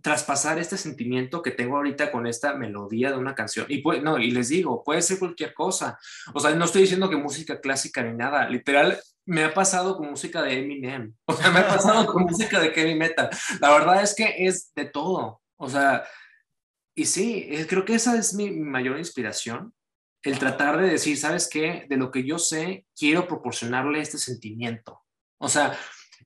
traspasar 0.02 0.58
este 0.58 0.76
sentimiento 0.76 1.42
que 1.42 1.50
tengo 1.50 1.76
ahorita 1.76 2.10
con 2.12 2.26
esta 2.26 2.54
melodía 2.54 3.10
de 3.10 3.18
una 3.18 3.34
canción. 3.34 3.66
Y 3.68 3.78
pues, 3.78 4.02
no, 4.02 4.18
y 4.18 4.30
les 4.30 4.48
digo, 4.48 4.84
puede 4.84 5.02
ser 5.02 5.18
cualquier 5.18 5.54
cosa. 5.54 5.98
O 6.34 6.40
sea, 6.40 6.54
no 6.54 6.64
estoy 6.64 6.82
diciendo 6.82 7.08
que 7.08 7.16
música 7.16 7.60
clásica 7.60 8.02
ni 8.02 8.14
nada. 8.14 8.48
Literal, 8.48 8.98
me 9.24 9.44
ha 9.44 9.54
pasado 9.54 9.96
con 9.96 10.10
música 10.10 10.42
de 10.42 10.58
Eminem. 10.58 11.14
O 11.26 11.32
sea, 11.32 11.50
me 11.50 11.60
ha 11.60 11.68
pasado 11.68 12.06
con 12.06 12.24
música 12.24 12.60
de 12.60 12.72
Kevin 12.72 12.98
Metal. 12.98 13.30
La 13.60 13.70
verdad 13.72 14.02
es 14.02 14.14
que 14.14 14.46
es 14.46 14.72
de 14.74 14.84
todo. 14.84 15.40
O 15.56 15.68
sea, 15.68 16.04
y 16.94 17.06
sí, 17.06 17.48
creo 17.68 17.84
que 17.84 17.94
esa 17.94 18.16
es 18.16 18.34
mi 18.34 18.50
mayor 18.50 18.98
inspiración. 18.98 19.74
El 20.22 20.38
tratar 20.38 20.80
de 20.80 20.88
decir, 20.88 21.16
¿sabes 21.16 21.48
qué? 21.48 21.86
De 21.88 21.96
lo 21.96 22.10
que 22.10 22.24
yo 22.24 22.38
sé, 22.38 22.86
quiero 22.96 23.28
proporcionarle 23.28 24.00
este 24.00 24.18
sentimiento. 24.18 25.02
O 25.38 25.48
sea, 25.48 25.78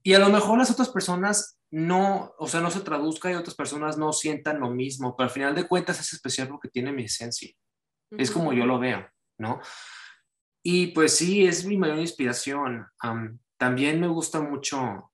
y 0.02 0.14
a 0.14 0.18
lo 0.18 0.28
mejor 0.28 0.58
las 0.58 0.70
otras 0.70 0.88
personas 0.88 1.59
no, 1.70 2.34
o 2.38 2.48
sea, 2.48 2.60
no 2.60 2.70
se 2.70 2.80
traduzca 2.80 3.30
y 3.30 3.34
otras 3.34 3.54
personas 3.54 3.96
no 3.96 4.12
sientan 4.12 4.60
lo 4.60 4.70
mismo, 4.70 5.16
pero 5.16 5.28
al 5.28 5.32
final 5.32 5.54
de 5.54 5.68
cuentas 5.68 6.00
es 6.00 6.12
especial 6.12 6.48
porque 6.48 6.68
tiene 6.68 6.92
mi 6.92 7.04
esencia. 7.04 7.50
Es 8.10 8.30
como 8.30 8.52
yo 8.52 8.66
lo 8.66 8.80
veo, 8.80 9.06
¿no? 9.38 9.60
Y 10.64 10.88
pues 10.88 11.16
sí, 11.16 11.46
es 11.46 11.64
mi 11.64 11.76
mayor 11.76 11.98
inspiración. 11.98 12.86
también 13.56 14.00
me 14.00 14.08
gusta 14.08 14.40
mucho, 14.40 15.10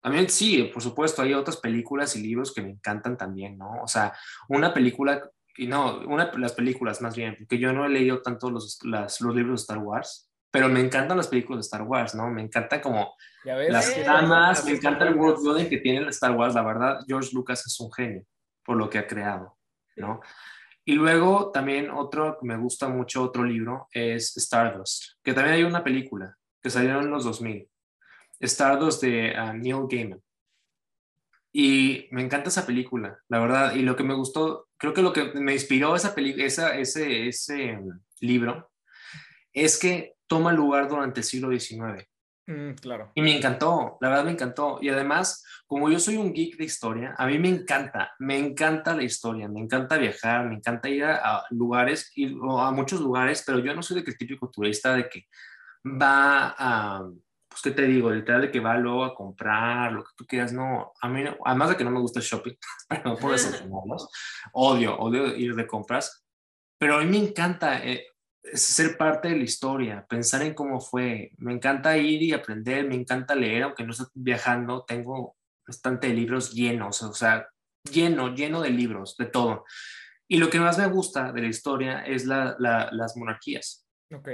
también 0.00 0.28
sí, 0.28 0.70
por 0.72 0.82
supuesto, 0.82 1.22
hay 1.22 1.34
otras 1.34 1.58
películas 1.58 2.16
y 2.16 2.22
libros 2.22 2.54
que 2.54 2.62
me 2.62 2.70
encantan 2.70 3.16
también, 3.16 3.58
¿no? 3.58 3.82
O 3.82 3.88
sea, 3.88 4.16
una 4.48 4.72
película, 4.72 5.28
y 5.56 5.66
no, 5.66 6.00
una, 6.06 6.32
las 6.38 6.52
películas 6.52 7.02
más 7.02 7.16
bien, 7.16 7.36
porque 7.36 7.58
yo 7.58 7.72
no 7.72 7.84
he 7.84 7.88
leído 7.88 8.22
tanto 8.22 8.50
los, 8.50 8.78
los 8.82 9.34
libros 9.34 9.60
de 9.60 9.62
Star 9.62 9.78
Wars, 9.78 10.27
pero 10.50 10.68
me 10.68 10.80
encantan 10.80 11.16
las 11.16 11.28
películas 11.28 11.58
de 11.58 11.66
Star 11.66 11.82
Wars, 11.82 12.14
¿no? 12.14 12.30
Me 12.30 12.42
encanta 12.42 12.80
como 12.80 13.14
las 13.44 13.94
tramas, 13.94 14.64
me 14.64 14.72
encanta 14.72 15.06
el 15.06 15.14
world 15.14 15.42
building 15.42 15.68
que 15.68 15.78
tiene 15.78 16.08
Star 16.08 16.32
Wars, 16.32 16.54
la 16.54 16.62
verdad, 16.62 17.00
George 17.06 17.30
Lucas 17.32 17.66
es 17.66 17.78
un 17.80 17.92
genio 17.92 18.24
por 18.64 18.76
lo 18.76 18.88
que 18.90 18.98
ha 18.98 19.06
creado, 19.06 19.56
¿no? 19.96 20.20
Y 20.84 20.92
luego 20.92 21.50
también 21.50 21.90
otro 21.90 22.38
que 22.40 22.46
me 22.46 22.56
gusta 22.56 22.88
mucho, 22.88 23.22
otro 23.22 23.44
libro, 23.44 23.88
es 23.92 24.36
Stardust, 24.36 25.18
que 25.22 25.34
también 25.34 25.56
hay 25.56 25.64
una 25.64 25.84
película 25.84 26.36
que 26.62 26.70
salió 26.70 27.00
en 27.00 27.10
los 27.10 27.24
2000, 27.24 27.68
Stardust 28.40 29.02
de 29.02 29.34
ah, 29.36 29.52
Neil 29.52 29.86
Gaiman. 29.88 30.22
Y 31.52 32.08
me 32.10 32.22
encanta 32.22 32.48
esa 32.48 32.66
película, 32.66 33.18
la 33.28 33.38
verdad, 33.38 33.74
y 33.74 33.82
lo 33.82 33.96
que 33.96 34.04
me 34.04 34.14
gustó, 34.14 34.68
creo 34.76 34.94
que 34.94 35.02
lo 35.02 35.12
que 35.12 35.32
me 35.34 35.52
inspiró 35.52 35.96
esa, 35.96 36.14
esa 36.16 36.76
ese, 36.76 37.28
ese 37.28 37.76
mm, 37.76 38.00
libro 38.20 38.70
es 39.52 39.78
que 39.78 40.14
toma 40.26 40.52
lugar 40.52 40.88
durante 40.88 41.20
el 41.20 41.24
siglo 41.24 41.50
XIX. 41.50 42.06
Mm, 42.46 42.72
claro. 42.80 43.12
Y 43.14 43.20
me 43.20 43.36
encantó, 43.36 43.98
la 44.00 44.08
verdad 44.08 44.24
me 44.24 44.30
encantó. 44.30 44.78
Y 44.80 44.88
además, 44.88 45.44
como 45.66 45.90
yo 45.90 46.00
soy 46.00 46.16
un 46.16 46.32
geek 46.32 46.56
de 46.56 46.64
historia, 46.64 47.14
a 47.18 47.26
mí 47.26 47.38
me 47.38 47.50
encanta, 47.50 48.14
me 48.18 48.38
encanta 48.38 48.96
la 48.96 49.02
historia, 49.02 49.48
me 49.48 49.60
encanta 49.60 49.98
viajar, 49.98 50.48
me 50.48 50.54
encanta 50.54 50.88
ir 50.88 51.04
a, 51.04 51.44
lugares, 51.50 52.10
y 52.14 52.26
a 52.26 52.70
muchos 52.70 53.00
lugares, 53.00 53.42
pero 53.46 53.58
yo 53.58 53.74
no 53.74 53.82
soy 53.82 53.98
de 53.98 54.04
que 54.04 54.12
el 54.12 54.18
típico 54.18 54.50
turista 54.50 54.94
de 54.94 55.10
que 55.10 55.26
va 55.84 56.54
a, 56.58 57.02
pues, 57.48 57.62
¿qué 57.62 57.70
te 57.70 57.82
digo? 57.82 58.10
Literal 58.10 58.40
de 58.40 58.50
que 58.50 58.60
va 58.60 58.78
luego 58.78 59.04
a 59.04 59.14
comprar, 59.14 59.92
lo 59.92 60.04
que 60.04 60.10
tú 60.16 60.24
quieras, 60.26 60.52
no, 60.54 60.92
a 61.02 61.08
mí, 61.08 61.24
además 61.44 61.68
de 61.68 61.76
que 61.76 61.84
no 61.84 61.90
me 61.90 62.00
gusta 62.00 62.20
el 62.20 62.24
shopping, 62.24 62.54
pero 62.88 63.02
no 63.04 63.16
puedo 63.16 63.36
odio, 64.54 64.98
odio 64.98 65.36
ir 65.36 65.54
de 65.54 65.66
compras, 65.66 66.24
pero 66.78 66.96
a 66.96 67.00
mí 67.00 67.06
me 67.06 67.18
encanta, 67.18 67.84
eh, 67.84 68.06
ser 68.54 68.96
parte 68.96 69.28
de 69.28 69.36
la 69.36 69.44
historia, 69.44 70.06
pensar 70.08 70.42
en 70.42 70.54
cómo 70.54 70.80
fue. 70.80 71.32
Me 71.38 71.52
encanta 71.52 71.96
ir 71.96 72.22
y 72.22 72.32
aprender, 72.32 72.86
me 72.86 72.94
encanta 72.94 73.34
leer, 73.34 73.64
aunque 73.64 73.84
no 73.84 73.92
esté 73.92 74.04
viajando, 74.14 74.84
tengo 74.84 75.36
bastante 75.66 76.08
de 76.08 76.14
libros 76.14 76.52
llenos, 76.52 77.02
o 77.02 77.12
sea, 77.12 77.48
lleno, 77.90 78.34
lleno 78.34 78.60
de 78.62 78.70
libros, 78.70 79.16
de 79.16 79.26
todo. 79.26 79.64
Y 80.26 80.38
lo 80.38 80.50
que 80.50 80.60
más 80.60 80.78
me 80.78 80.86
gusta 80.86 81.32
de 81.32 81.42
la 81.42 81.48
historia 81.48 82.00
es 82.00 82.24
las 82.26 83.16
monarquías. 83.16 83.86
Ok. 84.14 84.28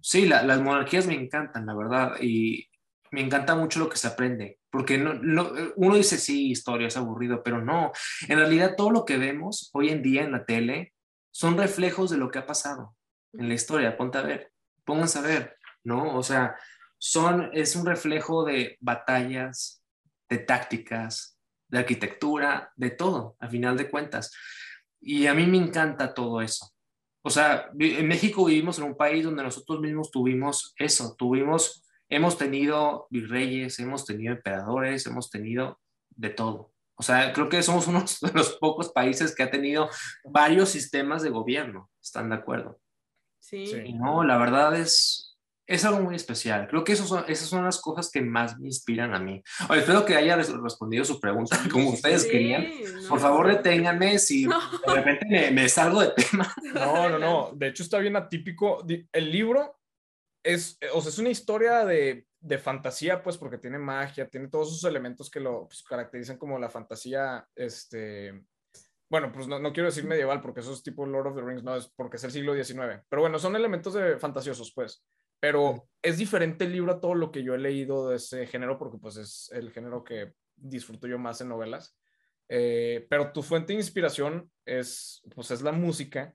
Sí, 0.00 0.26
las 0.26 0.60
monarquías 0.60 1.06
me 1.06 1.14
encantan, 1.14 1.66
la 1.66 1.74
verdad, 1.74 2.16
y 2.20 2.68
me 3.10 3.22
encanta 3.22 3.54
mucho 3.54 3.78
lo 3.78 3.88
que 3.88 3.96
se 3.96 4.08
aprende, 4.08 4.58
porque 4.70 4.98
no, 4.98 5.52
uno 5.76 5.96
dice, 5.96 6.18
sí, 6.18 6.50
historia 6.50 6.88
es 6.88 6.96
aburrido, 6.96 7.42
pero 7.42 7.62
no, 7.62 7.92
en 8.28 8.38
realidad 8.38 8.74
todo 8.76 8.90
lo 8.90 9.04
que 9.04 9.18
vemos 9.18 9.70
hoy 9.72 9.90
en 9.90 10.02
día 10.02 10.24
en 10.24 10.32
la 10.32 10.44
tele 10.44 10.92
son 11.30 11.56
reflejos 11.56 12.10
de 12.10 12.18
lo 12.18 12.30
que 12.30 12.38
ha 12.38 12.46
pasado 12.46 12.94
en 13.38 13.48
la 13.48 13.54
historia, 13.54 13.96
ponte 13.96 14.18
a 14.18 14.22
ver, 14.22 14.52
pónganse 14.84 15.18
a 15.18 15.22
ver, 15.22 15.56
¿no? 15.82 16.16
O 16.16 16.22
sea, 16.22 16.56
son, 16.98 17.50
es 17.52 17.76
un 17.76 17.86
reflejo 17.86 18.44
de 18.44 18.76
batallas, 18.80 19.82
de 20.28 20.38
tácticas, 20.38 21.38
de 21.68 21.78
arquitectura, 21.78 22.72
de 22.76 22.90
todo, 22.90 23.36
a 23.40 23.48
final 23.48 23.76
de 23.76 23.90
cuentas. 23.90 24.32
Y 25.00 25.26
a 25.26 25.34
mí 25.34 25.46
me 25.46 25.58
encanta 25.58 26.14
todo 26.14 26.40
eso. 26.40 26.70
O 27.22 27.30
sea, 27.30 27.70
en 27.78 28.06
México 28.06 28.44
vivimos 28.44 28.78
en 28.78 28.84
un 28.84 28.96
país 28.96 29.24
donde 29.24 29.42
nosotros 29.42 29.80
mismos 29.80 30.10
tuvimos 30.10 30.74
eso, 30.78 31.14
tuvimos, 31.16 31.82
hemos 32.08 32.36
tenido 32.36 33.06
virreyes, 33.10 33.78
hemos 33.78 34.04
tenido 34.04 34.34
emperadores, 34.34 35.06
hemos 35.06 35.30
tenido 35.30 35.80
de 36.10 36.30
todo. 36.30 36.72
O 36.96 37.02
sea, 37.02 37.32
creo 37.32 37.48
que 37.48 37.62
somos 37.62 37.86
uno 37.86 38.04
de 38.22 38.32
los 38.32 38.56
pocos 38.56 38.90
países 38.90 39.34
que 39.34 39.42
ha 39.42 39.50
tenido 39.50 39.88
varios 40.24 40.68
sistemas 40.68 41.22
de 41.22 41.30
gobierno, 41.30 41.90
¿están 42.00 42.28
de 42.28 42.36
acuerdo? 42.36 42.78
Sí. 43.44 43.92
no, 43.92 44.24
la 44.24 44.38
verdad 44.38 44.74
es, 44.74 45.36
es 45.66 45.84
algo 45.84 46.00
muy 46.00 46.16
especial. 46.16 46.66
Creo 46.66 46.82
que 46.82 46.92
esos 46.92 47.08
son, 47.08 47.24
esas 47.28 47.46
son 47.48 47.64
las 47.64 47.78
cosas 47.78 48.10
que 48.10 48.22
más 48.22 48.58
me 48.58 48.68
inspiran 48.68 49.14
a 49.14 49.18
mí. 49.18 49.42
espero 49.76 50.06
que 50.06 50.16
haya 50.16 50.36
respondido 50.36 51.04
su 51.04 51.20
pregunta 51.20 51.58
como 51.70 51.90
ustedes 51.90 52.24
querían. 52.24 52.66
Por 53.08 53.20
favor, 53.20 53.48
deténganme 53.48 54.18
si 54.18 54.46
de 54.86 54.94
repente 54.94 55.26
me, 55.28 55.50
me, 55.50 55.68
salgo 55.68 56.00
de 56.00 56.12
tema. 56.12 56.52
No, 56.74 57.08
no, 57.08 57.18
no. 57.18 57.50
De 57.54 57.68
hecho, 57.68 57.82
está 57.82 57.98
bien 57.98 58.16
atípico. 58.16 58.84
El 59.12 59.30
libro 59.30 59.78
es, 60.42 60.78
o 60.92 61.00
sea, 61.00 61.10
es 61.10 61.18
una 61.18 61.30
historia 61.30 61.84
de 61.84 62.26
de 62.44 62.58
fantasía, 62.58 63.22
pues 63.22 63.38
porque 63.38 63.56
tiene 63.56 63.78
magia, 63.78 64.28
tiene 64.28 64.48
todos 64.48 64.68
esos 64.68 64.84
elementos 64.84 65.30
que 65.30 65.40
lo 65.40 65.66
pues, 65.66 65.82
caracterizan 65.82 66.36
como 66.36 66.58
la 66.58 66.68
fantasía, 66.68 67.48
este, 67.54 68.44
bueno, 69.08 69.30
pues 69.32 69.46
no, 69.46 69.58
no, 69.58 69.72
quiero 69.72 69.88
decir 69.88 70.04
medieval 70.04 70.40
porque 70.40 70.60
eso 70.60 70.72
es 70.72 70.82
tipo 70.82 71.06
Lord 71.06 71.28
of 71.28 71.36
the 71.36 71.42
Rings, 71.42 71.62
no, 71.62 71.76
es 71.76 71.88
porque 71.94 72.16
es 72.16 72.24
el 72.24 72.32
siglo 72.32 72.54
XIX, 72.54 73.02
pero 73.08 73.22
bueno, 73.22 73.38
son 73.38 73.56
elementos 73.56 73.94
de 73.94 74.18
fantasiosos, 74.18 74.72
pues, 74.74 75.04
pero 75.40 75.88
es 76.02 76.18
diferente 76.18 76.64
el 76.64 76.72
libro 76.72 76.92
a 76.92 77.00
todo 77.00 77.14
lo 77.14 77.30
que 77.30 77.42
yo 77.42 77.54
he 77.54 77.58
leído 77.58 78.08
de 78.08 78.16
ese 78.16 78.46
género 78.46 78.78
porque 78.78 78.98
pues 78.98 79.16
es 79.16 79.50
el 79.52 79.70
género 79.72 80.02
que 80.02 80.32
disfruto 80.56 81.06
yo 81.06 81.18
más 81.18 81.40
en 81.40 81.48
novelas, 81.48 81.96
eh, 82.48 83.06
pero 83.08 83.32
tu 83.32 83.42
fuente 83.42 83.72
de 83.72 83.78
inspiración 83.78 84.50
es, 84.64 85.22
pues 85.34 85.50
es 85.50 85.62
la 85.62 85.72
música 85.72 86.34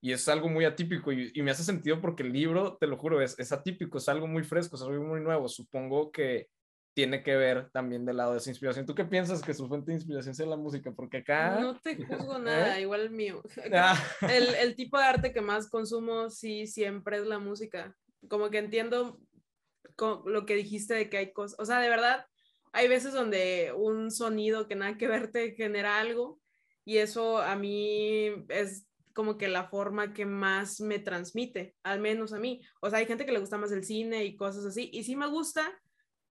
y 0.00 0.12
es 0.12 0.28
algo 0.28 0.48
muy 0.48 0.64
atípico 0.64 1.12
y, 1.12 1.32
me 1.42 1.50
hace 1.50 1.64
sentido 1.64 2.00
porque 2.00 2.22
el 2.22 2.32
libro, 2.32 2.76
te 2.78 2.86
lo 2.86 2.96
juro, 2.96 3.20
es, 3.20 3.38
es, 3.38 3.52
atípico, 3.52 3.98
es 3.98 4.08
algo 4.08 4.26
muy 4.26 4.44
fresco, 4.44 4.76
es 4.76 4.82
algo 4.82 5.02
muy 5.02 5.20
nuevo. 5.20 5.48
Supongo 5.48 6.12
que 6.12 6.48
tiene 6.96 7.22
que 7.22 7.36
ver 7.36 7.68
también 7.72 8.06
del 8.06 8.16
lado 8.16 8.32
de 8.32 8.38
esa 8.38 8.48
inspiración. 8.48 8.86
¿Tú 8.86 8.94
qué 8.94 9.04
piensas 9.04 9.42
que 9.42 9.52
su 9.52 9.68
fuente 9.68 9.90
de 9.90 9.98
inspiración 9.98 10.34
sea 10.34 10.46
la 10.46 10.56
música? 10.56 10.92
Porque 10.96 11.18
acá... 11.18 11.60
No 11.60 11.78
te 11.78 11.94
juzgo 11.94 12.38
nada, 12.38 12.78
¿Eh? 12.78 12.80
igual 12.80 13.02
el 13.02 13.10
mío. 13.10 13.42
Ah. 13.74 14.02
El, 14.22 14.54
el 14.54 14.74
tipo 14.74 14.96
de 14.96 15.04
arte 15.04 15.34
que 15.34 15.42
más 15.42 15.68
consumo, 15.68 16.30
sí, 16.30 16.66
siempre 16.66 17.18
es 17.18 17.26
la 17.26 17.38
música. 17.38 17.94
Como 18.30 18.48
que 18.48 18.56
entiendo 18.56 19.20
lo 20.24 20.46
que 20.46 20.54
dijiste 20.54 20.94
de 20.94 21.10
que 21.10 21.18
hay 21.18 21.32
cosas, 21.34 21.60
o 21.60 21.66
sea, 21.66 21.80
de 21.80 21.90
verdad, 21.90 22.24
hay 22.72 22.88
veces 22.88 23.12
donde 23.12 23.74
un 23.76 24.10
sonido 24.10 24.66
que 24.66 24.74
nada 24.74 24.96
que 24.96 25.06
ver 25.06 25.30
te 25.30 25.52
genera 25.52 26.00
algo 26.00 26.40
y 26.86 26.96
eso 26.96 27.38
a 27.38 27.56
mí 27.56 28.30
es 28.48 28.86
como 29.12 29.36
que 29.36 29.48
la 29.48 29.68
forma 29.68 30.14
que 30.14 30.24
más 30.24 30.80
me 30.80 30.98
transmite, 30.98 31.76
al 31.82 32.00
menos 32.00 32.32
a 32.32 32.38
mí. 32.38 32.62
O 32.80 32.88
sea, 32.88 33.00
hay 33.00 33.06
gente 33.06 33.26
que 33.26 33.32
le 33.32 33.40
gusta 33.40 33.58
más 33.58 33.70
el 33.70 33.84
cine 33.84 34.24
y 34.24 34.34
cosas 34.34 34.64
así, 34.64 34.88
y 34.94 35.04
sí 35.04 35.14
me 35.14 35.26
gusta, 35.26 35.78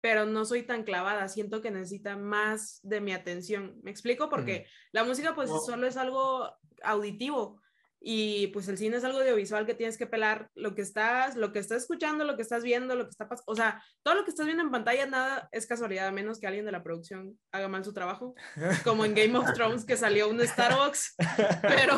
pero 0.05 0.27
no 0.27 0.45
soy 0.45 0.61
tan 0.61 0.83
clavada, 0.83 1.27
siento 1.29 1.63
que 1.63 1.71
necesita 1.71 2.15
más 2.15 2.79
de 2.83 3.01
mi 3.01 3.11
atención. 3.11 3.79
¿Me 3.81 3.89
explico? 3.89 4.29
Porque 4.29 4.67
la 4.91 5.03
música 5.03 5.33
pues 5.33 5.49
solo 5.65 5.87
es 5.87 5.97
algo 5.97 6.47
auditivo, 6.83 7.59
y 8.07 8.47
pues 8.47 8.67
el 8.67 8.77
cine 8.77 8.97
es 8.97 9.03
algo 9.03 9.17
audiovisual 9.17 9.65
que 9.65 9.73
tienes 9.73 9.97
que 9.97 10.05
pelar 10.05 10.51
lo 10.53 10.75
que 10.75 10.83
estás, 10.83 11.35
lo 11.35 11.51
que 11.51 11.57
estás 11.57 11.81
escuchando, 11.81 12.23
lo 12.23 12.35
que 12.35 12.43
estás 12.43 12.61
viendo, 12.61 12.93
lo 12.93 13.05
que 13.05 13.09
está 13.09 13.27
pasando, 13.27 13.51
o 13.51 13.55
sea, 13.55 13.83
todo 14.03 14.13
lo 14.13 14.23
que 14.23 14.29
estás 14.29 14.45
viendo 14.45 14.61
en 14.61 14.69
pantalla, 14.69 15.07
nada 15.07 15.49
es 15.51 15.65
casualidad, 15.65 16.05
a 16.05 16.11
menos 16.11 16.39
que 16.39 16.45
alguien 16.45 16.65
de 16.65 16.71
la 16.71 16.83
producción 16.83 17.35
haga 17.51 17.67
mal 17.67 17.83
su 17.83 17.93
trabajo, 17.93 18.35
como 18.83 19.05
en 19.05 19.15
Game 19.15 19.35
of 19.35 19.51
Thrones 19.55 19.85
que 19.85 19.97
salió 19.97 20.29
un 20.29 20.39
Starbucks, 20.39 21.15
pero... 21.63 21.97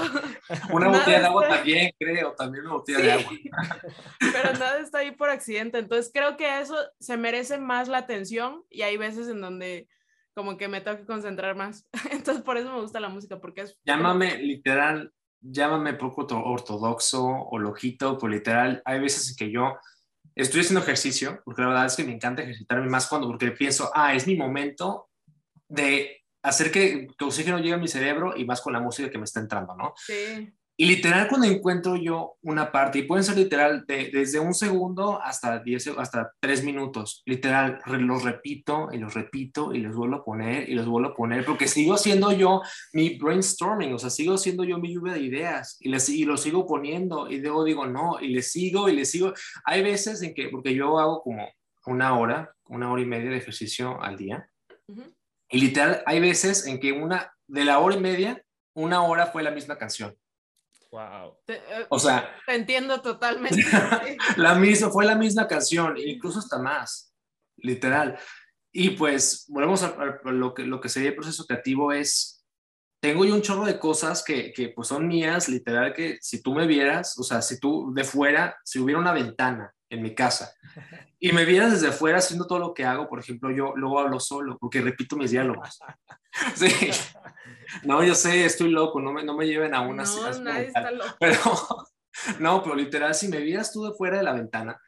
Una 0.72 0.88
botella 0.88 1.20
de 1.20 1.26
agua 1.26 1.50
también, 1.50 1.92
creo, 2.00 2.34
también 2.36 2.64
una 2.64 2.76
botella 2.76 3.00
de 3.00 3.12
agua. 3.12 3.32
pero 4.20 4.54
nada 4.54 4.80
está 4.80 5.00
ahí 5.00 5.12
por 5.12 5.30
accidente, 5.30 5.78
entonces 5.78 6.10
creo 6.14 6.38
que 6.38 6.62
eso 6.62 6.78
se 7.02 7.18
merece 7.18 7.58
más 7.58 7.90
la 7.90 7.98
atención 7.98 8.64
y 8.70 8.84
hay 8.84 8.96
veces 8.96 9.28
en 9.28 9.42
donde 9.42 9.90
como 10.34 10.56
que 10.56 10.70
me 10.70 10.80
tengo 10.80 11.00
que 11.00 11.06
concentrar 11.06 11.56
más. 11.56 11.90
Entonces, 12.12 12.44
por 12.44 12.58
eso 12.58 12.72
me 12.72 12.80
gusta 12.80 13.00
la 13.00 13.10
música, 13.10 13.42
porque 13.42 13.62
es... 13.62 13.78
Llámame 13.84 14.38
literal 14.38 15.12
llámame 15.42 15.94
poco 15.94 16.28
ortodoxo 16.32 17.24
o 17.26 17.60
lojito, 17.60 18.18
pues 18.18 18.34
literal, 18.34 18.82
hay 18.86 19.00
veces 19.00 19.36
que 19.36 19.52
yo 19.52 19.78
estoy 20.36 20.62
haciendo 20.62 20.82
ejercicio, 20.82 21.42
porque 21.44 21.62
la 21.62 21.70
verdad 21.70 21.86
es 21.86 21.96
que 21.96 22.04
me 22.04 22.14
encanta 22.14 22.44
ejercitarme 22.44 22.90
más 22.90 23.08
cuando, 23.08 23.28
porque 23.28 23.52
pienso, 23.52 23.92
ah, 23.94 24.14
es 24.14 24.28
mi 24.28 24.36
momento 24.36 25.10
de 25.68 26.24
hacer 26.44 26.72
que, 26.72 27.08
que 27.18 27.26
oxígeno 27.26 27.58
llegue 27.58 27.74
a 27.74 27.78
mi 27.78 27.88
cerebro 27.88 28.36
y 28.38 28.46
más 28.46 28.62
con 28.62 28.74
la 28.74 28.80
música 28.80 29.10
que 29.10 29.18
me 29.18 29.26
está 29.26 29.40
entrando, 29.40 29.76
¿no? 29.76 29.94
Sí. 29.98 30.54
Y 30.80 30.86
literal, 30.86 31.28
cuando 31.28 31.48
encuentro 31.48 31.96
yo 31.96 32.38
una 32.44 32.72
parte, 32.72 33.00
y 33.00 33.04
pueden 33.04 33.24
ser 33.24 33.36
literal 33.36 33.84
desde 33.88 34.40
un 34.40 34.54
segundo 34.54 35.20
hasta 35.20 35.58
10, 35.58 35.96
hasta 35.98 36.32
3 36.40 36.64
minutos, 36.64 37.24
literal, 37.26 37.80
los 37.88 38.24
repito 38.24 38.90
y 38.92 39.00
los 39.00 39.16
repito 39.16 39.74
y 39.74 39.80
los 39.80 39.96
vuelvo 39.96 40.18
a 40.18 40.24
poner 40.24 40.70
y 40.70 40.76
los 40.76 40.86
vuelvo 40.86 41.10
a 41.10 41.16
poner, 41.16 41.44
porque 41.46 41.68
sigo 41.68 41.96
haciendo 41.96 42.32
yo 42.32 42.62
mi 42.94 43.18
brainstorming, 43.18 43.92
o 43.96 43.98
sea, 43.98 44.12
sigo 44.12 44.36
haciendo 44.36 44.64
yo 44.64 44.78
mi 44.78 44.94
lluvia 44.94 45.14
de 45.14 45.22
ideas 45.22 45.78
y, 45.80 45.90
les, 45.90 46.10
y 46.10 46.26
lo 46.26 46.38
sigo 46.38 46.68
poniendo 46.68 47.28
y 47.28 47.40
luego 47.40 47.64
digo 47.64 47.88
no, 47.88 48.20
y 48.22 48.28
le 48.28 48.44
sigo 48.44 48.88
y 48.88 48.96
le 48.96 49.06
sigo. 49.06 49.34
Hay 49.66 49.82
veces 49.82 50.22
en 50.22 50.36
que, 50.36 50.50
porque 50.50 50.76
yo 50.76 51.00
hago 51.00 51.24
como 51.24 51.50
una 51.88 52.16
hora, 52.20 52.54
una 52.66 52.92
hora 52.92 53.02
y 53.02 53.06
media 53.06 53.32
de 53.32 53.38
ejercicio 53.38 54.00
al 54.00 54.16
día, 54.16 54.48
y 55.50 55.60
literal, 55.60 56.04
hay 56.06 56.20
veces 56.20 56.68
en 56.68 56.80
que 56.80 56.92
una, 56.92 57.34
de 57.48 57.66
la 57.66 57.80
hora 57.80 57.96
y 57.96 58.00
media, 58.00 58.44
una 58.76 59.02
hora 59.02 59.26
fue 59.26 59.42
la 59.42 59.50
misma 59.50 59.80
canción. 59.80 60.16
Wow. 60.92 61.38
Eh, 61.48 61.86
o 61.90 62.00
sea, 62.00 62.34
te 62.46 62.56
entiendo 62.56 63.02
totalmente. 63.02 63.64
la 64.38 64.56
misma, 64.56 64.90
fue 64.90 65.06
la 65.06 65.16
misma 65.16 65.48
canción, 65.48 65.98
incluso 65.98 66.40
hasta 66.40 66.60
más, 66.60 67.14
literal. 67.58 68.18
Y 68.72 68.92
pues, 68.92 69.46
volvemos 69.50 69.84
a, 69.84 70.20
lo, 70.26 70.54
que, 70.54 70.64
lo 70.64 70.80
que 70.80 70.90
sería 70.90 71.10
el 71.10 71.16
proceso 71.16 71.46
creativo 71.46 71.92
es, 71.92 72.46
tengo 73.02 73.26
yo 73.26 73.34
un 73.36 73.42
chorro 73.42 73.66
de 73.66 73.80
cosas 73.80 74.24
que, 74.24 74.52
que 74.54 74.70
pues 74.70 74.88
son 74.88 75.08
mías, 75.08 75.50
literal, 75.50 75.94
que 75.94 76.18
si 76.22 76.42
tú 76.42 76.54
me 76.54 76.68
vieras, 76.68 77.18
o 77.18 77.24
sea, 77.24 77.42
si 77.42 77.60
tú 77.60 77.94
de 77.94 78.04
fuera, 78.04 78.58
si 78.64 78.80
hubiera 78.80 79.00
una 79.00 79.14
ventana 79.14 79.74
en 79.90 80.02
mi 80.02 80.14
casa 80.14 80.54
y 81.20 81.32
me 81.32 81.46
vieras 81.46 81.72
desde 81.72 81.92
fuera 81.92 82.20
haciendo 82.20 82.48
todo 82.48 82.60
lo 82.60 82.74
que 82.74 82.86
hago, 82.86 83.08
por 83.08 83.20
ejemplo, 83.20 83.52
yo 83.52 83.74
luego 83.76 84.00
hablo 84.00 84.20
solo 84.20 84.58
porque 84.60 84.82
repito 84.82 85.16
mis 85.16 85.32
diálogos. 85.32 85.80
Sí. 86.54 86.92
No, 87.84 88.04
yo 88.04 88.14
sé, 88.14 88.46
estoy 88.46 88.70
loco, 88.70 89.02
no 89.02 89.12
me, 89.12 89.24
no 89.24 89.36
me 89.36 89.48
lleven 89.48 89.74
a 89.74 89.82
una... 89.82 90.04
No, 90.04 90.40
nadie 90.40 90.68
está 90.68 90.92
loco. 90.92 91.16
Pero, 91.20 91.40
no, 92.40 92.62
pero 92.62 92.76
literal, 92.76 93.16
si 93.16 93.28
me 93.28 93.40
vieras 93.40 93.72
tú 93.74 93.84
de 93.86 93.94
fuera 93.94 94.18
de 94.18 94.24
la 94.24 94.34
ventana 94.34 94.80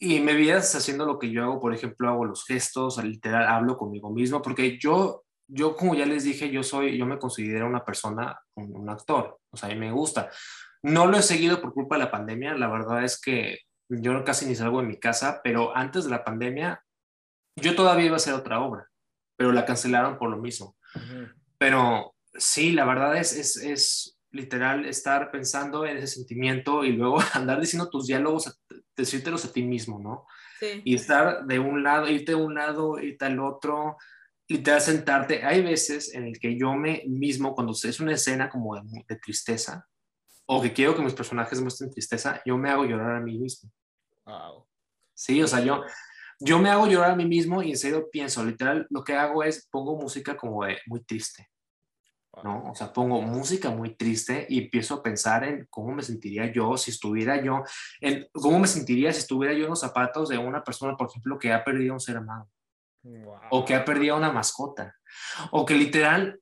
y 0.00 0.18
me 0.18 0.34
vieras 0.34 0.74
haciendo 0.74 1.06
lo 1.06 1.16
que 1.16 1.30
yo 1.30 1.44
hago, 1.44 1.60
por 1.60 1.72
ejemplo, 1.72 2.08
hago 2.08 2.24
los 2.24 2.44
gestos, 2.44 3.02
literal, 3.04 3.46
hablo 3.46 3.76
conmigo 3.76 4.10
mismo, 4.10 4.42
porque 4.42 4.76
yo, 4.76 5.24
yo 5.46 5.76
como 5.76 5.94
ya 5.94 6.04
les 6.04 6.24
dije, 6.24 6.50
yo 6.50 6.64
soy, 6.64 6.98
yo 6.98 7.06
me 7.06 7.18
considero 7.18 7.68
una 7.68 7.84
persona, 7.84 8.36
un, 8.54 8.76
un 8.76 8.90
actor, 8.90 9.38
o 9.50 9.56
sea, 9.56 9.68
a 9.68 9.72
mí 9.72 9.78
me 9.78 9.92
gusta. 9.92 10.30
No 10.82 11.06
lo 11.06 11.16
he 11.16 11.22
seguido 11.22 11.60
por 11.60 11.72
culpa 11.72 11.96
de 11.96 12.04
la 12.04 12.10
pandemia, 12.10 12.54
la 12.54 12.68
verdad 12.68 13.04
es 13.04 13.20
que 13.20 13.58
yo 13.88 14.24
casi 14.24 14.46
ni 14.46 14.54
salgo 14.54 14.80
de 14.80 14.86
mi 14.86 14.98
casa, 14.98 15.40
pero 15.42 15.76
antes 15.76 16.04
de 16.04 16.10
la 16.10 16.24
pandemia, 16.24 16.84
yo 17.56 17.74
todavía 17.74 18.06
iba 18.06 18.14
a 18.14 18.18
hacer 18.18 18.34
otra 18.34 18.60
obra, 18.60 18.88
pero 19.36 19.52
la 19.52 19.64
cancelaron 19.64 20.18
por 20.18 20.30
lo 20.30 20.36
mismo. 20.36 20.76
Pero 21.58 22.14
sí, 22.34 22.72
la 22.72 22.84
verdad 22.84 23.16
es, 23.16 23.32
es, 23.34 23.56
es, 23.56 24.14
literal 24.30 24.84
estar 24.84 25.30
pensando 25.30 25.86
en 25.86 25.96
ese 25.96 26.06
sentimiento 26.06 26.84
y 26.84 26.92
luego 26.92 27.18
andar 27.32 27.60
diciendo 27.60 27.88
tus 27.88 28.06
diálogos, 28.06 28.60
decírtelos 28.94 29.46
a 29.46 29.52
ti 29.52 29.62
mismo, 29.62 29.98
¿no? 29.98 30.26
Sí. 30.60 30.82
Y 30.84 30.94
estar 30.94 31.46
de 31.46 31.58
un 31.58 31.82
lado, 31.82 32.08
irte 32.08 32.32
de 32.32 32.36
un 32.36 32.54
lado, 32.54 32.98
irte 32.98 33.24
al 33.24 33.40
otro, 33.40 33.96
literal 34.48 34.80
sentarte. 34.82 35.44
Hay 35.44 35.62
veces 35.62 36.12
en 36.14 36.24
el 36.24 36.38
que 36.38 36.58
yo 36.58 36.74
me 36.74 37.04
mismo, 37.06 37.54
cuando 37.54 37.72
es 37.72 38.00
una 38.00 38.12
escena 38.12 38.50
como 38.50 38.74
de, 38.74 38.82
de 39.08 39.16
tristeza, 39.16 39.88
o 40.50 40.62
que 40.62 40.72
quiero 40.72 40.96
que 40.96 41.02
mis 41.02 41.12
personajes 41.12 41.60
muestren 41.60 41.90
tristeza, 41.90 42.40
yo 42.44 42.56
me 42.56 42.70
hago 42.70 42.84
llorar 42.84 43.16
a 43.16 43.20
mí 43.20 43.38
mismo. 43.38 43.70
Wow. 44.24 44.66
Sí, 45.14 45.42
o 45.42 45.46
sea, 45.46 45.60
yo, 45.60 45.82
yo 46.40 46.58
me 46.58 46.70
hago 46.70 46.86
llorar 46.86 47.10
a 47.10 47.16
mí 47.16 47.26
mismo 47.26 47.62
y 47.62 47.70
en 47.70 47.76
serio 47.76 48.08
pienso, 48.10 48.42
literal, 48.44 48.86
lo 48.88 49.04
que 49.04 49.14
hago 49.14 49.42
es 49.42 49.68
pongo 49.70 49.96
música 49.96 50.36
como 50.36 50.64
de 50.64 50.78
muy 50.86 51.04
triste. 51.04 51.50
¿no? 52.42 52.70
O 52.70 52.74
sea, 52.74 52.92
pongo 52.92 53.20
música 53.20 53.70
muy 53.70 53.96
triste 53.96 54.46
y 54.48 54.62
empiezo 54.64 54.94
a 54.94 55.02
pensar 55.02 55.44
en 55.44 55.66
cómo 55.68 55.92
me 55.92 56.02
sentiría 56.02 56.50
yo 56.50 56.76
si 56.76 56.92
estuviera 56.92 57.42
yo, 57.42 57.64
en 58.00 58.28
cómo 58.32 58.60
me 58.60 58.68
sentiría 58.68 59.12
si 59.12 59.20
estuviera 59.20 59.52
yo 59.54 59.64
en 59.64 59.70
los 59.70 59.80
zapatos 59.80 60.28
de 60.28 60.38
una 60.38 60.62
persona, 60.62 60.96
por 60.96 61.08
ejemplo, 61.08 61.38
que 61.38 61.52
ha 61.52 61.64
perdido 61.64 61.94
un 61.94 62.00
ser 62.00 62.16
amado. 62.16 62.48
O 63.50 63.64
que 63.64 63.74
ha 63.74 63.84
perdido 63.84 64.16
una 64.16 64.32
mascota. 64.32 64.94
O 65.50 65.66
que 65.66 65.74
literal 65.74 66.40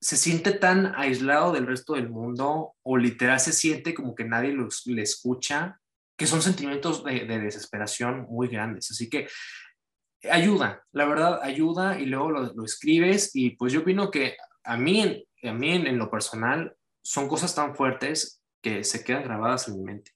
se 0.00 0.16
siente 0.16 0.52
tan 0.52 0.94
aislado 0.96 1.52
del 1.52 1.66
resto 1.66 1.94
del 1.94 2.08
mundo 2.08 2.74
o 2.82 2.96
literal 2.96 3.38
se 3.38 3.52
siente 3.52 3.94
como 3.94 4.14
que 4.14 4.24
nadie 4.24 4.52
lo, 4.52 4.68
le 4.86 5.02
escucha, 5.02 5.78
que 6.16 6.26
son 6.26 6.40
sentimientos 6.40 7.04
de, 7.04 7.26
desesperación 7.26 8.26
muy 8.30 8.48
grandes. 8.48 8.90
Así 8.90 9.10
que 9.10 9.28
ayuda, 10.30 10.82
la 10.92 11.04
verdad, 11.04 11.40
ayuda 11.42 11.98
y 11.98 12.06
luego 12.06 12.30
lo, 12.30 12.64
escribes 12.64 13.30
y 13.34 13.50
pues 13.50 13.72
yo 13.72 13.80
opino 13.80 14.10
que 14.10 14.36
a 14.64 14.76
mí, 14.76 15.26
a 15.42 15.52
mí 15.52 15.70
en, 15.70 15.98
lo 15.98 16.10
personal 16.10 16.74
son 17.02 17.28
cosas 17.28 17.54
tan 17.54 17.74
fuertes 17.74 18.42
que 18.62 18.84
se 18.84 19.04
quedan 19.04 19.24
grabadas 19.24 19.68
en 19.68 19.78
mi 19.78 19.84
mente. 19.84 20.12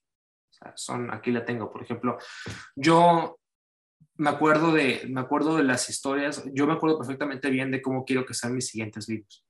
son, 0.75 1.13
aquí 1.13 1.31
la 1.31 1.45
tengo, 1.45 1.71
por 1.71 1.83
ejemplo, 1.83 2.17
yo 2.75 3.39
me 4.17 4.29
acuerdo 4.29 4.71
de, 4.71 5.03
me 5.09 5.21
acuerdo 5.21 5.57
de 5.57 5.63
las 5.63 5.89
historias, 5.89 6.43
yo 6.53 6.65
me 6.65 6.73
acuerdo 6.73 6.97
perfectamente 6.97 7.49
bien 7.49 7.69
de 7.69 7.81
cómo 7.81 8.05
quiero 8.05 8.25
que 8.25 8.33
sean 8.33 8.55
mis 8.55 8.67
siguientes 8.67 9.07
libros. 9.09 9.44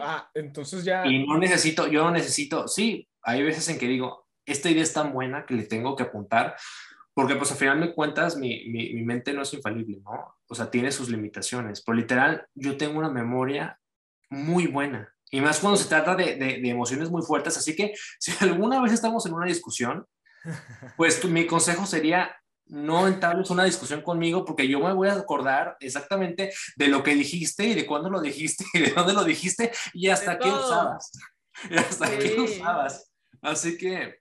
Ah, 0.00 0.30
entonces 0.34 0.84
ya. 0.84 1.06
Y 1.06 1.26
no 1.26 1.38
necesito, 1.38 1.86
yo 1.86 2.04
no 2.04 2.10
necesito, 2.10 2.68
sí, 2.68 3.08
hay 3.22 3.42
veces 3.42 3.68
en 3.68 3.78
que 3.78 3.86
digo, 3.86 4.26
esta 4.46 4.70
idea 4.70 4.82
es 4.82 4.92
tan 4.92 5.12
buena 5.12 5.44
que 5.46 5.54
le 5.54 5.64
tengo 5.64 5.94
que 5.96 6.04
apuntar, 6.04 6.56
porque 7.14 7.36
pues 7.36 7.50
al 7.50 7.58
final 7.58 7.80
de 7.80 7.94
cuentas 7.94 8.36
mi, 8.36 8.68
mi, 8.68 8.94
mi 8.94 9.02
mente 9.02 9.32
no 9.32 9.42
es 9.42 9.52
infalible, 9.52 9.98
¿no? 10.04 10.36
O 10.48 10.54
sea, 10.54 10.70
tiene 10.70 10.92
sus 10.92 11.10
limitaciones, 11.10 11.82
pero 11.82 11.96
literal, 11.96 12.46
yo 12.54 12.76
tengo 12.76 12.98
una 12.98 13.10
memoria 13.10 13.78
muy 14.30 14.66
buena. 14.66 15.12
Y 15.30 15.40
más 15.40 15.60
cuando 15.60 15.76
se 15.76 15.88
trata 15.88 16.14
de, 16.14 16.36
de, 16.36 16.60
de 16.60 16.68
emociones 16.68 17.10
muy 17.10 17.22
fuertes. 17.22 17.56
Así 17.56 17.76
que 17.76 17.92
si 18.18 18.32
alguna 18.40 18.80
vez 18.80 18.92
estamos 18.92 19.26
en 19.26 19.34
una 19.34 19.46
discusión, 19.46 20.06
pues 20.96 21.22
mi 21.24 21.46
consejo 21.46 21.84
sería 21.84 22.34
no 22.68 23.06
entables 23.08 23.50
una 23.50 23.64
discusión 23.64 24.02
conmigo 24.02 24.44
porque 24.44 24.68
yo 24.68 24.80
me 24.80 24.92
voy 24.92 25.08
a 25.08 25.14
acordar 25.14 25.76
exactamente 25.80 26.52
de 26.76 26.88
lo 26.88 27.02
que 27.02 27.14
dijiste 27.14 27.64
y 27.64 27.74
de 27.74 27.86
cuándo 27.86 28.10
lo 28.10 28.20
dijiste 28.20 28.64
y 28.74 28.80
de 28.80 28.90
dónde 28.90 29.14
lo 29.14 29.24
dijiste 29.24 29.72
y 29.92 30.08
hasta 30.08 30.38
qué 30.38 30.48
usabas. 30.48 31.12
Y 31.70 31.76
hasta 31.76 32.16
qué 32.16 32.36
usabas. 32.38 33.10
Así 33.42 33.76
que 33.76 34.20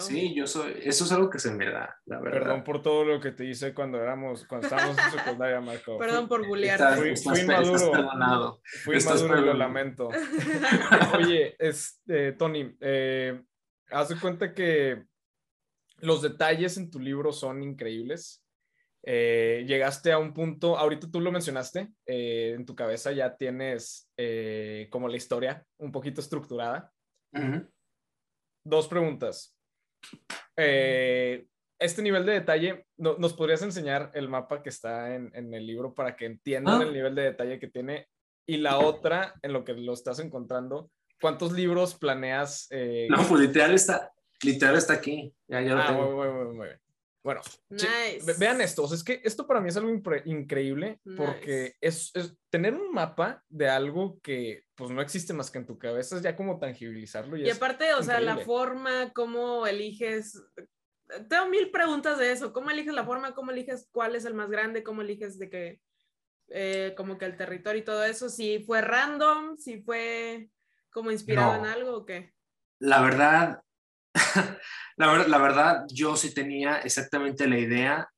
Sí, 0.00 0.34
yo 0.34 0.46
soy, 0.46 0.74
eso 0.82 1.04
es 1.04 1.12
algo 1.12 1.30
que 1.30 1.38
se 1.38 1.50
me 1.50 1.64
da, 1.64 1.96
la 2.04 2.20
verdad. 2.20 2.40
Perdón 2.40 2.64
por 2.64 2.82
todo 2.82 3.06
lo 3.06 3.20
que 3.20 3.32
te 3.32 3.46
hice 3.46 3.72
cuando 3.72 4.02
éramos, 4.02 4.44
cuando 4.44 4.66
estábamos 4.66 4.98
en 4.98 5.18
secundaria, 5.18 5.60
Marco. 5.62 5.96
Perdón 5.98 6.28
por 6.28 6.46
bullear. 6.46 6.98
Fui, 6.98 7.16
fui 7.16 7.44
maduro. 7.46 8.60
Fui 8.84 9.00
maduro 9.00 9.38
y 9.38 9.46
lo 9.46 9.54
lamento. 9.54 10.10
Oye, 11.16 11.56
este, 11.58 12.32
Tony, 12.32 12.76
eh, 12.80 13.42
haz 13.90 14.10
de 14.10 14.20
cuenta 14.20 14.52
que 14.52 15.06
los 16.02 16.20
detalles 16.20 16.76
en 16.76 16.90
tu 16.90 16.98
libro 16.98 17.32
son 17.32 17.62
increíbles. 17.62 18.44
Eh, 19.04 19.64
llegaste 19.66 20.12
a 20.12 20.18
un 20.18 20.32
punto, 20.32 20.76
ahorita 20.76 21.10
tú 21.10 21.20
lo 21.20 21.32
mencionaste, 21.32 21.88
eh, 22.06 22.54
en 22.56 22.66
tu 22.66 22.74
cabeza 22.74 23.10
ya 23.12 23.36
tienes 23.36 24.08
eh, 24.16 24.88
como 24.90 25.08
la 25.08 25.16
historia 25.16 25.64
un 25.78 25.90
poquito 25.90 26.20
estructurada. 26.20 26.92
Dos 28.64 28.88
preguntas. 28.88 29.56
este 30.56 32.02
nivel 32.02 32.26
de 32.26 32.32
detalle, 32.32 32.86
¿nos 32.96 33.32
podrías 33.34 33.62
enseñar 33.62 34.10
el 34.14 34.28
mapa 34.28 34.62
que 34.62 34.68
está 34.68 35.14
en, 35.14 35.54
el 35.54 35.66
libro 35.66 35.94
para 35.94 36.14
que 36.14 36.26
entiendan 36.26 36.80
ah. 36.80 36.84
el 36.84 36.92
nivel 36.92 37.14
de 37.14 37.22
detalle 37.22 37.58
que 37.58 37.68
tiene? 37.68 38.08
Y 38.46 38.56
la 38.56 38.78
otra, 38.78 39.34
en 39.42 39.52
lo 39.52 39.64
que 39.64 39.74
lo 39.74 39.92
estás 39.92 40.18
encontrando, 40.18 40.90
¿cuántos 41.20 41.52
libros 41.52 41.94
planeas? 41.94 42.68
no, 43.08 43.22
pues 43.28 43.40
literal 43.40 43.74
está, 43.74 44.12
Literal 44.42 44.76
está 44.76 44.94
aquí. 44.94 45.34
Ya, 45.46 45.60
ya 45.60 45.74
lo 45.74 45.82
ah, 45.82 45.86
tengo. 45.86 46.10
Muy, 46.10 46.28
muy, 46.28 46.54
muy, 46.56 46.68
Bueno, 47.22 47.40
vean 48.38 48.60
esto. 48.60 48.92
es 48.92 49.04
que 49.04 49.20
esto 49.24 49.46
para 49.46 49.60
mí 49.60 49.68
es 49.68 49.76
algo 49.76 49.90
increíble 50.24 51.00
porque 51.16 51.76
es, 51.80 52.10
es, 52.14 52.34
tener 52.50 52.74
un 52.74 52.92
mapa 52.92 53.42
de 53.48 53.68
algo 53.68 54.20
que 54.20 54.64
pues 54.74 54.90
no 54.90 55.00
existe 55.00 55.32
más 55.32 55.50
que 55.50 55.58
en 55.58 55.66
tu 55.66 55.78
cabeza 55.78 56.16
es 56.16 56.22
ya 56.22 56.34
como 56.34 56.58
tangibilizarlo. 56.58 57.36
Y, 57.36 57.48
aparte, 57.48 57.94
o 57.94 58.02
sea, 58.02 58.20
la 58.20 58.38
forma, 58.38 59.12
cómo 59.12 59.66
eliges. 59.66 60.42
Tengo 61.28 61.48
mil 61.48 61.70
preguntas 61.70 62.18
de 62.18 62.32
eso. 62.32 62.52
¿Cómo 62.52 62.70
eliges 62.70 62.94
la 62.94 63.04
forma? 63.04 63.34
¿Cómo 63.34 63.50
eliges 63.50 63.88
cuál 63.92 64.16
es 64.16 64.24
el 64.24 64.34
más 64.34 64.50
grande? 64.50 64.82
¿Cómo 64.82 65.02
eliges 65.02 65.38
de 65.38 65.50
que, 65.50 65.80
eh, 66.48 66.94
como 66.96 67.18
que 67.18 67.26
el 67.26 67.36
territorio 67.36 67.80
y 67.80 67.84
todo 67.84 68.02
eso? 68.02 68.28
Si 68.28 68.64
fue 68.64 68.80
random, 68.80 69.56
si 69.56 69.82
fue 69.82 70.48
como 70.90 71.10
inspirado 71.10 71.54
en 71.54 71.66
algo 71.66 71.96
o 71.96 72.06
qué. 72.06 72.34
La 72.78 73.00
verdad, 73.00 73.62
la, 74.96 75.28
la 75.28 75.38
verdad, 75.38 75.84
yo 75.88 76.16
sí 76.16 76.34
tenía 76.34 76.78
exactamente 76.78 77.46
la 77.46 77.58
idea. 77.58 78.08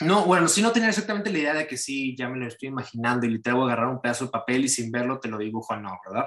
No, 0.00 0.24
bueno, 0.24 0.48
sí 0.48 0.62
no 0.62 0.72
tenía 0.72 0.88
exactamente 0.88 1.30
la 1.30 1.38
idea 1.38 1.54
de 1.54 1.66
que 1.66 1.76
sí, 1.76 2.16
ya 2.16 2.28
me 2.28 2.38
lo 2.38 2.46
estoy 2.46 2.68
imaginando 2.68 3.26
y 3.26 3.30
le 3.30 3.38
tengo 3.40 3.66
que 3.66 3.72
agarrar 3.72 3.90
un 3.90 4.00
pedazo 4.00 4.26
de 4.26 4.30
papel 4.30 4.64
y 4.64 4.68
sin 4.68 4.90
verlo 4.90 5.20
te 5.20 5.28
lo 5.28 5.38
dibujo, 5.38 5.76
no, 5.76 5.98
¿verdad? 6.06 6.26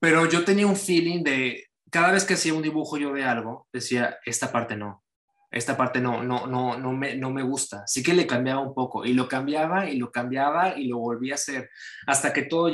Pero 0.00 0.26
yo 0.26 0.44
tenía 0.44 0.66
un 0.66 0.76
feeling 0.76 1.22
de, 1.22 1.66
cada 1.90 2.12
vez 2.12 2.24
que 2.24 2.34
hacía 2.34 2.54
un 2.54 2.62
dibujo 2.62 2.96
yo 2.96 3.12
de 3.12 3.24
algo, 3.24 3.68
decía, 3.72 4.18
esta 4.24 4.50
parte 4.50 4.76
no, 4.76 5.04
esta 5.50 5.76
parte 5.76 6.00
no, 6.00 6.22
no, 6.22 6.46
no, 6.46 6.76
no, 6.76 6.92
me, 6.92 7.16
no 7.16 7.30
me 7.30 7.42
gusta. 7.42 7.82
Así 7.84 8.02
que 8.02 8.14
le 8.14 8.26
cambiaba 8.26 8.60
un 8.60 8.74
poco 8.74 9.04
y 9.04 9.14
lo 9.14 9.28
cambiaba 9.28 9.88
y 9.88 9.96
lo 9.96 10.10
cambiaba 10.10 10.78
y 10.78 10.88
lo 10.88 10.98
volvía 10.98 11.34
a 11.34 11.36
hacer 11.36 11.70
hasta 12.06 12.32
que 12.32 12.42
todo 12.42 12.70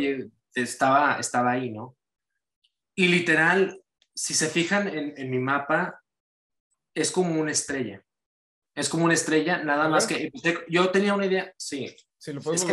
estaba, 0.55 1.18
estaba 1.18 1.53
ahí, 1.53 1.70
¿no? 1.70 1.97
Y 2.95 3.09
literal, 3.09 3.82
si 4.15 4.35
se 4.35 4.49
fijan 4.49 4.89
en, 4.89 5.31
mi 5.31 5.39
mapa, 5.39 6.01
es 6.95 7.11
como 7.11 7.41
una 7.41 7.53
estrella. 7.53 8.05
Es 8.75 8.89
como 8.89 9.05
una 9.05 9.15
estrella, 9.15 9.63
nada 9.63 9.89
más 9.89 10.07
que 10.07 10.31
yo 10.69 10.91
tenía 10.91 11.15
una 11.15 11.27
idea, 11.27 11.53
sí. 11.59 11.95
lo 12.27 12.53
es, 12.53 12.65
que 12.65 12.73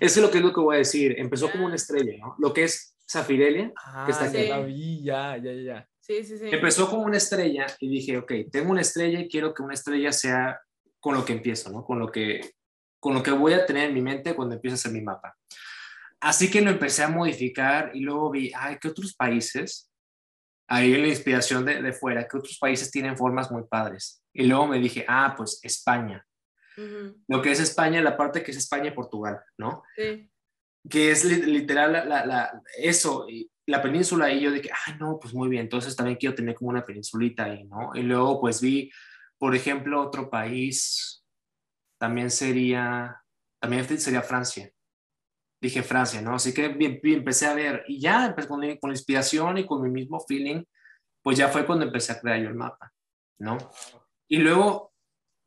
es 0.00 0.16
lo 0.16 0.30
que 0.30 0.38
es 0.38 0.44
lo 0.44 0.52
que 0.52 0.60
voy 0.60 0.76
a 0.76 0.78
decir. 0.78 1.14
Empezó 1.18 1.50
como 1.50 1.66
una 1.66 1.74
estrella, 1.74 2.16
¿no? 2.18 2.34
Lo 2.38 2.52
que 2.52 2.64
es 2.64 2.96
Zafirelia, 3.10 3.72
que 4.06 4.12
está 4.12 4.24
aquí. 4.24 4.48
La 4.48 4.60
vi, 4.60 5.02
ya, 5.02 5.36
ya, 5.36 5.52
ya. 5.52 5.88
Sí, 6.00 6.24
sí, 6.24 6.38
sí. 6.38 6.48
Empezó 6.50 6.88
como 6.88 7.02
una 7.02 7.18
estrella 7.18 7.66
y 7.78 7.88
dije, 7.88 8.16
ok, 8.16 8.32
tengo 8.50 8.70
una 8.70 8.80
estrella 8.80 9.20
y 9.20 9.28
quiero 9.28 9.52
que 9.52 9.62
una 9.62 9.74
estrella 9.74 10.12
sea 10.12 10.60
con 10.98 11.14
lo 11.14 11.24
que 11.24 11.34
empiezo, 11.34 11.70
¿no? 11.70 11.84
Con 11.84 11.98
lo 11.98 12.10
que, 12.10 12.54
con 12.98 13.14
lo 13.14 13.22
que 13.22 13.30
voy 13.30 13.52
a 13.52 13.66
tener 13.66 13.88
en 13.88 13.94
mi 13.94 14.02
mente 14.02 14.34
cuando 14.34 14.54
empiece 14.54 14.74
a 14.74 14.76
hacer 14.76 14.92
mi 14.92 15.02
mapa. 15.02 15.36
Así 16.20 16.50
que 16.50 16.60
lo 16.60 16.70
empecé 16.70 17.02
a 17.02 17.08
modificar 17.08 17.90
y 17.94 18.00
luego 18.00 18.30
vi, 18.30 18.52
ay, 18.54 18.76
¿qué 18.80 18.88
otros 18.88 19.14
países 19.14 19.89
ahí 20.70 20.94
en 20.94 21.02
la 21.02 21.08
inspiración 21.08 21.64
de, 21.64 21.82
de, 21.82 21.92
fuera, 21.92 22.26
que 22.26 22.38
otros 22.38 22.56
países 22.58 22.90
tienen 22.90 23.16
formas 23.16 23.50
muy 23.50 23.64
padres. 23.64 24.22
Y 24.32 24.46
luego 24.46 24.68
me 24.68 24.78
dije, 24.78 25.04
ah, 25.06 25.34
pues 25.36 25.58
España. 25.62 26.24
Lo 27.28 27.42
que 27.42 27.50
es 27.50 27.60
España, 27.60 28.00
la 28.00 28.16
parte 28.16 28.42
que 28.42 28.52
es 28.52 28.56
España 28.56 28.88
y 28.88 28.92
Portugal, 28.92 29.38
¿no? 29.58 29.82
Sí. 29.94 30.30
Que 30.88 31.10
es 31.10 31.24
literal 31.24 31.92
la, 31.92 32.24
la, 32.24 32.62
eso, 32.78 33.26
la 33.66 33.82
península, 33.82 34.32
y 34.32 34.40
yo 34.40 34.50
dije, 34.50 34.70
ah, 34.72 34.96
no, 34.98 35.18
pues 35.20 35.34
muy 35.34 35.50
bien, 35.50 35.64
entonces 35.64 35.94
también 35.94 36.16
quiero 36.16 36.34
tener 36.34 36.54
como 36.54 36.70
una 36.70 36.86
peninsulita 36.86 37.44
ahí, 37.44 37.64
¿no? 37.64 37.90
Y 37.94 38.00
luego 38.00 38.40
pues 38.40 38.62
vi, 38.62 38.90
por 39.36 39.54
ejemplo, 39.54 40.00
otro 40.00 40.30
país, 40.30 41.22
también 41.98 42.30
sería, 42.30 43.22
también 43.60 43.84
sería 43.98 44.22
Francia 44.22 44.72
dije 45.60 45.82
Francia, 45.82 46.22
¿no? 46.22 46.34
Así 46.34 46.54
que 46.54 46.76
empecé 47.02 47.46
a 47.46 47.54
ver 47.54 47.84
y 47.86 48.00
ya 48.00 48.26
empecé 48.26 48.48
con, 48.48 48.60
con 48.78 48.90
inspiración 48.90 49.58
y 49.58 49.66
con 49.66 49.82
mi 49.82 49.90
mismo 49.90 50.20
feeling, 50.20 50.64
pues 51.22 51.36
ya 51.36 51.48
fue 51.48 51.66
cuando 51.66 51.84
empecé 51.84 52.12
a 52.12 52.20
crear 52.20 52.40
yo 52.40 52.48
el 52.48 52.54
mapa, 52.54 52.92
¿no? 53.38 53.58
Y 54.28 54.38
luego, 54.38 54.92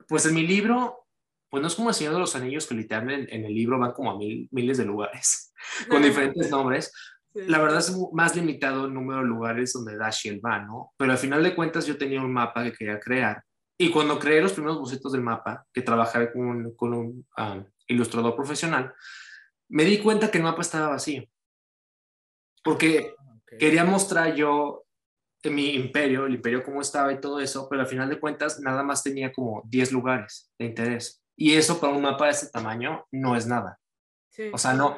pues 0.07 0.25
en 0.25 0.35
mi 0.35 0.45
libro, 0.45 1.07
pues 1.49 1.61
no 1.61 1.67
es 1.67 1.75
como 1.75 1.89
el 1.89 1.95
Señor 1.95 2.13
de 2.13 2.19
los 2.19 2.35
Anillos, 2.35 2.67
que 2.67 2.75
literalmente 2.75 3.35
en, 3.35 3.45
el 3.45 3.53
libro 3.53 3.79
van 3.79 3.93
como 3.93 4.11
a 4.11 4.17
mil, 4.17 4.47
miles 4.51 4.77
de 4.77 4.85
lugares, 4.85 5.53
con 5.89 6.03
diferentes 6.03 6.49
nombres. 6.51 6.91
La 7.33 7.57
verdad 7.57 7.79
es 7.79 7.97
más 8.11 8.35
limitado 8.35 8.85
el 8.85 8.93
número 8.93 9.21
de 9.21 9.27
lugares 9.27 9.73
donde 9.73 9.97
Dashiell 9.97 10.39
va, 10.45 10.59
¿no? 10.59 10.93
Pero 10.97 11.13
al 11.13 11.17
final 11.17 11.41
de 11.41 11.55
cuentas 11.55 11.87
yo 11.87 11.97
tenía 11.97 12.21
un 12.21 12.31
mapa 12.31 12.63
que 12.63 12.73
quería 12.73 12.99
crear. 12.99 13.43
Y 13.75 13.89
cuando 13.89 14.19
creé 14.19 14.39
los 14.39 14.53
primeros 14.53 14.77
bocetos 14.77 15.13
del 15.13 15.21
mapa, 15.21 15.65
que 15.73 15.81
trabajé 15.81 16.31
con, 16.31 16.75
con 16.75 16.93
un 16.93 17.27
ah, 17.35 17.63
ilustrador 17.87 18.35
profesional, 18.35 18.93
me 19.73 19.85
di 19.85 19.97
cuenta 19.97 20.29
que 20.29 20.37
el 20.37 20.43
mapa 20.43 20.61
estaba 20.61 20.89
vacío. 20.89 21.23
Porque 22.63 23.15
ah, 23.17 23.39
quería 23.57 23.83
mostrar 23.83 24.35
yo 24.35 24.85
mi 25.45 25.73
imperio, 25.73 26.27
el 26.27 26.35
imperio 26.35 26.63
cómo 26.63 26.79
estaba 26.79 27.11
y 27.11 27.19
todo 27.19 27.39
eso, 27.39 27.67
pero 27.67 27.81
al 27.81 27.87
final 27.87 28.07
de 28.07 28.19
cuentas 28.19 28.59
nada 28.59 28.83
más 28.83 29.01
tenía 29.01 29.33
como 29.33 29.63
10 29.65 29.91
lugares 29.91 30.51
de 30.59 30.67
interés. 30.67 31.23
Y 31.35 31.53
eso 31.53 31.79
para 31.79 31.91
un 31.91 32.03
mapa 32.03 32.25
de 32.25 32.31
ese 32.31 32.49
tamaño 32.51 33.07
no 33.11 33.35
es 33.35 33.47
nada. 33.47 33.79
O 34.53 34.59
sea, 34.59 34.73
no, 34.73 34.95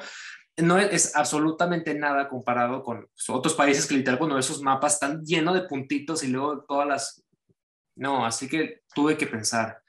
no 0.57 0.77
es, 0.77 1.15
absolutamente 1.15 1.93
nada 1.93 2.27
comparado 2.27 2.83
con 2.83 3.07
otros 3.29 3.53
países 3.53 3.87
que 3.87 3.95
literal 3.95 4.19
cuando 4.19 4.37
esos 4.37 4.61
mapas 4.61 4.95
están 4.95 5.23
llenos 5.23 5.55
de 5.55 5.67
puntitos 5.67 6.21
y 6.23 6.27
luego 6.27 6.65
todas 6.65 6.87
las... 6.87 7.23
No, 7.95 8.25
así 8.25 8.49
que 8.49 8.81
tuve 8.93 9.17
que 9.17 9.25
pensar. 9.25 9.81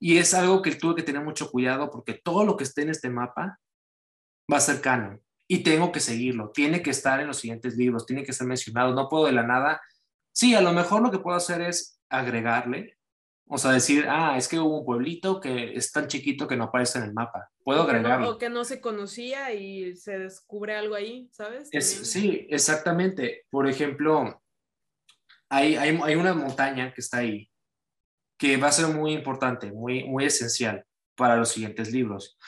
Y 0.00 0.18
es 0.18 0.34
algo 0.34 0.62
que 0.62 0.74
tuve 0.74 0.96
que 0.96 1.04
tener 1.04 1.22
mucho 1.22 1.48
cuidado 1.48 1.90
porque 1.90 2.14
todo 2.14 2.44
lo 2.44 2.56
que 2.56 2.64
esté 2.64 2.82
en 2.82 2.90
este 2.90 3.08
mapa 3.08 3.60
va 4.50 4.58
a 4.58 4.60
ser 4.60 4.80
canon 4.80 5.20
y 5.48 5.62
tengo 5.62 5.92
que 5.92 6.00
seguirlo, 6.00 6.50
tiene 6.50 6.82
que 6.82 6.90
estar 6.90 7.20
en 7.20 7.26
los 7.26 7.38
siguientes 7.38 7.76
libros, 7.76 8.06
tiene 8.06 8.24
que 8.24 8.32
ser 8.32 8.46
mencionado, 8.46 8.94
no 8.94 9.08
puedo 9.08 9.26
de 9.26 9.32
la 9.32 9.42
nada. 9.42 9.82
Sí, 10.32 10.54
a 10.54 10.62
lo 10.62 10.72
mejor 10.72 11.02
lo 11.02 11.10
que 11.10 11.18
puedo 11.18 11.36
hacer 11.36 11.60
es 11.60 12.00
agregarle, 12.08 12.96
o 13.54 13.58
sea, 13.58 13.72
decir, 13.72 14.06
ah, 14.08 14.36
es 14.38 14.48
que 14.48 14.58
hubo 14.58 14.78
un 14.78 14.86
pueblito 14.86 15.38
que 15.38 15.74
es 15.74 15.92
tan 15.92 16.06
chiquito 16.06 16.48
que 16.48 16.56
no 16.56 16.64
aparece 16.64 16.98
en 16.98 17.04
el 17.04 17.12
mapa. 17.12 17.50
Puedo 17.62 17.82
agregarlo. 17.82 18.30
o 18.30 18.38
que 18.38 18.48
no 18.48 18.64
se 18.64 18.80
conocía 18.80 19.52
y 19.52 19.94
se 19.94 20.18
descubre 20.18 20.74
algo 20.74 20.94
ahí, 20.94 21.28
¿sabes? 21.32 21.68
sí, 21.80 22.46
exactamente. 22.48 23.44
Por 23.50 23.68
ejemplo, 23.68 24.42
hay, 25.50 25.76
hay, 25.76 26.00
hay, 26.02 26.14
una 26.14 26.32
montaña 26.32 26.94
que 26.94 27.02
está 27.02 27.18
ahí 27.18 27.50
que 28.38 28.56
va 28.56 28.68
a 28.68 28.72
ser 28.72 28.86
muy 28.86 29.12
importante, 29.12 29.70
muy, 29.70 30.04
muy 30.04 30.24
esencial 30.24 30.86
para 31.14 31.36
los 31.36 31.50
siguientes 31.50 31.92
libros. 31.92 32.38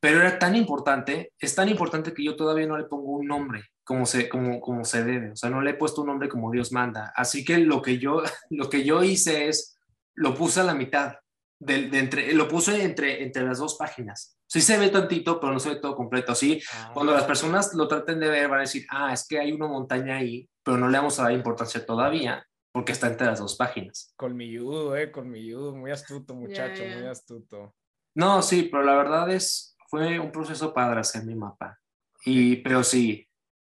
Pero 0.00 0.20
era 0.20 0.38
tan 0.38 0.54
importante, 0.54 1.32
es 1.38 1.54
tan 1.54 1.68
importante 1.68 2.12
que 2.12 2.24
yo 2.24 2.36
todavía 2.36 2.66
no 2.66 2.78
le 2.78 2.84
pongo 2.84 3.16
un 3.16 3.26
nombre 3.26 3.64
como 3.88 4.04
se, 4.04 4.28
como, 4.28 4.60
como 4.60 4.84
se 4.84 5.02
debe, 5.02 5.30
o 5.30 5.36
sea, 5.36 5.48
no 5.48 5.62
le 5.62 5.70
he 5.70 5.74
puesto 5.74 6.02
un 6.02 6.08
nombre 6.08 6.28
como 6.28 6.50
Dios 6.50 6.72
manda. 6.72 7.10
Así 7.16 7.42
que 7.44 7.56
lo 7.56 7.80
que 7.80 7.98
yo, 7.98 8.22
lo 8.50 8.68
que 8.68 8.84
yo 8.84 9.02
hice 9.02 9.48
es, 9.48 9.78
lo 10.14 10.34
puse 10.34 10.60
a 10.60 10.64
la 10.64 10.74
mitad, 10.74 11.14
de, 11.58 11.88
entre, 11.98 12.32
lo 12.34 12.48
puse 12.48 12.82
entre, 12.84 13.22
entre 13.22 13.44
las 13.44 13.58
dos 13.58 13.76
páginas. 13.76 14.36
Sí 14.46 14.60
se 14.60 14.78
ve 14.78 14.90
tantito, 14.90 15.40
pero 15.40 15.52
no 15.52 15.58
se 15.58 15.70
ve 15.70 15.76
todo 15.76 15.96
completo. 15.96 16.32
Así, 16.32 16.60
ah. 16.72 16.90
cuando 16.94 17.12
las 17.12 17.24
personas 17.24 17.74
lo 17.74 17.88
traten 17.88 18.20
de 18.20 18.28
ver, 18.28 18.48
van 18.48 18.58
a 18.58 18.62
decir, 18.62 18.86
ah, 18.90 19.12
es 19.12 19.26
que 19.26 19.38
hay 19.38 19.52
una 19.52 19.66
montaña 19.66 20.16
ahí, 20.16 20.48
pero 20.62 20.76
no 20.76 20.88
le 20.88 20.98
vamos 20.98 21.18
a 21.18 21.24
dar 21.24 21.32
importancia 21.32 21.84
todavía, 21.84 22.46
porque 22.72 22.92
está 22.92 23.08
entre 23.08 23.26
las 23.26 23.40
dos 23.40 23.56
páginas. 23.56 24.12
Colmilludo, 24.16 24.96
eh, 24.96 25.10
colmilludo, 25.10 25.74
muy 25.74 25.90
astuto, 25.90 26.34
muchacho, 26.34 26.82
muy 26.82 27.06
astuto. 27.06 27.74
No, 28.14 28.42
sí, 28.42 28.68
pero 28.70 28.82
la 28.82 28.96
verdad 28.96 29.30
es, 29.30 29.76
fue 29.88 30.18
un 30.18 30.30
proceso 30.30 30.72
padre 30.72 31.00
hacer 31.00 31.24
mi 31.24 31.34
mapa. 31.34 31.78
Y, 32.24 32.56
pero 32.56 32.84
sí, 32.84 33.26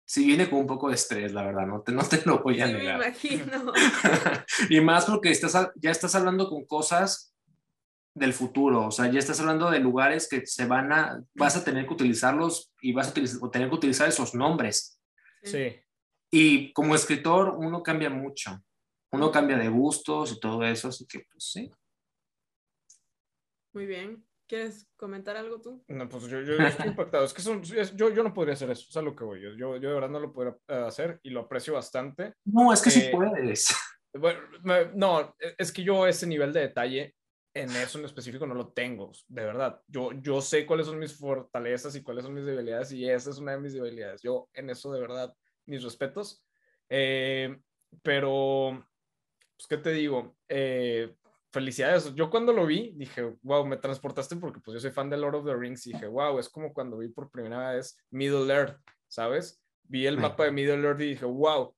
sí 0.05 0.26
viene 0.26 0.49
con 0.49 0.60
un 0.60 0.68
poco 0.68 0.89
de 0.89 0.95
estrés, 0.95 1.32
la 1.32 1.43
verdad, 1.43 1.68
no 1.68 1.82
te, 1.82 1.91
no 1.91 2.03
te 2.03 2.22
lo 2.26 2.39
voy 2.39 2.60
a 2.60 2.68
negar. 2.68 2.97
Me 2.97 3.05
imagino. 3.05 3.72
y 4.70 4.82
más 4.82 5.05
porque 5.05 5.30
estás, 5.30 5.72
ya 5.76 5.91
estás 5.91 6.16
hablando 6.16 6.49
con 6.49 6.66
cosas 6.66 7.36
del 8.16 8.34
futuro, 8.34 8.88
o 8.88 8.91
sea, 8.91 9.10
ya 9.12 9.20
estás 9.20 9.39
hablando 9.39 9.70
de 9.70 9.80
lugares 9.80 10.28
que 10.28 10.45
se 10.45 10.66
van 10.66 10.91
a, 10.91 11.24
vas 11.36 11.55
a 11.55 11.64
tener 11.64 11.86
que 11.86 11.93
utilizarlos 11.93 12.74
y 12.82 12.91
vas 12.91 13.10
a 13.10 13.14
tener 13.14 13.70
que 13.70 13.76
utilizar 13.76 14.10
esos 14.10 14.34
nombres. 14.34 14.99
Sí. 15.43 15.80
Y 16.32 16.74
como 16.74 16.95
escritor 16.95 17.55
uno 17.55 17.84
cambia 17.84 18.10
mucho, 18.10 18.64
uno 19.12 19.32
cambia 19.32 19.57
de 19.57 19.70
gustos 19.70 20.32
y 20.32 20.39
todo 20.39 20.64
eso, 20.64 20.88
así 20.88 21.05
que 21.05 21.20
pues 21.32 21.51
sí. 21.51 21.72
Muy 23.74 23.86
bien. 23.86 24.26
¿Quieres 24.50 24.89
comentar 24.97 25.38
algo 25.38 25.62
tú? 25.62 25.84
No, 25.88 26.10
pues 26.10 26.24
yo, 26.24 26.41
yo 26.41 26.56
estoy 26.56 26.88
impactado. 26.89 27.24
Es 27.24 27.34
que 27.36 27.41
son, 27.43 27.62
yo, 27.62 28.10
yo 28.10 28.24
no 28.24 28.34
podría 28.34 28.56
hacer 28.56 28.72
eso, 28.72 28.88
es 28.89 28.97
a 28.97 29.02
lo 29.04 29.16
que 29.16 29.24
voy. 29.24 29.39
Yo, 29.41 29.52
yo, 29.56 29.74
de 29.80 29.93
verdad 29.93 30.10
no 30.10 30.20
lo 30.20 30.34
podría 30.34 30.58
eh, 30.68 30.74
hacer 30.88 31.20
y 31.22 31.30
lo 31.30 31.41
aprecio 31.41 31.76
bastante. 31.76 32.34
No, 32.45 32.74
es 32.74 32.82
que 32.82 32.89
sí 32.89 33.00
Eh, 33.02 33.12
puedes. 33.12 33.76
Bueno, 34.12 34.39
me- 34.64 34.91
no, 34.95 35.36
e, 35.39 35.54
es 35.56 35.72
que 35.72 35.84
yo 35.84 36.08
ese 36.08 36.26
nivel 36.26 36.52
de 36.52 36.62
detalle 36.62 37.16
en 37.54 37.70
eso 37.70 38.00
en 38.00 38.06
específico 38.06 38.47
no 38.47 38.56
lo 38.56 38.74
tengo, 38.74 39.12
de 39.28 39.45
verdad. 39.45 39.82
Yo, 39.88 40.14
yo 40.14 40.41
sé 40.41 40.66
cuáles 40.66 40.88
son 40.88 40.97
mis 40.97 41.16
fortalezas 41.16 41.95
y 41.95 42.02
cuáles 42.02 42.24
son 42.24 42.34
mis 42.34 42.45
debilidades 42.45 42.91
y 42.91 43.08
esa 43.08 43.30
es 43.30 43.38
una 43.38 43.52
de 43.52 43.60
mis 43.60 43.74
debilidades. 43.74 44.24
Yo 44.24 44.50
en 44.54 44.72
eso 44.72 44.91
de 44.91 45.00
verdad, 45.00 45.36
mis 45.68 45.84
respetos. 45.84 46.43
Eh, 46.89 47.56
pero, 48.02 48.84
pues, 49.56 49.68
¿qué 49.68 49.78
te 49.78 49.91
digo? 49.91 50.38
Eh, 50.47 51.16
felicidades. 51.52 52.14
Yo 52.16 52.30
cuando 52.30 52.54
lo 52.54 52.66
vi 52.66 52.93
dije, 52.95 53.36
wow, 53.41 53.66
me 53.66 53.78
transportaste 53.78 54.36
porque 54.36 54.60
pues 54.60 54.76
yo 54.76 54.80
soy 54.80 54.91
fan 54.91 55.10
de 55.10 55.18
Lord 55.18 55.36
of 55.36 55.45
the 55.45 55.56
Rings 55.56 55.86
y 55.88 55.93
dije, 55.93 56.08
wow, 56.08 56.39
es 56.39 56.50
como 56.50 56.74
cuando 56.74 56.97
vi 56.97 57.10
por 57.10 57.30
primera 57.30 57.72
vez 57.72 57.97
Middle 58.12 58.54
Earth, 58.54 58.78
¿sabes? 59.08 59.62
Vi 59.84 60.06
el 60.06 60.18
mapa 60.18 60.45
de 60.45 60.52
Middle 60.52 60.86
Earth 60.88 61.02
y 61.02 61.10
dije, 61.10 61.26
wow, 61.26 61.76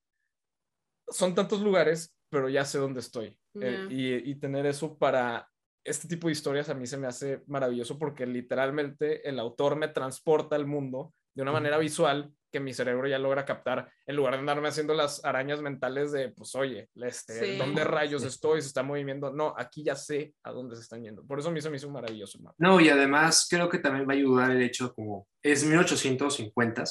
son 1.08 1.34
tantos 1.34 1.62
lugares, 1.62 2.16
pero 2.30 2.50
ya 2.50 2.66
sé 2.66 2.78
dónde 2.78 3.00
estoy. 3.00 3.38
Eh, 3.56 3.88
y 3.90 4.36
tener 4.36 4.66
eso 4.66 4.98
para 4.98 5.48
este 5.84 6.08
tipo 6.08 6.28
de 6.28 6.34
historias 6.34 6.70
a 6.70 6.74
mí 6.74 6.86
se 6.86 6.98
me 6.98 7.08
hace 7.08 7.44
maravilloso 7.48 7.98
porque 7.98 8.26
literalmente 8.26 9.28
el 9.28 9.40
autor 9.40 9.76
me 9.76 9.88
transporta 9.88 10.56
al 10.56 10.68
mundo 10.68 11.14
de 11.34 11.42
una 11.42 11.52
manera 11.52 11.78
visual 11.78 12.32
que 12.52 12.60
mi 12.60 12.74
cerebro 12.74 13.08
ya 13.08 13.18
logra 13.18 13.46
captar 13.46 13.92
en 14.06 14.16
lugar 14.16 14.34
de 14.34 14.40
andarme 14.40 14.68
haciendo 14.68 14.94
las 14.94 15.24
arañas 15.24 15.62
mentales 15.62 16.12
de, 16.12 16.30
pues, 16.30 16.54
oye, 16.56 16.90
este, 16.96 17.40
Sí. 17.54 17.58
¿dónde 17.58 17.84
rayos 17.84 18.24
estoy? 18.24 18.62
Se 18.62 18.68
está 18.68 18.84
moviendo. 18.84 19.32
No, 19.32 19.54
aquí 19.58 19.84
ya 19.84 19.96
sé 19.96 20.34
a 20.44 20.52
dónde 20.52 20.76
se 20.76 20.82
están 20.84 21.02
yendo. 21.04 21.24
Por 21.26 21.40
eso 21.40 21.50
a 21.50 21.52
mí 21.52 21.62
se 21.62 21.70
me 21.70 21.78
hizo 21.78 21.90
maravilloso 21.90 22.40
mapa. 22.40 22.56
No, 22.60 22.80
y 22.80 22.90
además 22.90 23.48
creo 23.50 23.70
que 23.70 23.80
también 23.80 24.08
va 24.08 24.14
a 24.14 24.16
ayudar 24.18 24.52
el 24.52 24.62
hecho 24.62 24.94
como 24.94 25.28
es 25.42 25.64
1850, 25.64 26.84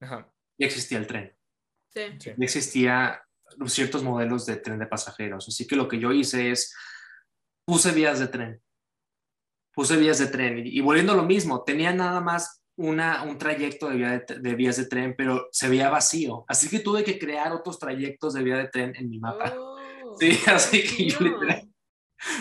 Ajá, 0.00 0.32
ya 0.58 0.66
existía 0.66 0.98
el 0.98 1.06
tren, 1.06 1.36
Sí. 1.92 2.02
sí. 2.20 2.30
ya 2.36 2.44
existía 2.44 3.22
ciertos 3.66 4.02
modelos 4.02 4.46
de 4.46 4.56
tren 4.56 4.78
de 4.78 4.86
pasajeros, 4.86 5.48
así 5.48 5.66
que 5.66 5.74
lo 5.76 5.88
que 5.88 5.98
yo 5.98 6.12
hice 6.12 6.50
es 6.50 6.74
puse 7.66 7.92
vías 7.92 8.18
de 8.20 8.28
tren, 8.28 8.62
puse 9.74 9.96
vías 9.96 10.18
de 10.18 10.26
tren 10.28 10.58
y, 10.58 10.78
y 10.78 10.80
volviendo 10.80 11.12
a 11.12 11.16
lo 11.16 11.22
mismo, 11.24 11.64
tenía 11.64 11.92
nada 11.92 12.20
más 12.20 12.62
una, 12.78 13.24
un 13.24 13.36
trayecto 13.38 13.88
de, 13.88 13.96
vía 13.96 14.10
de, 14.26 14.38
de 14.40 14.54
vías 14.54 14.76
de 14.76 14.86
tren, 14.86 15.14
pero 15.18 15.48
se 15.52 15.68
veía 15.68 15.90
vacío, 15.90 16.44
así 16.48 16.68
que 16.68 16.78
tuve 16.78 17.02
que 17.04 17.18
crear 17.18 17.52
otros 17.52 17.78
trayectos 17.78 18.34
de 18.34 18.42
vía 18.44 18.56
de 18.56 18.68
tren 18.68 18.94
en 18.96 19.10
mi 19.10 19.18
mapa. 19.18 19.52
Oh, 19.58 19.76
Sí, 20.18 20.30
así 20.46 20.82
que 20.84 21.08
yo 21.10 21.18
literal- 21.20 21.68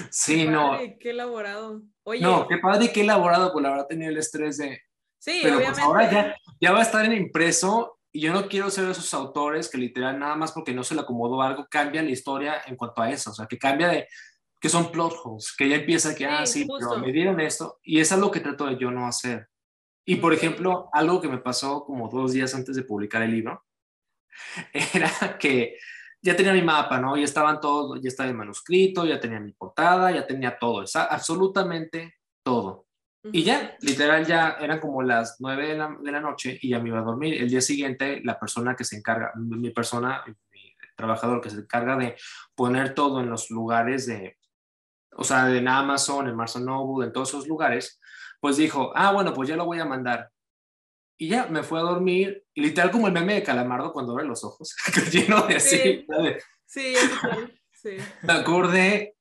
Sí, 0.10 0.38
Qué 0.38 0.46
no, 0.46 0.70
padre, 0.72 0.98
Qué 1.00 1.10
elaborado. 1.12 1.82
Oye, 2.04 2.22
no, 2.22 2.48
qué 2.48 2.58
padre 2.58 2.92
qué 2.92 3.02
elaborado, 3.02 3.52
pues 3.52 3.62
la 3.64 3.70
verdad 3.72 3.88
tenía 3.88 4.08
el 4.10 4.18
estrés 4.18 4.58
de, 4.58 4.80
sí, 5.20 5.40
pero 5.44 5.56
pues 5.58 5.68
obviamente. 5.70 5.82
ahora 5.84 6.12
ya, 6.12 6.36
ya 6.62 6.72
va 6.72 6.80
a 6.80 6.84
estar 6.84 7.06
en 7.06 7.14
impreso 7.14 8.00
y 8.12 8.22
yo 8.22 8.34
no 8.34 8.48
quiero 8.48 8.70
ser 8.72 8.86
de 8.86 8.92
esos 8.94 9.14
autores 9.14 9.70
que 9.70 9.78
literal 9.78 10.18
nada 10.18 10.36
más 10.36 10.52
porque 10.52 10.74
no 10.74 10.84
se 10.84 10.96
le 10.96 11.02
acomodó 11.02 11.42
algo 11.42 11.68
cambia 11.70 12.02
la 12.02 12.10
historia 12.10 12.62
en 12.66 12.76
cuanto 12.76 13.02
a 13.02 13.12
eso, 13.12 13.30
o 13.32 13.34
sea, 13.34 13.46
que 13.48 13.58
cambia 13.60 13.90
de 13.90 14.08
que 14.60 14.70
son 14.70 14.92
plot 14.92 15.14
holes, 15.24 15.54
que 15.56 15.70
ya 15.70 15.76
empieza 15.76 16.16
que, 16.16 16.26
ah, 16.26 16.44
Sí, 16.46 16.62
sí, 16.62 16.68
justo. 16.68 16.90
pero 16.90 17.02
me 17.06 17.12
dieron 17.12 17.40
esto 17.40 17.78
y 17.84 18.00
es 18.00 18.12
algo 18.12 18.32
que 18.32 18.40
trato 18.40 18.66
de 18.66 18.78
yo 18.78 18.90
no 18.90 19.06
hacer. 19.08 19.48
Y 20.10 20.16
por 20.16 20.34
ejemplo, 20.34 20.90
algo 20.94 21.20
que 21.20 21.28
me 21.28 21.38
pasó 21.38 21.84
como 21.84 22.08
dos 22.08 22.32
días 22.32 22.56
antes 22.56 22.78
de 22.78 22.84
publicar 22.84 23.22
el 23.24 23.32
libro 23.32 23.66
era 24.74 25.38
que 25.38 25.78
ya 26.22 26.34
tenía 26.34 26.54
mi 26.54 26.62
mapa, 26.62 26.98
¿no? 26.98 27.18
Ya 27.18 27.26
estaban 27.26 27.60
todos, 27.60 28.00
ya 28.02 28.08
estaba 28.08 28.30
el 28.30 28.36
manuscrito, 28.36 29.06
ya 29.06 29.20
tenía 29.20 29.42
mi 29.42 29.52
portada, 29.52 30.10
ya 30.12 30.26
tenía 30.26 30.58
todo, 30.58 30.86
absolutamente 31.10 32.16
todo. 32.42 32.86
Y 33.34 33.44
ya, 33.44 33.76
literal, 33.82 34.26
ya 34.26 34.52
eran 34.62 34.80
como 34.80 35.04
las 35.04 35.36
nueve 35.40 35.68
de 35.68 35.78
la, 35.78 35.98
de 36.02 36.12
la 36.14 36.22
noche 36.22 36.58
y 36.62 36.70
ya 36.70 36.80
me 36.80 36.88
iba 36.88 37.00
a 37.00 37.04
dormir. 37.04 37.42
El 37.42 37.50
día 37.50 37.60
siguiente, 37.60 38.22
la 38.24 38.40
persona 38.40 38.76
que 38.76 38.86
se 38.86 38.96
encarga, 38.96 39.34
mi 39.36 39.72
persona, 39.72 40.24
mi 40.26 40.38
trabajador 40.96 41.42
que 41.42 41.50
se 41.50 41.58
encarga 41.58 41.98
de 41.98 42.16
poner 42.56 42.94
todo 42.94 43.20
en 43.20 43.30
los 43.30 43.50
lugares 43.50 44.08
de, 44.08 44.38
o 45.12 45.26
sea, 45.26 45.54
en 45.54 45.68
Amazon, 45.68 46.30
en 46.30 46.38
Barnes 46.38 46.56
Noble, 46.62 47.08
en 47.08 47.12
todos 47.12 47.30
esos 47.30 47.48
lugares, 47.48 48.00
pues 48.40 48.58
dijo, 48.58 48.92
ah, 48.96 49.12
bueno, 49.14 49.34
pues 49.34 49.50
ya 49.50 49.56
lo 49.56 49.66
voy 49.66 49.80
a 49.80 49.86
mandar. 49.86 50.30
Y 51.20 51.30
ya, 51.30 51.48
me 51.48 51.64
fue 51.64 51.80
a 51.80 51.84
dormir, 51.84 52.44
y 52.54 52.62
literal 52.62 52.92
como 52.92 53.08
el 53.08 53.14
meme 53.14 53.34
de 53.36 53.44
Calamardo 53.44 53.92
cuando 53.92 54.14
abre 54.14 54.26
los 54.26 54.44
ojos, 54.44 54.76
lleno 55.12 55.42
de 55.48 55.56
así, 55.56 56.06
Sí. 56.66 56.94
Sí. 56.94 56.96
Sí. 57.72 57.98
me 58.24 58.34
acordé 58.34 59.16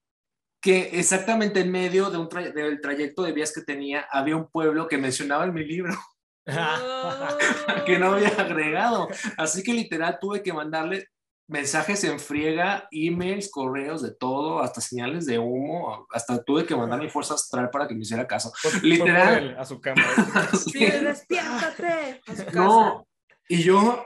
que 0.62 0.98
exactamente 0.98 1.60
en 1.60 1.70
medio 1.70 2.10
de 2.10 2.18
un 2.18 2.28
tra- 2.28 2.52
del 2.52 2.80
trayecto 2.80 3.22
de 3.22 3.32
vías 3.32 3.52
que 3.52 3.60
tenía 3.60 4.06
había 4.10 4.34
un 4.36 4.48
pueblo 4.50 4.88
que 4.88 4.98
mencionaba 4.98 5.44
en 5.44 5.52
mi 5.54 5.62
libro 5.64 5.94
que 7.86 7.98
no 7.98 8.14
había 8.14 8.28
agregado. 8.28 9.08
Así 9.36 9.62
que 9.62 9.72
literal 9.74 10.18
tuve 10.20 10.42
que 10.42 10.52
mandarle 10.52 11.06
mensajes 11.48 12.02
en 12.04 12.18
friega, 12.18 12.88
emails, 12.90 13.50
correos, 13.50 14.02
de 14.02 14.12
todo, 14.12 14.60
hasta 14.60 14.80
señales 14.80 15.26
de 15.26 15.38
humo, 15.38 16.06
hasta 16.10 16.42
tuve 16.42 16.66
que 16.66 16.74
mandar 16.74 17.00
mi 17.00 17.08
fuerza 17.08 17.34
astral 17.34 17.70
para 17.70 17.86
que 17.86 17.94
me 17.94 18.02
hiciera 18.02 18.26
caso. 18.26 18.52
Por 18.62 18.82
Literal. 18.82 19.38
él, 19.38 19.56
a 19.58 19.64
su 19.64 19.80
cama. 19.80 20.02
Sí, 20.52 20.84
despiértate. 20.84 22.22
a 22.26 22.36
su 22.36 22.44
casa. 22.46 22.50
No, 22.52 23.06
y 23.48 23.62
yo, 23.62 24.04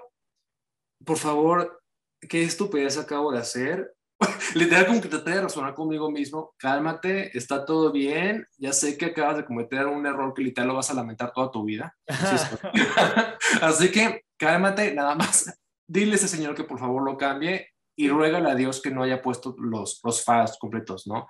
por 1.05 1.17
favor, 1.17 1.83
qué 2.29 2.43
estupidez 2.43 2.99
acabo 2.99 3.33
de 3.33 3.39
hacer. 3.39 3.95
Literal, 4.55 4.87
como 4.87 5.01
que 5.01 5.09
traté 5.09 5.31
de 5.31 5.41
razonar 5.41 5.75
conmigo 5.75 6.11
mismo. 6.11 6.55
Cálmate, 6.59 7.37
está 7.37 7.65
todo 7.65 7.91
bien. 7.91 8.47
Ya 8.59 8.73
sé 8.73 8.99
que 8.99 9.07
acabas 9.07 9.39
de 9.39 9.47
cometer 9.47 9.87
un 9.87 10.05
error 10.05 10.35
que 10.35 10.43
literal 10.43 10.69
lo 10.69 10.75
vas 10.75 10.91
a 10.91 10.95
lamentar 10.95 11.33
toda 11.33 11.51
tu 11.51 11.65
vida. 11.65 11.97
Así 13.63 13.91
que 13.91 14.25
cálmate, 14.37 14.93
nada 14.95 15.15
más. 15.15 15.51
Dile 15.93 16.13
a 16.13 16.15
ese 16.15 16.29
señor 16.29 16.55
que 16.55 16.63
por 16.63 16.79
favor 16.79 17.03
lo 17.03 17.17
cambie 17.17 17.71
y 17.97 18.09
ruégale 18.09 18.49
a 18.49 18.55
Dios 18.55 18.81
que 18.81 18.93
no 18.93 19.03
haya 19.03 19.21
puesto 19.21 19.57
los, 19.59 20.01
los 20.05 20.25
files 20.25 20.57
completos, 20.61 21.09
¿no? 21.09 21.27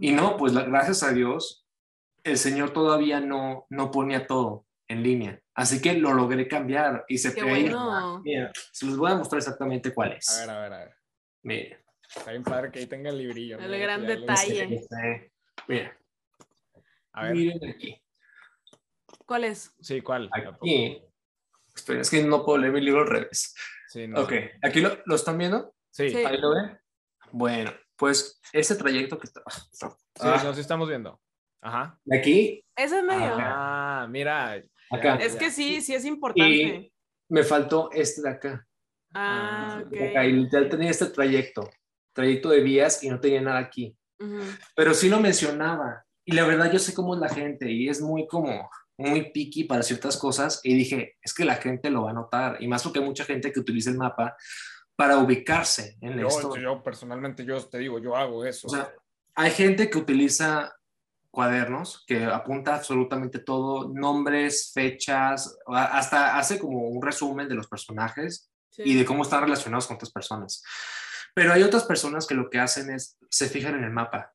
Y 0.00 0.12
no, 0.12 0.36
pues 0.36 0.52
la- 0.52 0.62
gracias 0.62 1.02
a 1.02 1.10
Dios, 1.12 1.66
el 2.22 2.38
Señor 2.38 2.70
todavía 2.72 3.18
no, 3.18 3.66
no 3.70 3.90
ponía 3.90 4.24
todo 4.28 4.66
en 4.86 5.02
línea. 5.02 5.42
Así 5.52 5.82
que 5.82 5.94
lo 5.94 6.12
logré 6.12 6.46
cambiar 6.46 7.04
y 7.08 7.18
se 7.18 7.34
Qué 7.34 7.42
bueno. 7.42 8.22
Mira, 8.24 8.52
se 8.70 8.86
los 8.86 8.96
voy 8.96 9.10
a 9.10 9.16
mostrar 9.16 9.38
exactamente 9.38 9.92
cuál 9.92 10.12
es. 10.12 10.30
A 10.30 10.40
ver, 10.42 10.50
a 10.50 10.60
ver, 10.60 10.72
a 10.72 10.78
ver. 10.78 10.94
Mira, 11.42 11.80
Está 12.14 12.30
bien 12.30 12.44
padre 12.44 12.70
que 12.70 12.78
ahí 12.78 12.86
tenga 12.86 13.10
el 13.10 13.18
librillo. 13.18 13.58
El 13.58 13.80
gran 13.80 14.06
detalle. 14.06 14.86
mira, 15.66 15.98
A 17.12 17.24
ver, 17.24 17.32
miren 17.34 17.68
aquí. 17.68 18.00
¿Cuál 19.26 19.42
es? 19.44 19.74
sí, 19.80 20.00
¿cuál? 20.02 20.30
Aquí. 20.32 21.02
Espera, 21.74 22.00
es 22.02 22.10
que 22.10 22.22
no 22.22 22.44
puedo 22.44 22.58
leer 22.58 22.72
mi 22.72 22.80
libro 22.80 23.00
al 23.00 23.08
revés. 23.08 23.56
Sí, 23.94 24.08
no. 24.08 24.22
Ok, 24.22 24.32
¿aquí 24.60 24.80
lo, 24.80 24.98
lo 25.06 25.14
están 25.14 25.38
viendo? 25.38 25.72
Sí, 25.92 26.08
Sí. 26.10 26.16
sí, 26.16 26.24
¿Ahí 26.24 26.36
lo 26.38 26.50
ven? 26.52 26.76
Bueno, 27.30 27.70
pues 27.94 28.40
ese 28.52 28.74
trayecto 28.74 29.16
que 29.20 29.28
está... 29.28 29.40
Ah, 30.20 30.40
no, 30.42 30.52
sí 30.52 30.60
estamos 30.60 30.88
viendo. 30.88 31.20
Ajá. 31.62 31.96
de 32.04 32.18
aquí, 32.18 32.64
Ese 32.76 32.98
es 32.98 33.04
medio. 33.04 33.36
Ah, 33.38 34.08
mira. 34.10 34.60
Acá. 34.90 35.14
Es 35.16 35.36
que 35.36 35.48
sí, 35.52 35.80
sí 35.80 35.94
es 35.94 36.04
importante. 36.04 36.50
y 36.50 36.92
me 37.28 37.44
faltó 37.44 37.88
este 37.92 38.20
de 38.22 38.30
acá. 38.30 38.66
Ah, 39.14 39.76
Ah, 39.78 39.82
ok. 39.84 39.90
de 39.90 40.08
acá, 40.08 40.26
y 40.26 40.32
literal 40.32 40.68
tenía 40.68 40.90
este 40.90 41.06
trayecto, 41.06 41.70
trayecto 42.12 42.48
de 42.50 42.60
vías 42.62 43.00
y 43.04 43.08
no 43.10 43.20
tenía 43.20 43.42
nada 43.42 43.60
aquí. 43.60 43.96
Pero 44.74 44.92
sí 44.92 45.08
lo 45.08 45.20
mencionaba. 45.20 46.04
Y 46.26 46.32
la 46.32 46.44
verdad 46.48 46.72
yo 46.72 46.80
sé 46.80 46.92
cómo 46.94 47.14
es 47.14 47.20
la 47.20 47.28
gente 47.28 47.70
y 47.70 47.88
es 47.88 48.00
muy 48.00 48.26
como, 48.26 48.68
muy 48.96 49.30
picky 49.32 49.64
para 49.64 49.82
ciertas 49.82 50.16
cosas. 50.16 50.60
Y 50.62 50.74
dije, 50.74 51.16
es 51.22 51.34
que 51.34 51.44
la 51.44 51.56
gente 51.56 51.90
lo 51.90 52.04
va 52.04 52.10
a 52.10 52.14
notar. 52.14 52.56
Y 52.60 52.68
más 52.68 52.82
porque 52.82 52.98
hay 53.00 53.04
mucha 53.04 53.24
gente 53.24 53.52
que 53.52 53.60
utiliza 53.60 53.90
el 53.90 53.98
mapa 53.98 54.36
para 54.96 55.18
ubicarse 55.18 55.96
en 56.00 56.18
Yo, 56.18 56.28
esto. 56.28 56.56
yo 56.56 56.82
personalmente, 56.82 57.44
yo 57.44 57.60
te 57.64 57.78
digo, 57.78 57.98
yo 57.98 58.16
hago 58.16 58.44
eso. 58.44 58.68
O 58.68 58.70
sea, 58.70 58.92
hay 59.34 59.50
gente 59.50 59.90
que 59.90 59.98
utiliza 59.98 60.72
cuadernos, 61.30 62.04
que 62.06 62.24
apunta 62.24 62.76
absolutamente 62.76 63.40
todo, 63.40 63.92
nombres, 63.92 64.70
fechas, 64.72 65.56
a- 65.66 65.98
hasta 65.98 66.38
hace 66.38 66.60
como 66.60 66.86
un 66.88 67.02
resumen 67.02 67.48
de 67.48 67.56
los 67.56 67.66
personajes 67.66 68.50
Sí. 68.70 68.82
y 68.86 68.94
de 68.94 69.04
cómo 69.04 69.22
están 69.24 69.42
relacionados 69.42 69.86
con 69.88 69.96
otras 69.96 70.12
personas. 70.12 70.62
Pero 71.34 71.52
hay 71.52 71.64
otras 71.64 71.82
personas 71.84 72.26
que 72.28 72.34
lo 72.36 72.48
que 72.48 72.60
hacen 72.60 72.90
es, 72.90 73.18
se 73.28 73.48
fijan 73.48 73.74
en 73.74 73.82
el 73.84 73.90
mapa 73.90 74.32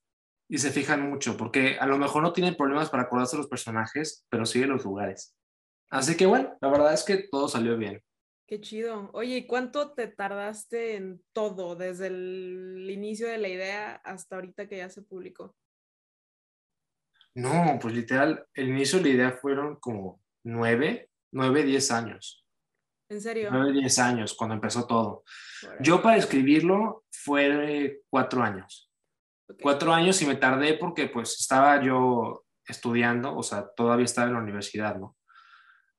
y 0.49 0.57
se 0.57 0.71
fijan 0.71 1.07
mucho, 1.07 1.37
porque 1.37 1.77
a 1.79 1.85
lo 1.85 1.97
mejor 1.97 2.23
no 2.23 2.33
tienen 2.33 2.55
problemas 2.55 2.89
para 2.89 3.03
acordarse 3.03 3.37
de 3.37 3.43
los 3.43 3.49
personajes, 3.49 4.25
pero 4.29 4.45
sí 4.47 4.59
de 4.59 4.67
los 4.67 4.83
lugares. 4.83 5.35
Así 5.91 6.17
que 6.17 6.25
bueno, 6.25 6.57
la 6.59 6.69
verdad 6.69 6.93
es 6.93 7.03
que 7.03 7.27
todo 7.31 7.47
salió 7.47 7.77
bien. 7.77 8.03
Qué 8.47 8.59
chido. 8.59 9.11
Oye, 9.13 9.37
¿y 9.37 9.47
cuánto 9.47 9.93
te 9.93 10.07
tardaste 10.07 10.95
en 10.95 11.23
todo, 11.33 11.75
desde 11.75 12.07
el 12.07 12.87
inicio 12.89 13.27
de 13.27 13.37
la 13.37 13.47
idea 13.47 14.01
hasta 14.03 14.37
ahorita 14.37 14.67
que 14.67 14.77
ya 14.77 14.89
se 14.89 15.03
publicó? 15.03 15.55
No, 17.35 17.77
pues 17.79 17.93
literal, 17.93 18.47
el 18.55 18.69
inicio 18.69 18.97
de 18.97 19.03
la 19.05 19.09
idea 19.11 19.31
fueron 19.33 19.75
como 19.75 20.19
nueve, 20.43 21.11
nueve, 21.31 21.63
diez 21.63 21.91
años. 21.91 22.43
¿En 23.07 23.21
serio? 23.21 23.49
Nueve, 23.51 23.71
diez 23.71 23.99
años, 23.99 24.33
cuando 24.33 24.55
empezó 24.55 24.87
todo. 24.87 25.23
Yo 25.79 26.01
para 26.01 26.17
escribirlo 26.17 27.05
fue 27.11 28.01
cuatro 28.09 28.41
años. 28.41 28.88
Cuatro 29.61 29.93
años 29.93 30.21
y 30.21 30.25
me 30.25 30.35
tardé 30.35 30.75
porque 30.75 31.07
pues 31.07 31.39
estaba 31.39 31.81
yo 31.83 32.45
estudiando, 32.65 33.35
o 33.35 33.43
sea, 33.43 33.67
todavía 33.75 34.05
estaba 34.05 34.27
en 34.27 34.33
la 34.33 34.41
universidad, 34.41 34.97
¿no? 34.97 35.17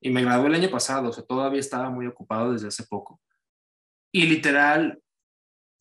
Y 0.00 0.10
me 0.10 0.22
gradué 0.22 0.48
el 0.48 0.54
año 0.54 0.70
pasado, 0.70 1.10
o 1.10 1.12
sea, 1.12 1.24
todavía 1.24 1.60
estaba 1.60 1.90
muy 1.90 2.06
ocupado 2.06 2.52
desde 2.52 2.68
hace 2.68 2.84
poco. 2.84 3.20
Y 4.12 4.26
literal, 4.26 5.02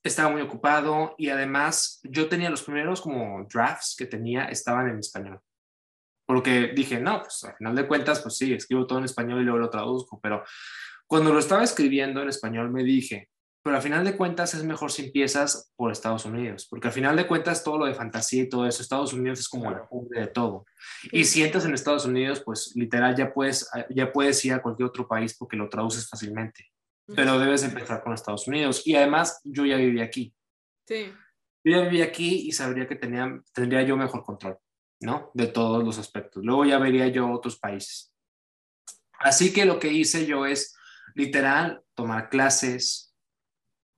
estaba 0.04 0.30
muy 0.30 0.42
ocupado 0.42 1.16
y 1.18 1.30
además 1.30 2.00
yo 2.04 2.28
tenía 2.30 2.50
los 2.50 2.64
primeros 2.64 3.02
como 3.02 3.46
drafts 3.52 3.96
que 3.98 4.06
tenía, 4.06 4.46
estaban 4.46 4.90
en 4.90 5.00
español. 5.00 5.40
Porque 6.26 6.74
dije, 6.76 7.00
no, 7.00 7.22
pues 7.22 7.44
al 7.44 7.56
final 7.56 7.76
de 7.76 7.88
cuentas, 7.88 8.22
pues 8.22 8.38
sí, 8.38 8.54
escribo 8.54 8.86
todo 8.86 9.00
en 9.00 9.06
español 9.06 9.42
y 9.42 9.44
luego 9.44 9.60
lo 9.60 9.70
traduzco, 9.70 10.20
pero 10.22 10.44
cuando 11.08 11.34
lo 11.34 11.40
estaba 11.40 11.64
escribiendo 11.64 12.22
en 12.22 12.30
español 12.30 12.72
me 12.72 12.84
dije, 12.84 13.30
pero 13.62 13.76
al 13.76 13.82
final 13.82 14.06
de 14.06 14.16
cuentas 14.16 14.54
es 14.54 14.64
mejor 14.64 14.92
si 14.92 15.06
empiezas 15.06 15.72
por 15.76 15.92
Estados 15.92 16.26
Unidos, 16.26 16.66
porque 16.70 16.88
al 16.88 16.94
final 16.94 17.16
de 17.16 17.28
cuentas 17.28 17.64
todo 17.64 17.78
lo 17.78 17.86
de 17.86 17.94
fantasía 17.94 18.44
y 18.44 18.50
todo 18.50 18.66
eso, 18.66 18.82
Estados 18.82 19.14
Unidos 19.14 19.40
es 19.40 19.50
como 19.50 19.70
la 19.70 19.86
cumbre 19.86 20.22
de 20.22 20.28
todo. 20.28 20.66
Y 21.12 21.26
si 21.26 21.44
entras 21.44 21.66
en 21.66 21.74
Estados 21.74 22.06
Unidos, 22.06 22.42
pues 22.44 22.72
literal 22.76 23.16
ya 23.16 23.34
puedes, 23.34 23.70
ya 23.90 24.12
puedes 24.12 24.44
ir 24.46 24.54
a 24.54 24.62
cualquier 24.62 24.88
otro 24.88 25.08
país 25.08 25.36
porque 25.38 25.58
lo 25.58 25.68
traduces 25.68 26.08
fácilmente, 26.08 26.72
pero 27.14 27.38
debes 27.38 27.64
empezar 27.64 28.02
con 28.02 28.14
Estados 28.14 28.48
Unidos. 28.48 28.86
Y 28.86 28.96
además 28.96 29.42
yo 29.44 29.66
ya 29.66 29.76
viví 29.76 30.02
aquí. 30.02 30.34
Sí. 30.88 31.14
Yo 31.64 31.78
ya 31.78 31.82
viví 31.82 32.02
aquí 32.02 32.48
y 32.48 32.54
sabría 32.54 32.88
que 32.88 32.96
tenía, 32.96 33.42
tendría 33.54 33.82
yo 33.82 33.98
mejor 33.98 34.24
control, 34.24 34.58
¿no? 35.02 35.32
De 35.34 35.48
todos 35.48 35.84
los 35.84 36.00
aspectos. 36.00 36.44
Luego 36.46 36.64
ya 36.64 36.78
vería 36.80 37.08
yo 37.08 37.30
otros 37.30 37.60
países. 37.60 38.14
Así 39.20 39.52
que 39.52 39.66
lo 39.66 39.80
que 39.80 39.92
hice 39.92 40.26
yo 40.26 40.46
es 40.46 40.76
literal 41.14 41.84
tomar 41.94 42.30
clases, 42.30 43.09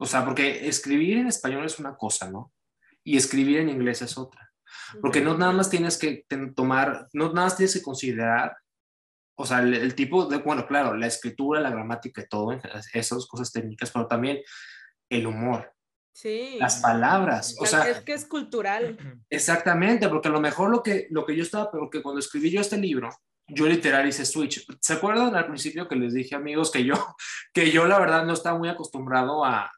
o 0.01 0.07
sea, 0.07 0.25
porque 0.25 0.67
escribir 0.67 1.19
en 1.19 1.27
español 1.27 1.63
es 1.63 1.77
una 1.77 1.95
cosa, 1.95 2.27
¿no? 2.27 2.51
Y 3.03 3.17
escribir 3.17 3.59
en 3.59 3.69
inglés 3.69 4.01
es 4.01 4.17
otra. 4.17 4.51
Porque 4.99 5.21
no 5.21 5.37
nada 5.37 5.51
más 5.51 5.69
tienes 5.69 5.95
que 5.95 6.25
tomar, 6.55 7.07
no 7.13 7.27
nada 7.27 7.45
más 7.45 7.55
tienes 7.55 7.75
que 7.75 7.83
considerar, 7.83 8.57
o 9.37 9.45
sea, 9.45 9.59
el, 9.59 9.93
tipo 9.93 10.25
de, 10.25 10.37
bueno, 10.37 10.65
claro, 10.65 10.97
la 10.97 11.05
escritura, 11.05 11.61
la 11.61 11.69
gramática 11.69 12.21
y 12.21 12.27
todo, 12.27 12.59
esas 12.93 13.27
cosas 13.27 13.51
técnicas, 13.51 13.91
pero 13.91 14.07
también 14.07 14.39
el 15.07 15.27
humor. 15.27 15.71
Sí. 16.15 16.57
Las 16.57 16.81
palabras, 16.81 17.55
o 17.59 17.65
sea, 17.67 17.87
es 17.87 17.99
que 17.99 18.13
es 18.13 18.25
cultural. 18.25 18.97
Exactamente, 19.29 20.09
porque 20.09 20.29
a 20.29 20.31
lo 20.31 20.41
mejor 20.41 20.71
lo 20.71 20.81
que, 20.81 21.05
lo 21.11 21.27
que 21.27 21.35
yo 21.35 21.43
estaba, 21.43 21.69
porque 21.69 22.01
cuando 22.01 22.19
escribí 22.19 22.49
yo 22.49 22.59
este 22.59 22.77
libro, 22.77 23.11
yo 23.47 23.67
literal 23.67 24.07
hice 24.07 24.25
switch. 24.25 24.65
¿Se 24.79 24.93
acuerdan 24.93 25.35
al 25.35 25.45
principio 25.45 25.87
que 25.87 25.95
les 25.95 26.15
dije, 26.15 26.33
amigos, 26.33 26.71
que 26.71 26.83
yo, 26.83 26.95
que 27.53 27.69
yo 27.69 27.85
la 27.85 27.99
verdad 27.99 28.25
no 28.25 28.33
estaba 28.33 28.57
muy 28.57 28.67
acostumbrado 28.67 29.45
a, 29.45 29.71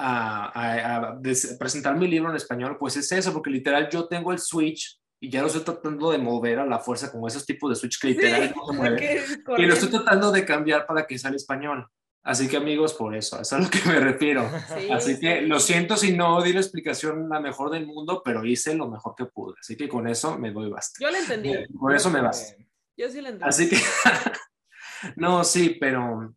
a, 0.00 1.20
presentar 1.58 1.96
mi 1.96 2.08
libro 2.08 2.30
en 2.30 2.36
español, 2.36 2.76
pues 2.78 2.96
es 2.96 3.10
eso, 3.12 3.32
porque 3.32 3.50
literal 3.50 3.88
yo 3.90 4.08
tengo 4.08 4.32
el 4.32 4.38
switch 4.38 4.98
y 5.20 5.30
ya 5.30 5.42
lo 5.42 5.48
estoy 5.48 5.62
tratando 5.62 6.10
de 6.10 6.18
mover 6.18 6.60
a 6.60 6.66
la 6.66 6.78
fuerza 6.78 7.12
con 7.12 7.26
esos 7.26 7.44
tipos 7.44 7.70
de 7.70 7.76
switch 7.76 8.00
que 8.00 8.08
literal 8.08 8.52
no 8.56 8.66
se 8.66 8.72
mueve. 8.72 9.22
Y 9.58 9.66
lo 9.66 9.74
estoy 9.74 9.90
tratando 9.90 10.32
de 10.32 10.44
cambiar 10.44 10.86
para 10.86 11.06
que 11.06 11.18
salga 11.18 11.36
español. 11.36 11.86
Así 12.22 12.48
que 12.48 12.58
amigos, 12.58 12.92
por 12.94 13.14
eso, 13.14 13.40
eso 13.40 13.42
es 13.42 13.52
a 13.52 13.58
lo 13.58 13.70
que 13.70 13.80
me 13.88 13.98
refiero. 13.98 14.48
Así 14.92 15.18
que 15.18 15.42
lo 15.42 15.58
siento 15.58 15.96
si 15.96 16.16
no 16.16 16.42
di 16.42 16.52
la 16.52 16.60
explicación 16.60 17.28
la 17.28 17.40
mejor 17.40 17.70
del 17.70 17.86
mundo, 17.86 18.22
pero 18.24 18.44
hice 18.44 18.74
lo 18.74 18.88
mejor 18.88 19.14
que 19.16 19.24
pude. 19.26 19.54
Así 19.58 19.76
que 19.76 19.88
con 19.88 20.06
eso 20.06 20.38
me 20.38 20.52
doy 20.52 20.70
basta. 20.70 20.98
Yo 21.00 21.10
lo 21.10 21.16
entendí. 21.16 21.54
Por 21.78 21.94
eso 21.94 22.10
me 22.10 22.20
basta. 22.20 22.62
Yo 22.96 23.08
sí 23.08 23.22
lo 23.22 23.28
entendí. 23.28 23.48
Así 23.48 23.70
que, 23.70 23.76
no, 25.16 25.44
sí, 25.44 25.78
pero 25.80 26.34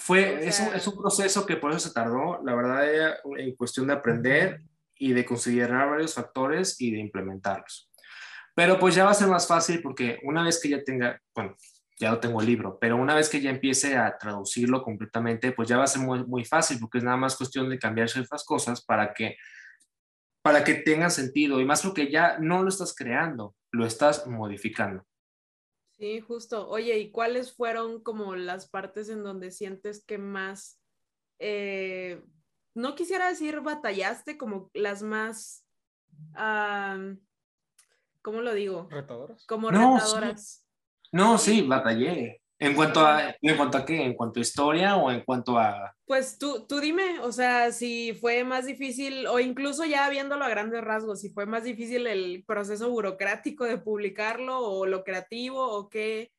fue, 0.00 0.48
es, 0.48 0.58
un, 0.60 0.74
es, 0.74 0.86
un, 0.86 0.96
proceso 0.96 1.44
que 1.44 1.56
por 1.56 1.70
eso 1.70 1.80
se 1.80 1.94
tardó, 1.94 2.42
la 2.42 2.54
verdad, 2.54 3.18
en 3.36 3.54
cuestión 3.54 3.86
de 3.86 3.92
aprender 3.92 4.62
y 4.96 5.12
de 5.12 5.24
considerar 5.24 5.90
varios 5.90 6.14
factores 6.14 6.80
y 6.80 6.90
de 6.90 6.98
implementarlos. 6.98 7.90
Pero 8.54 8.78
pues 8.78 8.94
ya 8.94 9.04
va 9.04 9.10
a 9.10 9.14
ser 9.14 9.28
más 9.28 9.46
fácil 9.46 9.80
porque 9.82 10.18
una 10.24 10.42
vez 10.42 10.60
que 10.60 10.70
ya 10.70 10.82
tenga, 10.82 11.20
bueno, 11.34 11.54
ya 11.98 12.10
lo 12.10 12.18
tengo 12.18 12.40
el 12.40 12.46
libro, 12.46 12.78
pero 12.80 12.96
una 12.96 13.14
vez 13.14 13.28
que 13.28 13.40
ya 13.40 13.50
empiece 13.50 13.96
a 13.96 14.16
traducirlo 14.16 14.82
completamente, 14.82 15.52
pues 15.52 15.68
ya 15.68 15.76
va 15.76 15.84
a 15.84 15.86
ser 15.86 16.02
muy, 16.02 16.24
muy 16.24 16.44
fácil 16.44 16.78
porque 16.80 16.98
es 16.98 17.04
nada 17.04 17.18
más 17.18 17.36
cuestión 17.36 17.68
de 17.68 17.78
cambiar 17.78 18.08
ciertas 18.08 18.42
cosas 18.44 18.82
para 18.82 19.12
que, 19.12 19.36
para 20.42 20.64
que 20.64 20.74
tenga 20.74 21.10
sentido 21.10 21.60
y 21.60 21.66
más 21.66 21.82
porque 21.82 22.10
ya 22.10 22.38
no 22.38 22.62
lo 22.62 22.70
estás 22.70 22.94
creando, 22.94 23.54
lo 23.70 23.84
estás 23.84 24.26
modificando. 24.26 25.04
Sí, 26.00 26.20
justo. 26.20 26.66
Oye, 26.70 26.98
¿y 26.98 27.10
cuáles 27.10 27.52
fueron 27.52 28.02
como 28.02 28.34
las 28.34 28.70
partes 28.70 29.10
en 29.10 29.22
donde 29.22 29.50
sientes 29.50 30.02
que 30.02 30.16
más, 30.16 30.80
eh, 31.38 32.24
no 32.74 32.94
quisiera 32.94 33.28
decir 33.28 33.60
batallaste, 33.60 34.38
como 34.38 34.70
las 34.72 35.02
más, 35.02 35.66
¿cómo 38.22 38.40
lo 38.40 38.54
digo? 38.54 38.88
Retadoras. 38.90 39.44
Como 39.44 39.70
retadoras. 39.70 40.66
No, 41.12 41.36
sí, 41.36 41.60
batallé. 41.60 42.39
¿En 42.62 42.74
cuanto 42.74 43.00
a, 43.00 43.34
en 43.40 43.56
cuanto 43.56 43.78
a 43.78 43.86
qué? 43.86 44.04
¿En 44.04 44.12
cuanto 44.12 44.38
a 44.38 44.42
historia 44.42 44.96
o 44.96 45.10
en 45.10 45.22
cuanto 45.22 45.58
a...? 45.58 45.96
Pues 46.04 46.36
tú, 46.38 46.66
tú 46.68 46.78
dime, 46.78 47.18
o 47.20 47.32
sea, 47.32 47.72
si 47.72 48.12
fue 48.12 48.44
más 48.44 48.66
difícil, 48.66 49.26
o 49.28 49.40
incluso 49.40 49.86
ya 49.86 50.10
viéndolo 50.10 50.44
a 50.44 50.50
grandes 50.50 50.84
rasgos, 50.84 51.22
si 51.22 51.30
fue 51.30 51.46
más 51.46 51.64
difícil 51.64 52.06
el 52.06 52.44
proceso 52.46 52.90
burocrático 52.90 53.64
de 53.64 53.78
publicarlo 53.78 54.58
o 54.58 54.84
lo 54.84 55.04
creativo 55.04 55.66
o 55.66 55.88
qué, 55.88 56.32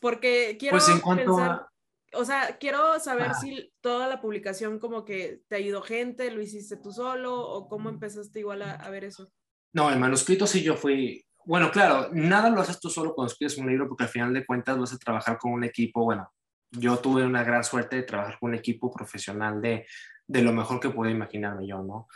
porque 0.00 0.56
quiero 0.58 0.76
pues 0.76 0.88
en 0.88 0.98
cuanto 0.98 1.36
pensar, 1.36 1.66
o 2.14 2.24
sea, 2.24 2.58
quiero 2.58 2.98
saber 2.98 3.34
si 3.34 3.72
toda 3.80 4.08
la 4.08 4.20
publicación 4.20 4.80
como 4.80 5.04
que 5.04 5.42
te 5.46 5.54
ayudó 5.54 5.82
gente, 5.82 6.32
lo 6.32 6.42
hiciste 6.42 6.76
tú 6.76 6.90
solo 6.90 7.40
o 7.40 7.68
cómo 7.68 7.90
empezaste 7.90 8.40
igual 8.40 8.62
a, 8.62 8.72
a 8.72 8.90
ver 8.90 9.04
eso. 9.04 9.30
No, 9.72 9.88
el 9.88 10.00
manuscrito 10.00 10.48
sí 10.48 10.62
yo 10.62 10.76
fui, 10.76 11.24
bueno, 11.46 11.70
claro, 11.70 12.08
nada 12.12 12.50
lo 12.50 12.60
haces 12.60 12.80
tú 12.80 12.90
solo 12.90 13.14
cuando 13.14 13.32
escribes 13.32 13.58
un 13.58 13.66
libro 13.66 13.88
porque 13.88 14.04
al 14.04 14.10
final 14.10 14.32
de 14.32 14.44
cuentas 14.44 14.78
vas 14.78 14.92
a 14.92 14.98
trabajar 14.98 15.38
con 15.38 15.52
un 15.52 15.64
equipo, 15.64 16.04
bueno, 16.04 16.32
yo 16.70 16.98
tuve 16.98 17.24
una 17.24 17.44
gran 17.44 17.64
suerte 17.64 17.96
de 17.96 18.02
trabajar 18.02 18.38
con 18.38 18.50
un 18.50 18.56
equipo 18.56 18.90
profesional 18.90 19.60
de, 19.60 19.86
de 20.26 20.42
lo 20.42 20.52
mejor 20.52 20.80
que 20.80 20.90
puedo 20.90 21.10
imaginarme 21.10 21.66
yo, 21.66 21.82
¿no? 21.82 22.08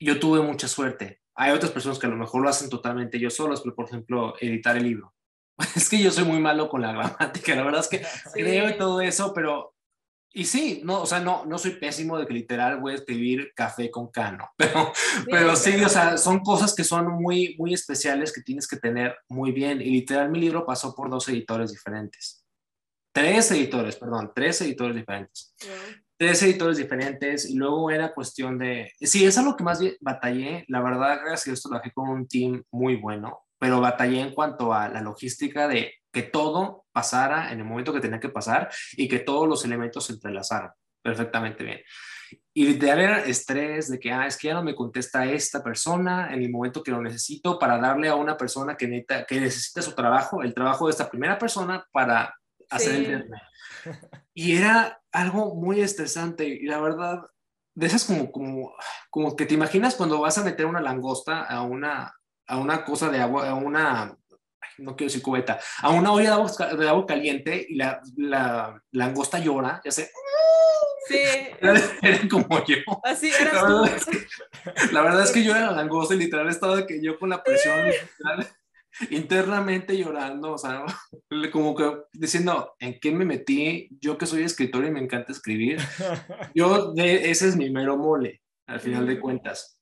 Yo 0.00 0.18
tuve 0.18 0.40
mucha 0.40 0.68
suerte. 0.68 1.20
Hay 1.34 1.52
otras 1.52 1.70
personas 1.70 1.98
que 1.98 2.06
a 2.06 2.10
lo 2.10 2.16
mejor 2.16 2.42
lo 2.42 2.48
hacen 2.48 2.68
totalmente 2.68 3.18
yo 3.18 3.30
solos, 3.30 3.60
pero 3.62 3.74
por 3.74 3.86
ejemplo, 3.86 4.34
editar 4.40 4.76
el 4.76 4.84
libro. 4.84 5.14
Es 5.76 5.88
que 5.88 6.02
yo 6.02 6.10
soy 6.10 6.24
muy 6.24 6.40
malo 6.40 6.68
con 6.68 6.82
la 6.82 6.92
gramática, 6.92 7.54
la 7.54 7.62
verdad 7.62 7.80
es 7.80 7.88
que 7.88 8.02
creo 8.34 8.68
y 8.68 8.76
todo 8.76 9.00
eso, 9.00 9.32
pero 9.34 9.71
y 10.34 10.44
sí, 10.44 10.80
no, 10.84 11.02
o 11.02 11.06
sea, 11.06 11.20
no, 11.20 11.44
no 11.44 11.58
soy 11.58 11.72
pésimo 11.72 12.18
de 12.18 12.26
que 12.26 12.32
literal 12.32 12.80
voy 12.80 12.92
a 12.92 12.96
escribir 12.96 13.52
café 13.54 13.90
con 13.90 14.08
cano, 14.08 14.48
pero 14.56 14.92
sí, 14.94 15.24
pero 15.30 15.56
sí 15.56 15.84
o 15.84 15.88
sea, 15.88 16.16
son 16.16 16.40
cosas 16.40 16.74
que 16.74 16.84
son 16.84 17.12
muy, 17.20 17.54
muy 17.58 17.74
especiales 17.74 18.32
que 18.32 18.40
tienes 18.40 18.66
que 18.66 18.76
tener 18.76 19.16
muy 19.28 19.52
bien. 19.52 19.80
Y 19.80 19.90
literal, 19.90 20.30
mi 20.30 20.40
libro 20.40 20.64
pasó 20.64 20.94
por 20.94 21.10
dos 21.10 21.28
editores 21.28 21.70
diferentes. 21.70 22.44
Tres 23.14 23.50
editores, 23.50 23.96
perdón, 23.96 24.32
tres 24.34 24.62
editores 24.62 24.96
diferentes. 24.96 25.54
Tres 26.16 26.42
editores 26.42 26.78
diferentes 26.78 27.50
y 27.50 27.56
luego 27.56 27.90
era 27.90 28.14
cuestión 28.14 28.58
de... 28.58 28.90
Sí, 29.00 29.26
es 29.26 29.36
algo 29.36 29.54
que 29.54 29.64
más 29.64 29.80
batallé. 30.00 30.64
La 30.68 30.80
verdad, 30.80 31.18
gracias 31.22 31.42
a 31.42 31.50
Dios, 31.50 31.62
trabajé 31.62 31.92
con 31.92 32.08
un 32.08 32.26
team 32.26 32.62
muy 32.70 32.96
bueno, 32.96 33.40
pero 33.58 33.80
batallé 33.80 34.20
en 34.20 34.32
cuanto 34.32 34.72
a 34.72 34.88
la 34.88 35.02
logística 35.02 35.68
de 35.68 35.92
que 36.12 36.22
todo 36.22 36.84
pasara 36.92 37.52
en 37.52 37.58
el 37.58 37.64
momento 37.64 37.92
que 37.92 38.00
tenía 38.00 38.20
que 38.20 38.28
pasar 38.28 38.70
y 38.92 39.08
que 39.08 39.20
todos 39.20 39.48
los 39.48 39.64
elementos 39.64 40.06
se 40.06 40.12
entrelazaran 40.12 40.70
perfectamente 41.02 41.64
bien. 41.64 41.80
Y 42.54 42.66
literal 42.66 43.00
era 43.00 43.24
estrés 43.24 43.90
de 43.90 43.98
que, 43.98 44.12
ah, 44.12 44.26
es 44.26 44.36
que 44.36 44.48
ya 44.48 44.54
no 44.54 44.62
me 44.62 44.74
contesta 44.74 45.24
esta 45.26 45.62
persona 45.62 46.32
en 46.32 46.42
el 46.42 46.50
momento 46.50 46.82
que 46.82 46.90
lo 46.90 47.02
necesito 47.02 47.58
para 47.58 47.78
darle 47.78 48.08
a 48.08 48.14
una 48.14 48.36
persona 48.36 48.76
que, 48.76 48.86
necesita, 48.86 49.24
que 49.26 49.40
necesita 49.40 49.82
su 49.82 49.94
trabajo, 49.94 50.42
el 50.42 50.54
trabajo 50.54 50.86
de 50.86 50.92
esta 50.92 51.10
primera 51.10 51.38
persona 51.38 51.86
para 51.92 52.34
hacer 52.70 52.94
el 52.94 53.30
Y 54.34 54.56
era 54.56 55.00
algo 55.12 55.54
muy 55.54 55.80
estresante 55.80 56.46
y 56.46 56.64
la 56.64 56.80
verdad, 56.80 57.22
de 57.74 57.86
esas 57.86 58.04
como, 58.04 58.30
como, 58.30 58.74
como 59.10 59.36
que 59.36 59.46
te 59.46 59.54
imaginas 59.54 59.94
cuando 59.94 60.20
vas 60.20 60.38
a 60.38 60.44
meter 60.44 60.66
una 60.66 60.80
langosta 60.80 61.42
a 61.42 61.62
una, 61.62 62.14
a 62.46 62.58
una 62.58 62.84
cosa 62.84 63.10
de 63.10 63.20
agua, 63.20 63.48
a 63.48 63.54
una 63.54 64.16
no 64.78 64.96
quiero 64.96 65.08
decir 65.08 65.22
cubeta, 65.22 65.60
a 65.80 65.90
una 65.90 66.12
olla 66.12 66.36
de 66.76 66.88
agua, 66.88 67.06
caliente 67.06 67.66
y 67.68 67.76
la, 67.76 68.00
la, 68.16 68.82
langosta 68.92 69.38
llora, 69.38 69.80
ya 69.84 69.90
sé. 69.90 70.10
Sí. 71.08 71.18
Era, 72.02 72.20
como 72.30 72.64
yo. 72.64 72.76
Así 73.02 73.28
eras 73.28 73.54
la 73.54 73.62
verdad, 73.62 73.96
Es 73.96 74.04
que, 74.06 74.92
la 74.92 75.02
verdad 75.02 75.22
es 75.24 75.32
que 75.32 75.44
yo 75.44 75.54
era 75.54 75.66
la 75.66 75.72
langosta 75.72 76.14
y 76.14 76.18
literal 76.18 76.48
estaba 76.48 76.86
que 76.86 77.02
yo 77.02 77.18
con 77.18 77.30
la 77.30 77.42
presión, 77.42 77.86
literal, 77.86 78.48
internamente 79.10 79.96
llorando, 79.96 80.52
o 80.52 80.58
sea, 80.58 80.84
como 81.50 81.74
que 81.74 81.90
diciendo, 82.12 82.74
¿en 82.78 82.98
qué 83.00 83.10
me 83.10 83.24
metí? 83.24 83.88
Yo 84.00 84.18
que 84.18 84.26
soy 84.26 84.42
escritor 84.42 84.84
y 84.84 84.90
me 84.90 85.00
encanta 85.00 85.32
escribir. 85.32 85.78
Yo, 86.54 86.92
de, 86.92 87.30
ese 87.30 87.48
es 87.48 87.56
mi 87.56 87.70
mero 87.70 87.96
mole, 87.96 88.42
al 88.66 88.80
final 88.80 89.06
de 89.06 89.18
cuentas. 89.18 89.78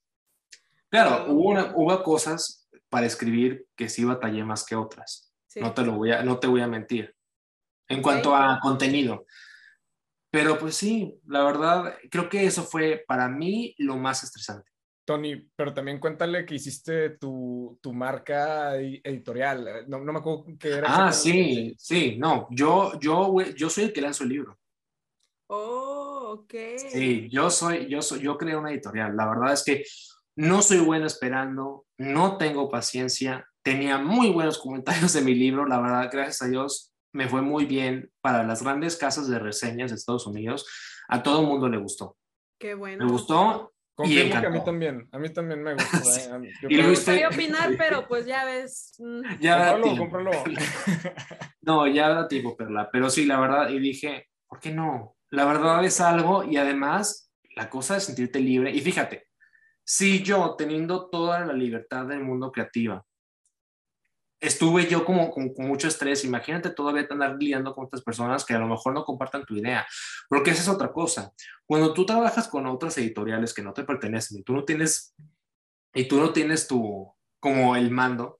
Claro, 0.88 1.26
hubo, 1.32 1.52
hubo 1.74 2.02
cosas 2.02 2.59
para 2.90 3.06
escribir 3.06 3.66
que 3.76 3.88
sí 3.88 4.04
batallé 4.04 4.44
más 4.44 4.66
que 4.66 4.76
otras. 4.76 5.32
No, 5.56 5.72
te 5.72 5.82
lo 5.82 5.92
voy 5.92 6.12
a, 6.12 6.22
no 6.22 6.38
te 6.38 6.46
voy 6.46 6.60
a 6.60 6.66
mentir. 6.66 7.14
En 7.88 8.02
cuanto 8.02 8.36
a 8.36 8.60
contenido. 8.60 9.24
Pero 10.30 10.58
pues 10.58 10.76
sí, 10.76 11.18
la 11.26 11.42
verdad, 11.42 11.94
creo 12.10 12.28
que 12.28 12.44
eso 12.44 12.62
fue 12.62 13.04
para 13.06 13.28
mí 13.28 13.74
lo 13.78 13.96
más 13.96 14.22
estresante. 14.22 14.70
Tony, 15.04 15.50
pero 15.56 15.74
también 15.74 15.98
cuéntale 15.98 16.46
que 16.46 16.54
hiciste 16.54 17.10
tu, 17.18 17.76
tu 17.82 17.92
marca 17.92 18.76
editorial. 18.76 19.84
No, 19.88 19.98
no, 19.98 20.12
me 20.12 20.20
acuerdo 20.20 20.46
qué 20.56 20.68
era. 20.68 21.06
Ah, 21.06 21.12
sí, 21.12 21.74
sí, 21.76 22.16
no, 22.16 22.46
yo, 22.50 22.98
yo, 23.00 23.40
yo 23.56 23.68
soy 23.68 23.84
el 23.84 23.92
que 23.92 24.02
lanzó 24.02 24.22
el 24.22 24.30
libro. 24.30 24.56
Oh, 25.48 26.38
ok. 26.38 26.54
Sí, 26.76 27.28
yo 27.28 27.50
soy, 27.50 27.88
yo 27.88 28.02
soy, 28.02 28.20
yo 28.20 28.38
creé 28.38 28.54
una 28.54 28.70
editorial. 28.70 29.16
La 29.16 29.28
verdad 29.28 29.52
es 29.52 29.64
que 29.64 29.84
no 30.36 30.62
soy 30.62 30.78
bueno 30.78 31.06
esperando, 31.06 31.86
no 32.00 32.38
tengo 32.38 32.70
paciencia. 32.70 33.46
Tenía 33.62 33.98
muy 33.98 34.30
buenos 34.30 34.58
comentarios 34.62 35.12
de 35.12 35.20
mi 35.20 35.34
libro, 35.34 35.66
la 35.66 35.80
verdad, 35.80 36.08
gracias 36.10 36.42
a 36.42 36.48
Dios, 36.48 36.92
me 37.12 37.28
fue 37.28 37.42
muy 37.42 37.66
bien 37.66 38.10
para 38.20 38.42
las 38.42 38.62
grandes 38.62 38.96
casas 38.96 39.28
de 39.28 39.38
reseñas 39.38 39.90
de 39.90 39.96
Estados 39.96 40.26
Unidos. 40.26 40.66
A 41.08 41.22
todo 41.22 41.42
el 41.42 41.46
mundo 41.46 41.68
le 41.68 41.76
gustó. 41.76 42.16
Qué 42.58 42.74
bueno. 42.74 43.04
Me 43.04 43.10
gustó 43.10 43.72
Confirmo 43.94 44.40
que 44.40 44.46
a 44.46 44.50
mí 44.50 44.64
también, 44.64 45.08
a 45.12 45.18
mí 45.18 45.28
también 45.28 45.62
me 45.62 45.74
gustó. 45.74 45.98
¿eh? 46.42 46.48
me 46.62 46.88
gustaría 46.88 47.28
opinar, 47.28 47.74
pero 47.78 48.08
pues 48.08 48.24
ya 48.24 48.46
ves. 48.46 48.94
Mm. 48.98 49.22
Ya 49.40 49.78
cómpralo, 49.78 50.30
no, 51.60 51.86
ya 51.86 52.08
da 52.08 52.28
tiempo, 52.28 52.56
Perla. 52.56 52.88
Pero 52.90 53.10
sí, 53.10 53.26
la 53.26 53.38
verdad, 53.38 53.68
y 53.68 53.78
dije, 53.78 54.28
¿por 54.46 54.58
qué 54.58 54.72
no? 54.72 55.16
La 55.28 55.44
verdad 55.44 55.84
es 55.84 56.00
algo, 56.00 56.44
y 56.44 56.56
además, 56.56 57.30
la 57.56 57.68
cosa 57.68 57.94
de 57.94 58.00
sentirte 58.00 58.40
libre. 58.40 58.70
Y 58.70 58.80
fíjate, 58.80 59.26
si 59.92 60.22
yo, 60.22 60.54
teniendo 60.56 61.10
toda 61.10 61.44
la 61.44 61.52
libertad 61.52 62.06
del 62.06 62.22
mundo 62.22 62.52
creativa, 62.52 63.04
estuve 64.38 64.86
yo 64.86 65.04
como 65.04 65.32
con, 65.32 65.52
mucho 65.56 65.88
estrés. 65.88 66.24
Imagínate 66.24 66.70
todavía 66.70 67.08
andar 67.10 67.34
lidiando 67.36 67.74
con 67.74 67.86
otras 67.86 68.00
personas 68.00 68.44
que 68.44 68.54
a 68.54 68.60
lo 68.60 68.68
mejor 68.68 68.94
no 68.94 69.04
compartan 69.04 69.44
tu 69.44 69.56
idea, 69.56 69.84
porque 70.28 70.52
esa 70.52 70.62
es 70.62 70.68
otra 70.68 70.92
cosa. 70.92 71.32
Cuando 71.66 71.92
tú 71.92 72.06
trabajas 72.06 72.46
con 72.46 72.68
otras 72.68 72.96
editoriales 72.98 73.52
que 73.52 73.62
no 73.62 73.72
te 73.72 73.82
pertenecen 73.82 74.38
y 74.38 74.42
tú 74.44 74.52
no 74.52 74.64
tienes, 74.64 75.12
y 75.92 76.06
tú 76.06 76.20
no 76.20 76.32
tienes 76.32 76.68
tu, 76.68 77.12
como 77.40 77.74
el 77.74 77.90
mando, 77.90 78.38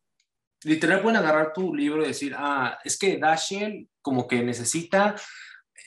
literal 0.63 1.03
pueden 1.03 1.19
agarrar 1.19 1.53
tu 1.53 1.75
libro 1.75 2.05
y 2.05 2.09
decir, 2.09 2.33
ah, 2.39 2.79
es 2.85 2.97
que 2.97 3.19
Dashiell 3.19 3.89
como 4.03 4.29
que 4.29 4.45
necesita, 4.45 5.17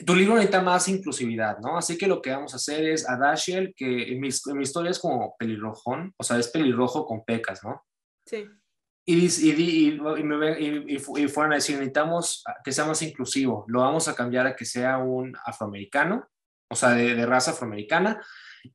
tu 0.05 0.15
libro 0.15 0.35
necesita 0.35 0.61
más 0.61 0.87
inclusividad, 0.87 1.59
¿no? 1.59 1.77
Así 1.77 1.97
que 1.97 2.07
lo 2.07 2.21
que 2.21 2.31
vamos 2.31 2.53
a 2.53 2.57
hacer 2.57 2.85
es 2.85 3.07
a 3.09 3.17
Dashiell, 3.17 3.73
que 3.75 4.13
en 4.13 4.19
mi, 4.19 4.29
en 4.29 4.57
mi 4.57 4.63
historia 4.63 4.91
es 4.91 4.99
como 4.99 5.35
pelirrojón, 5.37 6.13
o 6.17 6.23
sea, 6.23 6.37
es 6.37 6.47
pelirrojo 6.47 7.05
con 7.05 7.23
pecas, 7.23 7.63
¿no? 7.63 7.83
Sí 8.25 8.45
y, 9.05 9.25
y, 9.25 9.99
y, 9.99 10.95
y, 10.95 10.99
fueron 11.27 11.51
a 11.51 11.55
decir, 11.55 11.75
necesitamos 11.75 12.43
que 12.63 12.71
sea 12.71 12.85
más 12.85 13.01
inclusivo, 13.01 13.65
lo 13.67 13.81
vamos 13.81 14.07
a 14.07 14.15
cambiar 14.15 14.47
a 14.47 14.55
que 14.55 14.65
sea 14.65 14.97
un 14.97 15.35
afroamericano, 15.45 16.29
o 16.69 16.75
sea, 16.75 16.91
de, 16.91 17.25
raza 17.25 17.51
afroamericana, 17.51 18.21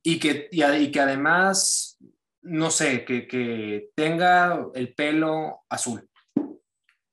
y 0.03 0.19
que, 0.19 0.47
y, 0.51 0.91
que 0.91 0.99
además, 0.99 1.97
no 2.43 2.69
sé, 2.69 3.05
que, 3.05 3.27
que 3.27 3.89
tenga 3.95 4.67
el 4.75 4.93
pelo 4.93 5.61
azul. 5.67 6.07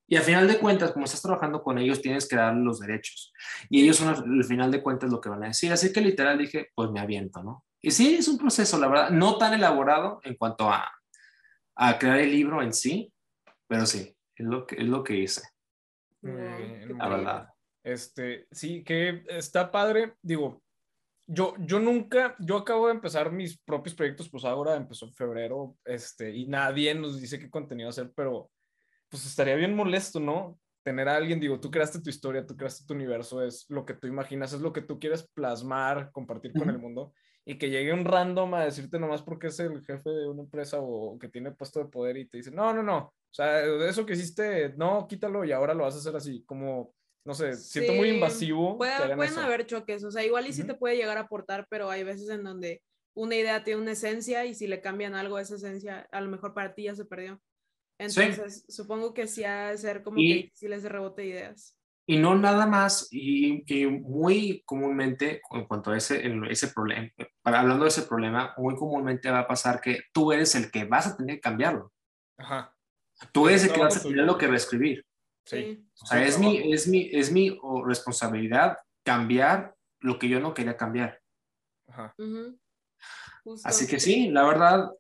Y 0.09 0.17
al 0.17 0.23
final 0.23 0.47
de 0.47 0.59
cuentas, 0.59 0.93
como 0.93 1.05
estás 1.05 1.23
trabajando 1.23 1.63
con 1.63 1.79
ellos, 1.79 2.01
tienes 2.01 2.29
que 2.29 2.37
darle 2.37 2.63
los 2.63 2.79
derechos. 2.79 3.33
Y 3.69 3.83
ellos 3.83 3.97
son 3.97 4.09
al 4.09 4.45
final 4.45 4.71
de 4.71 4.83
cuentas 4.83 5.11
lo 5.11 5.21
que 5.21 5.29
van 5.29 5.43
a 5.43 5.49
decir. 5.49 5.73
Así 5.73 5.93
que 5.93 6.01
literal 6.01 6.39
dije, 6.39 6.71
pues 6.75 6.91
me 6.91 7.01
aviento, 7.01 7.43
¿no? 7.43 7.65
Y 7.83 7.91
sí, 7.91 8.17
es 8.17 8.29
un 8.29 8.39
proceso, 8.39 8.79
la 8.79 8.89
verdad, 8.89 9.11
no 9.11 9.37
tan 9.39 9.55
elaborado 9.55 10.21
en 10.25 10.37
cuanto 10.37 10.71
a, 10.71 10.91
a 11.77 11.99
crear 11.99 12.19
el 12.19 12.33
libro 12.33 12.63
en 12.63 12.73
sí, 12.73 13.13
pero 13.69 13.87
sí, 13.87 14.17
es 14.35 14.47
lo 14.47 14.67
que, 14.67 14.77
es 14.77 14.85
lo 14.85 15.03
que 15.03 15.17
hice. 15.17 15.43
la 16.23 17.09
verdad. 17.09 17.49
Este, 17.85 18.47
sí, 18.51 18.83
que 18.83 19.25
está 19.29 19.71
padre. 19.71 20.15
Digo, 20.23 20.63
yo, 21.29 21.55
yo 21.59 21.79
nunca, 21.81 22.37
yo 22.39 22.57
acabo 22.57 22.87
de 22.87 22.95
empezar 22.95 23.31
mis 23.33 23.59
propios 23.59 23.95
proyectos, 23.95 24.29
pues 24.29 24.45
ahora 24.45 24.77
empezó 24.77 25.07
en 25.07 25.15
febrero, 25.15 25.77
este, 25.85 26.35
y 26.35 26.47
nadie 26.47 26.95
nos 26.95 27.21
dice 27.21 27.39
qué 27.39 27.51
contenido 27.51 27.89
hacer, 27.89 28.13
pero 28.15 28.51
pues 29.17 29.27
estaría 29.27 29.55
bien 29.55 29.75
molesto, 29.75 30.21
¿no? 30.21 30.59
Tener 30.83 31.09
a 31.09 31.17
alguien, 31.17 31.41
digo, 31.41 31.59
tú 31.59 31.71
creaste 31.71 32.01
tu 32.01 32.11
historia, 32.11 32.45
tú 32.45 32.55
creaste 32.55 32.85
tu 32.87 32.93
universo, 32.93 33.43
es 33.43 33.65
lo 33.71 33.87
que 33.87 33.95
tú 33.95 34.07
imaginas, 34.07 34.53
es 34.53 34.61
lo 34.61 34.75
que 34.75 34.83
tú 34.83 35.01
quieres 35.01 35.27
plasmar, 35.33 36.11
compartir 36.13 36.53
con 36.53 36.69
el 36.69 36.79
mundo 36.79 37.15
y 37.47 37.57
que 37.57 37.71
llegue 37.71 37.95
un 37.95 38.05
random 38.05 38.53
a 38.55 38.65
decirte 38.65 38.99
nomás 38.99 39.23
porque 39.23 39.47
es 39.47 39.59
el 39.59 39.83
jefe 39.85 40.11
de 40.11 40.29
una 40.29 40.43
empresa 40.43 40.79
o 40.81 41.19
que 41.19 41.29
tiene 41.29 41.51
puesto 41.53 41.79
de 41.79 41.87
poder 41.87 42.19
y 42.19 42.29
te 42.29 42.37
dice, 42.37 42.51
no, 42.51 42.75
no, 42.75 42.83
no, 42.83 42.99
o 42.99 43.15
sea, 43.31 43.65
eso 43.65 44.05
que 44.05 44.13
hiciste, 44.13 44.75
no, 44.77 45.07
quítalo 45.09 45.47
y 45.47 45.53
ahora 45.53 45.73
lo 45.73 45.85
vas 45.85 45.95
a 45.95 45.99
hacer 45.99 46.15
así, 46.15 46.45
como, 46.45 46.93
no 47.25 47.33
sé, 47.33 47.55
siento 47.55 47.95
muy 47.95 48.11
invasivo. 48.11 48.77
pueden 48.77 49.39
haber 49.39 49.65
choques, 49.65 50.05
o 50.05 50.11
sea, 50.11 50.25
igual 50.27 50.47
y 50.47 50.53
sí 50.53 50.65
te 50.65 50.75
puede 50.75 50.97
llegar 50.97 51.17
a 51.17 51.23
aportar, 51.23 51.67
pero 51.71 51.89
hay 51.89 52.05
veces 52.05 52.29
en 52.29 52.45
donde 52.45 52.83
una 53.15 53.35
idea 53.35 53.65
tiene 53.65 53.81
una 53.81 53.93
esencia 53.93 54.45
y 54.45 54.55
si 54.55 54.67
le 54.67 54.83
cambian 54.83 55.15
algo 55.15 55.37
a 55.37 55.41
esa 55.41 55.55
esencia, 55.55 56.07
a 56.13 56.21
lo 56.21 56.29
mejor 56.29 56.53
para 56.53 56.75
ti 56.75 56.83
ya 56.83 56.95
se 56.95 57.07
perdió. 57.07 57.41
Entonces, 57.99 58.65
supongo 58.69 59.15
que 59.15 59.27
sí 59.27 59.45
ha 59.45 59.71
de 59.71 59.79
ser 59.79 60.03
como 60.03 60.17
que 60.17 60.51
si 60.55 60.69
les 60.69 60.85
rebote 60.85 61.25
ideas. 61.25 61.77
Y 62.09 62.19
no 62.19 62.37
nada 62.37 62.67
más, 62.67 63.09
y, 63.11 63.65
muy 64.01 64.63
comúnmente, 64.65 65.41
en 65.51 65.67
cuanto 65.67 65.91
a 65.91 65.97
ese, 65.97 66.23
ese 66.49 66.69
problema, 66.69 67.11
para, 67.43 67.61
hablando 67.61 67.85
de 67.85 67.89
ese 67.89 68.03
problema, 68.03 68.55
muy 68.59 68.77
comúnmente 68.77 69.29
va 69.29 69.41
a 69.41 69.49
pasar 69.49 69.81
que 69.81 70.03
tú 70.13 70.33
eres 70.33 70.55
el 70.55 70.71
que 70.71 70.85
vas 70.85 71.09
a 71.09 71.17
tener 71.17 71.37
que 71.37 71.41
cambiarlo. 71.41 71.93
Ajá. 72.39 72.73
Tú 73.33 73.49
eres 73.49 73.65
el 73.65 73.73
que 73.73 73.81
vas 73.81 73.97
a 73.97 74.03
tener 74.03 74.25
lo 74.25 74.39
que 74.39 74.47
reescribir. 74.47 75.05
Sí. 75.45 75.85
O 76.01 76.07
sea, 76.07 76.25
es 76.25 76.39
mi, 76.39 76.73
es 76.73 76.87
mi, 76.87 77.09
es 77.13 77.33
mi 77.33 77.59
responsabilidad 77.85 78.79
cambiar 79.05 79.75
lo 80.01 80.19
que 80.19 80.29
yo 80.29 80.39
no 80.39 80.55
quería 80.55 80.77
cambiar. 80.77 81.21
Ajá. 81.89 82.15
Así 83.65 83.87
que 83.87 83.99
sí, 83.99 84.29
la 84.29 84.45
verdad, 84.45 84.91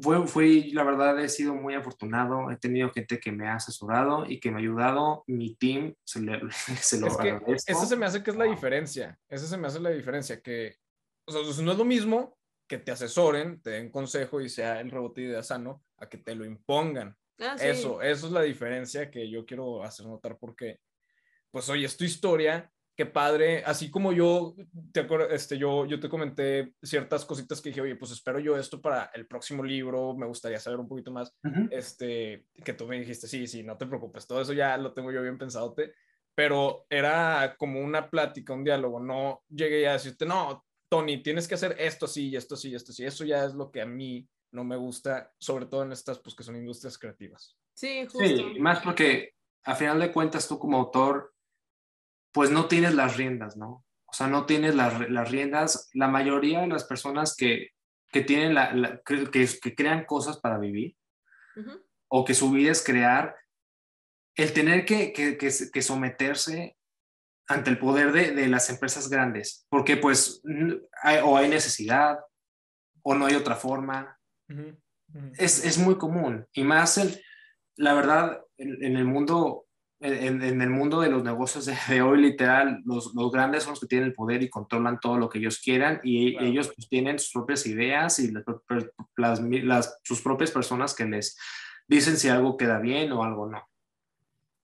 fue, 0.00 0.26
fue, 0.26 0.70
la 0.72 0.84
verdad, 0.84 1.18
he 1.20 1.28
sido 1.28 1.54
muy 1.54 1.74
afortunado. 1.74 2.50
He 2.50 2.56
tenido 2.56 2.90
gente 2.90 3.20
que 3.20 3.32
me 3.32 3.48
ha 3.48 3.54
asesorado 3.54 4.26
y 4.26 4.40
que 4.40 4.50
me 4.50 4.56
ha 4.56 4.60
ayudado. 4.60 5.24
Mi 5.26 5.54
team 5.54 5.94
se, 6.04 6.20
le, 6.20 6.40
se 6.80 6.98
lo 6.98 7.08
es 7.46 7.64
Eso 7.66 7.86
se 7.86 7.96
me 7.96 8.06
hace 8.06 8.22
que 8.22 8.30
es 8.30 8.36
la 8.36 8.44
diferencia. 8.44 9.18
Eso 9.28 9.46
se 9.46 9.56
me 9.56 9.68
hace 9.68 9.80
la 9.80 9.90
diferencia. 9.90 10.40
Que, 10.40 10.76
o 11.26 11.32
sea, 11.32 11.64
no 11.64 11.72
es 11.72 11.78
lo 11.78 11.84
mismo 11.84 12.36
que 12.66 12.78
te 12.78 12.92
asesoren, 12.92 13.60
te 13.60 13.70
den 13.70 13.90
consejo 13.90 14.40
y 14.40 14.48
sea 14.48 14.80
el 14.80 14.90
rebote 14.90 15.20
de 15.20 15.28
idea 15.28 15.42
sano, 15.42 15.84
a 15.98 16.08
que 16.08 16.18
te 16.18 16.34
lo 16.34 16.44
impongan. 16.44 17.16
Ah, 17.38 17.56
eso, 17.60 18.00
eso 18.00 18.26
es 18.26 18.32
la 18.32 18.42
diferencia 18.42 19.10
que 19.10 19.28
yo 19.28 19.44
quiero 19.44 19.82
hacer 19.82 20.06
notar 20.06 20.38
porque, 20.38 20.80
pues, 21.50 21.68
oye, 21.68 21.84
es 21.84 21.96
tu 21.96 22.04
historia 22.04 22.72
qué 22.96 23.06
padre, 23.06 23.64
así 23.64 23.90
como 23.90 24.12
yo 24.12 24.54
te 24.92 25.06
este, 25.30 25.58
yo, 25.58 25.84
yo 25.86 25.98
te 25.98 26.08
comenté 26.08 26.74
ciertas 26.82 27.24
cositas 27.24 27.60
que 27.60 27.70
dije, 27.70 27.80
oye, 27.80 27.96
pues 27.96 28.12
espero 28.12 28.38
yo 28.38 28.56
esto 28.56 28.80
para 28.80 29.10
el 29.14 29.26
próximo 29.26 29.64
libro, 29.64 30.14
me 30.14 30.26
gustaría 30.26 30.60
saber 30.60 30.78
un 30.78 30.88
poquito 30.88 31.10
más, 31.10 31.34
este, 31.70 32.46
que 32.64 32.72
tú 32.72 32.86
me 32.86 32.98
dijiste, 32.98 33.26
sí, 33.26 33.46
sí, 33.46 33.62
no 33.62 33.76
te 33.76 33.86
preocupes, 33.86 34.26
todo 34.26 34.40
eso 34.40 34.52
ya 34.52 34.76
lo 34.76 34.92
tengo 34.92 35.10
yo 35.10 35.22
bien 35.22 35.38
pensado, 35.38 35.74
pero 36.34 36.86
era 36.88 37.56
como 37.58 37.80
una 37.80 38.10
plática, 38.10 38.52
un 38.52 38.64
diálogo, 38.64 39.00
no 39.00 39.42
llegué 39.48 39.88
a 39.88 39.94
decirte, 39.94 40.24
no, 40.24 40.64
Tony, 40.88 41.22
tienes 41.22 41.48
que 41.48 41.54
hacer 41.54 41.74
esto 41.78 42.06
sí, 42.06 42.36
esto 42.36 42.56
sí, 42.56 42.74
esto 42.74 42.92
sí, 42.92 43.04
eso 43.04 43.24
ya 43.24 43.44
es 43.44 43.54
lo 43.54 43.72
que 43.72 43.82
a 43.82 43.86
mí 43.86 44.28
no 44.52 44.62
me 44.62 44.76
gusta, 44.76 45.32
sobre 45.38 45.66
todo 45.66 45.82
en 45.82 45.90
estas, 45.90 46.20
pues 46.20 46.36
que 46.36 46.44
son 46.44 46.54
industrias 46.54 46.96
creativas. 46.96 47.56
Sí, 47.74 48.04
justo. 48.04 48.24
Sí, 48.24 48.60
más 48.60 48.80
porque 48.80 49.34
a 49.64 49.74
final 49.74 49.98
de 49.98 50.12
cuentas 50.12 50.46
tú 50.46 50.60
como 50.60 50.78
autor 50.78 51.33
pues 52.34 52.50
no 52.50 52.66
tienes 52.66 52.94
las 52.94 53.16
riendas, 53.16 53.56
¿no? 53.56 53.84
O 54.06 54.12
sea, 54.12 54.26
no 54.26 54.44
tienes 54.44 54.74
las, 54.74 55.30
riendas. 55.30 55.88
La 55.94 56.08
mayoría 56.08 56.60
de 56.60 56.66
las 56.66 56.84
personas 56.84 57.36
que, 57.36 57.70
tienen 58.26 58.54
la, 58.54 59.00
que, 59.04 59.30
que, 59.30 59.74
crean 59.74 60.04
cosas 60.04 60.38
para 60.38 60.58
vivir 60.58 60.96
o 62.08 62.24
que 62.24 62.34
su 62.34 62.50
vida 62.50 62.72
es 62.72 62.84
crear, 62.84 63.36
el 64.36 64.52
tener 64.52 64.84
que, 64.84 65.12
que 65.12 65.82
someterse 65.82 66.76
ante 67.46 67.70
el 67.70 67.78
poder 67.78 68.12
de, 68.12 68.48
las 68.48 68.68
empresas 68.68 69.08
grandes, 69.08 69.66
porque 69.68 69.96
pues 69.96 70.42
o 71.24 71.36
hay 71.36 71.48
necesidad 71.48 72.18
o 73.02 73.14
no 73.14 73.26
hay 73.26 73.34
otra 73.34 73.54
forma. 73.54 74.18
Es, 75.38 75.64
es, 75.64 75.78
muy 75.78 75.96
común 75.96 76.46
y 76.52 76.64
más 76.64 76.98
el, 76.98 77.22
la 77.76 77.94
verdad 77.94 78.42
en 78.58 78.96
el 78.96 79.04
mundo 79.04 79.63
en, 80.04 80.60
el 80.60 80.70
mundo 80.70 81.00
de 81.00 81.08
los 81.08 81.24
negocios 81.24 81.66
de, 81.88 82.02
hoy, 82.02 82.20
literal, 82.20 82.82
los, 82.84 83.14
los, 83.14 83.32
grandes 83.32 83.62
son 83.62 83.72
los 83.72 83.80
que 83.80 83.86
tienen 83.86 84.08
el 84.08 84.14
poder 84.14 84.42
y 84.42 84.50
controlan 84.50 85.00
todo 85.00 85.18
lo 85.18 85.30
que 85.30 85.38
ellos 85.38 85.58
quieran 85.58 86.00
y 86.04 86.36
ellos 86.44 86.70
pues, 86.74 86.88
tienen 86.88 87.18
sus 87.18 87.32
propias 87.32 87.66
ideas 87.66 88.18
y 88.18 88.30
las, 89.16 89.40
las, 89.40 89.98
sus 90.02 90.20
propias 90.20 90.50
personas 90.50 90.94
que 90.94 91.06
les, 91.06 91.38
dicen 91.88 92.16
si 92.16 92.28
algo 92.28 92.56
queda 92.56 92.78
bien 92.78 93.12
o 93.12 93.24
algo 93.24 93.48
no. 93.48 93.66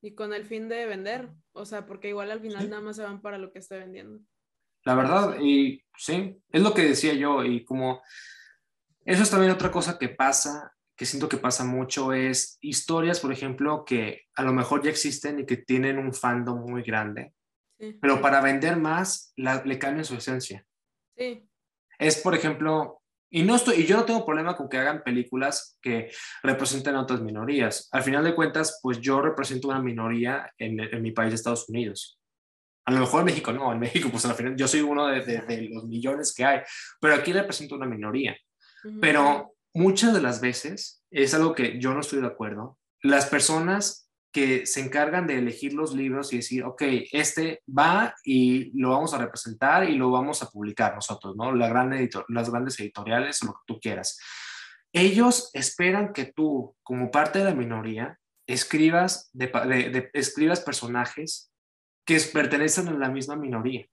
Y 0.03 0.15
con 0.15 0.33
el 0.33 0.45
fin 0.45 0.69
de 0.69 0.87
vender, 0.87 1.31
o 1.53 1.65
sea, 1.65 1.87
porque 1.87 2.09
igual 2.09 2.31
al 2.31 2.41
final 2.41 2.69
nada 2.69 2.83
más 2.83 2.97
se 2.97 3.03
van 3.03 3.21
para 3.21 3.39
lo 3.39 3.53
que 3.53 3.59
esté 3.59 3.79
vendiendo. 3.79 4.21
La 4.85 4.95
verdad, 4.95 5.37
y 5.41 5.83
sí, 5.97 6.39
es 6.51 6.63
lo 6.63 6.73
que 6.73 6.83
decía 6.83 7.15
yo, 7.15 7.45
y 7.45 7.65
como 7.65 8.03
eso 9.05 9.23
es 9.23 9.31
también 9.31 9.53
otra 9.53 9.71
cosa 9.71 9.99
que 9.99 10.09
pasa, 10.09 10.73
que 11.01 11.07
siento 11.07 11.31
que 11.31 11.39
pasa 11.39 11.65
mucho, 11.65 12.13
es 12.13 12.59
historias, 12.61 13.21
por 13.21 13.33
ejemplo, 13.33 13.87
que 13.87 14.25
a 14.35 14.43
lo 14.43 14.53
mejor 14.53 14.83
ya 14.83 14.91
existen 14.91 15.39
y 15.39 15.47
que 15.47 15.57
tienen 15.57 15.97
un 15.97 16.13
fandom 16.13 16.61
muy 16.61 16.83
grande, 16.83 17.33
pero 18.03 18.21
para 18.21 18.43
vender 18.43 18.77
más 18.77 19.33
le 19.37 19.79
cambian 19.79 20.05
su 20.05 20.15
esencia. 20.15 20.63
Sí. 21.17 21.49
Es, 21.99 22.19
por 22.19 22.35
ejemplo, 22.35 23.01
y, 23.31 23.45
no 23.45 23.57
estoy, 23.57 23.77
y 23.77 23.87
yo 23.87 23.97
no 23.97 24.05
tengo 24.05 24.27
problema 24.27 24.55
con 24.55 24.69
que 24.69 24.77
hagan 24.77 25.03
películas 25.03 25.79
que 25.81 26.11
representen 26.43 26.95
a 26.95 27.01
otras 27.01 27.23
minorías. 27.23 27.89
Al 27.93 28.03
final 28.03 28.23
de 28.23 28.35
cuentas, 28.35 28.79
pues 28.83 29.01
yo 29.01 29.23
represento 29.23 29.69
una 29.69 29.81
minoría 29.81 30.53
en, 30.59 30.81
en 30.81 31.01
mi 31.01 31.13
país, 31.13 31.33
Estados 31.33 31.67
Unidos. 31.71 32.21
A 32.85 32.93
lo 32.93 33.01
mejor 33.01 33.21
en 33.21 33.25
México 33.25 33.55
no, 33.55 33.73
en 33.73 33.79
México, 33.79 34.11
pues 34.11 34.27
al 34.27 34.35
final 34.35 34.55
yo 34.55 34.69
soy 34.69 34.83
uno 34.83 35.07
de, 35.07 35.23
de, 35.23 35.69
los 35.73 35.85
millones 35.85 36.35
que 36.35 36.45
hay, 36.45 36.61
pero 37.01 37.15
aquí 37.15 37.33
represento 37.33 37.75
una 37.75 37.87
minoría. 37.87 38.37
Pero 39.01 39.55
muchas 39.75 40.15
de 40.15 40.23
las 40.23 40.41
veces, 40.41 41.03
es 41.11 41.35
algo 41.35 41.55
que 41.55 41.81
yo 41.81 41.95
no 41.95 42.01
estoy 42.01 42.21
de 42.21 42.27
acuerdo, 42.27 42.79
las 43.03 43.27
personas 43.27 44.11
que 44.33 44.65
se 44.67 44.81
encargan 44.81 45.27
de 45.27 45.39
elegir 45.39 45.73
los 45.73 45.95
libros 45.95 46.33
y 46.33 46.37
decir, 46.37 46.65
ok, 46.65 46.83
este 47.13 47.63
va 47.67 48.15
y 48.25 48.71
lo 48.79 48.91
vamos 48.91 49.13
a 49.13 49.19
representar 49.19 49.89
y 49.89 49.97
lo 49.97 50.11
vamos 50.11 50.43
a 50.43 50.49
publicar 50.49 50.95
nosotros, 50.95 51.35
¿no? 51.37 51.53
La 51.53 51.69
gran 51.69 51.93
editor 51.93 52.25
las 52.29 52.49
grandes 52.49 52.79
editoriales 52.79 53.43
o 53.43 53.47
lo 53.47 53.53
que 53.55 53.65
tú 53.67 53.81
quieras. 53.81 54.19
Ellos 54.93 55.51
esperan 55.53 56.13
que 56.13 56.27
tú, 56.27 56.77
como 56.83 57.11
parte 57.11 57.41
de 57.41 57.47
la 57.47 57.55
minoría, 57.55 58.19
escribas, 58.47 59.31
de, 59.33 60.11
escribas 60.13 60.61
personajes 60.61 61.53
que 62.05 62.21
pertenecen 62.33 62.89
a 62.89 62.93
la 62.93 63.09
misma 63.09 63.37
minoría, 63.37 63.87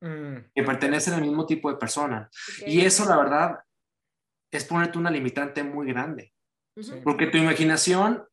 mm. 0.00 0.36
que 0.54 0.62
pertenecen 0.62 1.14
al 1.14 1.22
mismo 1.22 1.46
tipo 1.46 1.70
de 1.70 1.76
persona. 1.76 2.28
Y 2.66 2.80
eso, 2.80 3.04
la 3.08 3.16
verdad, 3.16 3.58
es 4.56 4.64
ponerte 4.64 4.98
una 4.98 5.10
limitante 5.10 5.62
muy 5.62 5.86
grande. 5.86 6.32
Porque 7.04 7.28
tu 7.28 7.38
imaginación 7.38 8.24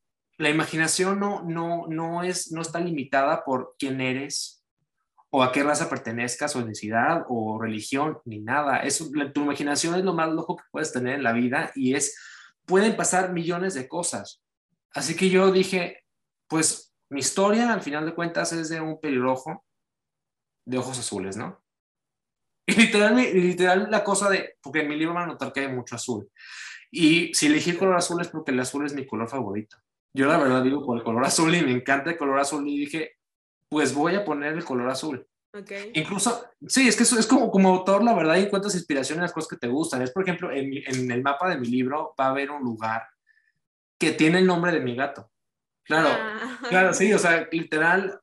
la 0.41 0.49
imaginación 0.49 1.19
no, 1.19 1.43
no, 1.43 1.85
no, 1.87 2.23
es, 2.23 2.51
no 2.51 2.61
está 2.61 2.79
limitada 2.79 3.43
por 3.45 3.75
quién 3.77 4.01
eres 4.01 4.65
o 5.29 5.43
a 5.43 5.51
qué 5.51 5.61
raza 5.61 5.87
pertenezcas 5.87 6.55
o 6.55 6.59
etnicidad 6.59 7.25
o 7.29 7.61
religión 7.61 8.17
ni 8.25 8.39
nada. 8.39 8.79
Es, 8.79 8.97
tu 9.33 9.41
imaginación 9.41 9.95
es 9.95 10.03
lo 10.03 10.15
más 10.15 10.29
loco 10.29 10.57
que 10.57 10.63
puedes 10.71 10.91
tener 10.91 11.15
en 11.15 11.23
la 11.23 11.31
vida 11.31 11.71
y 11.75 11.93
es, 11.93 12.17
pueden 12.65 12.97
pasar 12.97 13.31
millones 13.33 13.75
de 13.75 13.87
cosas. 13.87 14.41
Así 14.95 15.15
que 15.15 15.29
yo 15.29 15.51
dije, 15.51 16.03
pues 16.47 16.91
mi 17.09 17.19
historia 17.19 17.71
al 17.71 17.81
final 17.81 18.05
de 18.05 18.15
cuentas 18.15 18.51
es 18.51 18.69
de 18.69 18.81
un 18.81 18.99
pelirrojo 18.99 19.63
de 20.65 20.79
ojos 20.79 20.97
azules, 20.97 21.37
¿no? 21.37 21.63
Y 22.65 22.73
literal, 22.73 23.15
literal 23.15 23.87
la 23.89 24.03
cosa 24.03 24.29
de, 24.29 24.55
porque 24.61 24.81
en 24.81 24.87
mi 24.87 24.95
libro 24.95 25.13
van 25.13 25.23
a 25.23 25.33
notar 25.33 25.51
que 25.51 25.61
hay 25.61 25.67
mucho 25.67 25.95
azul. 25.95 26.29
Y 26.91 27.33
si 27.33 27.47
elegí 27.47 27.71
el 27.71 27.77
color 27.77 27.95
azul 27.95 28.21
es 28.21 28.27
porque 28.27 28.51
el 28.51 28.59
azul 28.59 28.85
es 28.85 28.93
mi 28.93 29.07
color 29.07 29.29
favorito. 29.29 29.77
Yo 30.13 30.27
la 30.27 30.37
verdad 30.37 30.61
digo 30.61 30.85
por 30.85 30.97
el 30.97 31.03
color 31.03 31.25
azul 31.25 31.55
y 31.55 31.61
me 31.61 31.71
encanta 31.71 32.11
el 32.11 32.17
color 32.17 32.39
azul 32.39 32.67
y 32.67 32.77
dije, 32.77 33.17
pues 33.69 33.93
voy 33.93 34.15
a 34.15 34.25
poner 34.25 34.53
el 34.53 34.65
color 34.65 34.89
azul. 34.89 35.25
Okay. 35.53 35.91
Incluso, 35.95 36.45
sí, 36.67 36.87
es 36.87 36.95
que 36.95 37.03
eso 37.03 37.19
es 37.19 37.27
como, 37.27 37.51
como 37.51 37.69
autor, 37.69 38.03
la 38.03 38.13
verdad, 38.13 38.37
encuentras 38.37 38.75
inspiración 38.75 39.17
en 39.17 39.23
las 39.23 39.33
cosas 39.33 39.49
que 39.49 39.57
te 39.57 39.67
gustan. 39.67 40.01
Es, 40.01 40.11
por 40.11 40.23
ejemplo, 40.23 40.51
en, 40.51 40.71
en, 40.85 41.11
el 41.11 41.21
mapa 41.21 41.49
de 41.49 41.57
mi 41.57 41.67
libro 41.67 42.13
va 42.19 42.25
a 42.25 42.29
haber 42.29 42.51
un 42.51 42.61
lugar 42.61 43.03
que 43.97 44.11
tiene 44.11 44.39
el 44.39 44.47
nombre 44.47 44.71
de 44.71 44.79
mi 44.79 44.95
gato. 44.95 45.29
Claro, 45.83 46.09
ah. 46.09 46.59
claro, 46.69 46.93
sí, 46.93 47.11
o 47.13 47.19
sea, 47.19 47.47
literal 47.51 48.19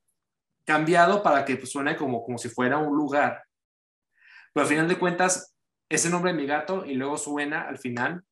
cambiado 0.65 1.23
para 1.23 1.45
que 1.45 1.57
pues, 1.57 1.71
suene 1.71 1.97
como, 1.97 2.23
como 2.23 2.39
si 2.39 2.49
fuera 2.49 2.79
un 2.79 2.97
lugar. 2.97 3.43
Pero 4.59 4.67
al 4.67 4.71
final 4.71 4.89
de 4.89 4.99
cuentas, 4.99 5.55
ese 5.89 6.11
nombre 6.11 6.33
de 6.33 6.37
mi 6.37 6.45
gato 6.45 6.85
y 6.85 6.95
luego 6.95 7.17
suena 7.17 7.69
al 7.69 7.79
final 7.79 8.25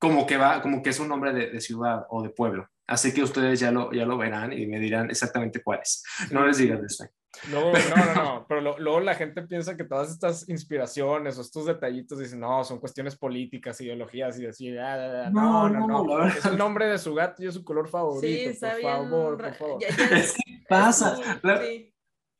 como 0.00 0.26
que 0.26 0.36
va, 0.36 0.60
como 0.60 0.82
que 0.82 0.90
es 0.90 0.98
un 0.98 1.06
nombre 1.06 1.32
de, 1.32 1.60
ciudad 1.60 2.06
o 2.10 2.24
de 2.24 2.30
pueblo. 2.30 2.68
Así 2.88 3.14
que 3.14 3.22
ustedes 3.22 3.60
ya 3.60 3.70
lo, 3.70 3.92
ya 3.92 4.04
lo 4.04 4.18
verán 4.18 4.52
y 4.52 4.66
me 4.66 4.80
dirán 4.80 5.08
exactamente 5.08 5.62
cuál 5.62 5.78
es. 5.80 6.02
No 6.32 6.44
les 6.44 6.58
digas 6.58 6.80
de 6.80 6.86
eso. 6.88 7.04
no, 7.52 7.72
no, 7.72 8.14
no, 8.16 8.46
pero 8.48 8.76
luego 8.80 8.98
la 8.98 9.14
gente 9.14 9.42
piensa 9.42 9.76
que 9.76 9.84
todas 9.84 10.10
estas 10.10 10.48
inspiraciones 10.48 11.38
o 11.38 11.42
estos 11.42 11.66
detallitos 11.66 12.18
dicen, 12.18 12.40
no, 12.40 12.64
son 12.64 12.80
cuestiones 12.80 13.14
políticas, 13.14 13.80
ideologías 13.80 14.40
y 14.40 14.46
así, 14.46 14.76
ah, 14.76 15.30
no, 15.32 15.68
no, 15.68 15.86
no, 15.86 16.26
es 16.26 16.44
el 16.44 16.58
nombre 16.58 16.88
de 16.88 16.98
su 16.98 17.14
gato 17.14 17.44
y 17.44 17.46
es 17.46 17.54
su 17.54 17.62
color 17.62 17.88
favorito, 17.88 18.52
sí, 18.52 18.58
por 18.58 18.80
favor, 18.80 19.36
por 19.36 19.54
favor. 19.54 19.78
¿Qué 19.78 20.64
pasa? 20.68 21.16
La, 21.44 21.60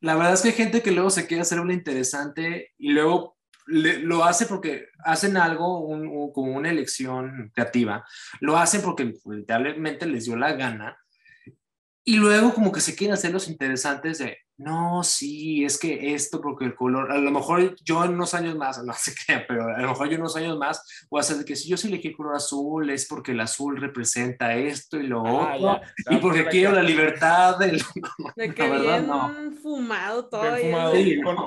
la, 0.06 0.14
verdad 0.16 0.34
es 0.34 0.42
que 0.42 0.48
hay 0.48 0.54
gente 0.54 0.82
que 0.82 0.92
luego 0.92 1.10
se 1.10 1.26
quiere 1.26 1.42
hacer 1.42 1.60
una 1.60 1.74
interesante 1.74 2.72
y 2.78 2.90
luego 2.90 3.36
lo 3.66 4.24
hace 4.24 4.46
porque 4.46 4.86
hacen 5.04 5.36
algo 5.36 6.32
como 6.32 6.56
una 6.56 6.70
elección 6.70 7.50
creativa, 7.52 8.06
lo 8.40 8.56
hacen 8.56 8.80
porque 8.82 9.12
literalmente 9.24 10.06
les 10.06 10.24
dio 10.24 10.36
la 10.36 10.52
gana 10.52 10.96
y 12.04 12.16
luego 12.16 12.54
como 12.54 12.70
que 12.70 12.80
se 12.80 12.94
quieren 12.94 13.14
hacer 13.14 13.32
los 13.32 13.48
interesantes 13.48 14.18
de, 14.18 14.38
no, 14.58 15.04
sí, 15.04 15.64
es 15.64 15.78
que 15.78 16.14
esto, 16.14 16.40
porque 16.40 16.64
el 16.64 16.74
color, 16.74 17.12
a 17.12 17.18
lo 17.18 17.30
mejor 17.30 17.76
yo 17.84 18.04
en 18.04 18.14
unos 18.14 18.32
años 18.32 18.56
más, 18.56 18.82
no 18.84 18.92
sé 18.94 19.12
qué, 19.26 19.44
pero 19.46 19.68
a 19.68 19.78
lo 19.78 19.88
mejor 19.88 20.08
yo 20.08 20.14
en 20.14 20.20
unos 20.20 20.36
años 20.36 20.56
más 20.56 21.06
voy 21.10 21.18
a 21.18 21.20
hacer 21.20 21.44
que 21.44 21.56
si 21.56 21.68
yo 21.68 21.76
sí 21.76 21.88
elegí 21.88 22.08
el 22.08 22.16
color 22.16 22.36
azul 22.36 22.88
es 22.88 23.06
porque 23.06 23.32
el 23.32 23.40
azul 23.40 23.78
representa 23.78 24.54
esto 24.54 24.98
y 24.98 25.06
lo 25.06 25.26
ah, 25.26 25.56
otro, 25.56 25.80
y 26.10 26.16
porque 26.16 26.46
quiero 26.46 26.72
la 26.72 26.82
libertad 26.82 27.58
del... 27.58 27.82
De 28.36 28.54
que 28.54 28.70
bien 28.70 29.56
fumado 29.62 30.28
todo. 30.28 30.42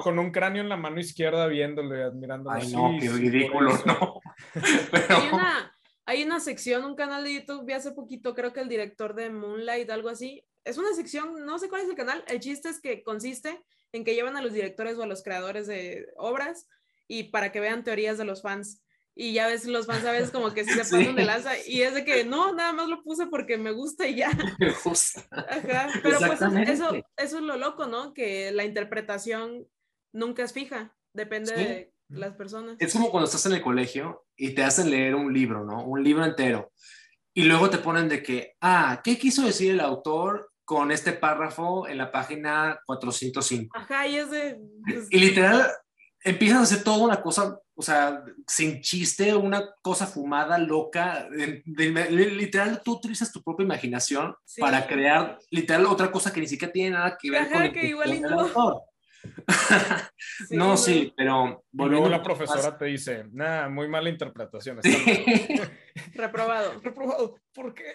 con, 0.04 0.20
un 0.20 0.32
cráneo 0.32 0.62
en 0.62 0.70
la 0.70 0.78
mano 0.78 1.00
izquierda 1.00 1.48
viéndole, 1.48 2.04
admirándolo. 2.04 2.56
Ay, 2.56 2.72
no, 2.72 2.96
qué 3.00 3.10
ridículo, 3.10 3.72
no. 3.86 4.22
Hay 5.10 5.30
una 5.32 5.79
hay 6.10 6.24
una 6.24 6.40
sección, 6.40 6.86
un 6.86 6.96
canal 6.96 7.24
de 7.24 7.36
YouTube, 7.36 7.66
vi 7.66 7.74
hace 7.74 7.92
poquito, 7.92 8.34
creo 8.34 8.52
que 8.52 8.62
el 8.62 8.68
director 8.68 9.14
de 9.14 9.30
Moonlight, 9.30 9.92
algo 9.92 10.10
así. 10.10 10.44
Es 10.66 10.80
una 10.80 10.92
sección, 10.96 11.46
no 11.46 11.60
sé 11.60 11.70
cuál 11.70 11.84
es 11.84 11.90
el 11.90 11.96
canal. 11.96 12.24
El 12.28 12.40
chiste 12.40 12.68
es 12.68 12.82
que 12.82 13.04
consiste 13.04 13.64
en 13.92 14.04
que 14.04 14.16
llevan 14.16 14.36
a 14.36 14.42
los 14.42 14.52
directores 14.52 14.98
o 14.98 15.04
a 15.04 15.06
los 15.06 15.22
creadores 15.22 15.68
de 15.68 16.08
obras 16.18 16.68
y 17.08 17.26
para 17.26 17.52
que 17.52 17.60
vean 17.60 17.84
teorías 17.84 18.18
de 18.18 18.26
los 18.26 18.42
fans. 18.42 18.82
Y 19.14 19.34
ya 19.34 19.46
ves, 19.46 19.66
los 19.66 19.86
fans 19.86 20.04
a 20.04 20.12
veces 20.12 20.32
como 20.32 20.52
que 20.52 20.66
se 20.66 20.76
pasan 20.80 21.16
de 21.16 21.26
lanza 21.26 21.52
y 21.68 21.84
es 21.84 21.94
de 21.94 22.04
que 22.04 22.24
no, 22.24 22.56
nada 22.56 22.74
más 22.74 22.88
lo 22.88 23.04
puse 23.04 23.28
porque 23.28 23.60
me 23.60 23.70
gusta 23.70 24.08
y 24.08 24.16
ya. 24.16 24.32
Me 24.60 24.74
gusta. 24.84 25.28
Ajá. 25.30 25.90
Pero 26.02 26.18
pues 26.26 26.42
eso, 26.70 26.92
eso 27.18 27.38
es 27.38 27.44
lo 27.44 27.56
loco, 27.56 27.86
¿no? 27.86 28.16
Que 28.16 28.52
la 28.52 28.64
interpretación 28.64 29.68
nunca 30.12 30.42
es 30.42 30.54
fija, 30.54 30.98
depende 31.14 31.54
de 31.54 31.94
las 32.10 32.36
personas. 32.36 32.76
Es 32.80 32.94
como 32.94 33.12
cuando 33.12 33.26
estás 33.26 33.46
en 33.46 33.54
el 33.54 33.62
colegio 33.62 34.26
y 34.36 34.54
te 34.54 34.64
hacen 34.64 34.90
leer 34.90 35.16
un 35.16 35.34
libro, 35.34 35.64
¿no? 35.64 35.86
Un 35.86 36.04
libro 36.04 36.26
entero. 36.26 36.72
Y 37.34 37.44
luego 37.44 37.70
te 37.70 37.78
ponen 37.78 38.10
de 38.10 38.24
que, 38.24 38.56
ah, 38.62 39.02
¿qué 39.04 39.18
quiso 39.18 39.46
decir 39.46 39.72
el 39.72 39.80
autor 39.80 40.52
con 40.66 40.92
este 40.92 41.14
párrafo 41.14 41.88
en 41.88 41.98
la 41.98 42.12
página 42.12 42.80
405? 42.86 43.78
Ajá, 43.78 44.08
y 44.08 44.18
es 44.18 44.32
de... 44.32 44.60
Pues, 44.84 45.08
y 45.10 45.20
literal, 45.20 45.68
empiezan 46.24 46.58
a 46.58 46.64
hacer 46.64 46.84
toda 46.84 46.98
una 46.98 47.22
cosa, 47.22 47.60
o 47.76 47.82
sea, 47.82 48.24
sin 48.48 48.82
chiste, 48.82 49.36
una 49.36 49.64
cosa 49.82 50.08
fumada, 50.08 50.58
loca. 50.58 51.30
literal, 51.30 52.82
tú 52.84 52.94
utilizas 52.94 53.32
tu 53.32 53.44
propia 53.44 53.64
imaginación 53.66 54.36
para 54.60 54.88
crear, 54.88 55.38
literal, 55.52 55.86
otra 55.86 56.12
cosa 56.12 56.34
que 56.34 56.42
ni 56.42 56.48
siquiera 56.48 56.74
tiene 56.74 56.92
nada 56.92 57.18
que 57.18 57.30
ver 57.30 57.52
con 57.52 57.72
que 57.72 57.88
igual 57.88 58.12
el 58.12 58.26
autor 58.26 58.89
no, 60.52 60.78
sí, 60.78 61.14
pero... 61.16 61.64
Luego 61.72 62.10
la 62.10 62.24
profesora 62.24 62.78
te 62.78 62.86
dice, 62.86 63.26
nada, 63.32 63.70
muy 63.70 63.88
mala 63.88 64.10
interpretación. 64.10 64.80
Reprobado. 66.14 66.80
Reprobado, 66.82 67.36
¿por 67.54 67.74
qué? 67.74 67.94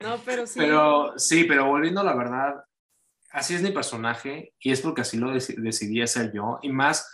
no, 0.00 0.18
pero 0.24 0.46
sí. 0.46 0.58
Pero 0.58 1.14
sí, 1.16 1.44
pero 1.44 1.66
volviendo 1.66 2.00
a 2.00 2.04
la 2.04 2.14
verdad, 2.14 2.64
así 3.30 3.54
es 3.54 3.62
mi 3.62 3.70
personaje 3.70 4.54
y 4.60 4.72
es 4.72 4.80
porque 4.80 5.02
así 5.02 5.16
lo 5.16 5.32
decidí 5.32 6.02
hacer 6.02 6.32
yo. 6.32 6.58
Y 6.62 6.70
más, 6.70 7.08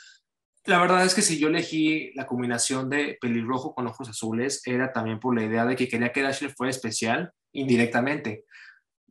la 0.65 0.81
verdad 0.81 1.05
es 1.05 1.15
que 1.15 1.23
si 1.23 1.39
yo 1.39 1.49
elegí 1.49 2.13
la 2.15 2.27
combinación 2.27 2.91
de 2.91 3.17
pelirrojo 3.21 3.75
con 3.75 3.87
ojos 3.87 4.09
azules, 4.09 4.63
era 4.67 4.93
también 4.93 5.19
por 5.21 5.35
la 5.35 5.45
idea 5.45 5.65
de 5.65 5.77
que 5.77 5.89
quería 5.89 6.13
que 6.13 6.27
Ashley 6.27 6.51
fuera 6.51 6.71
especial 6.71 7.33
indirectamente 7.53 8.45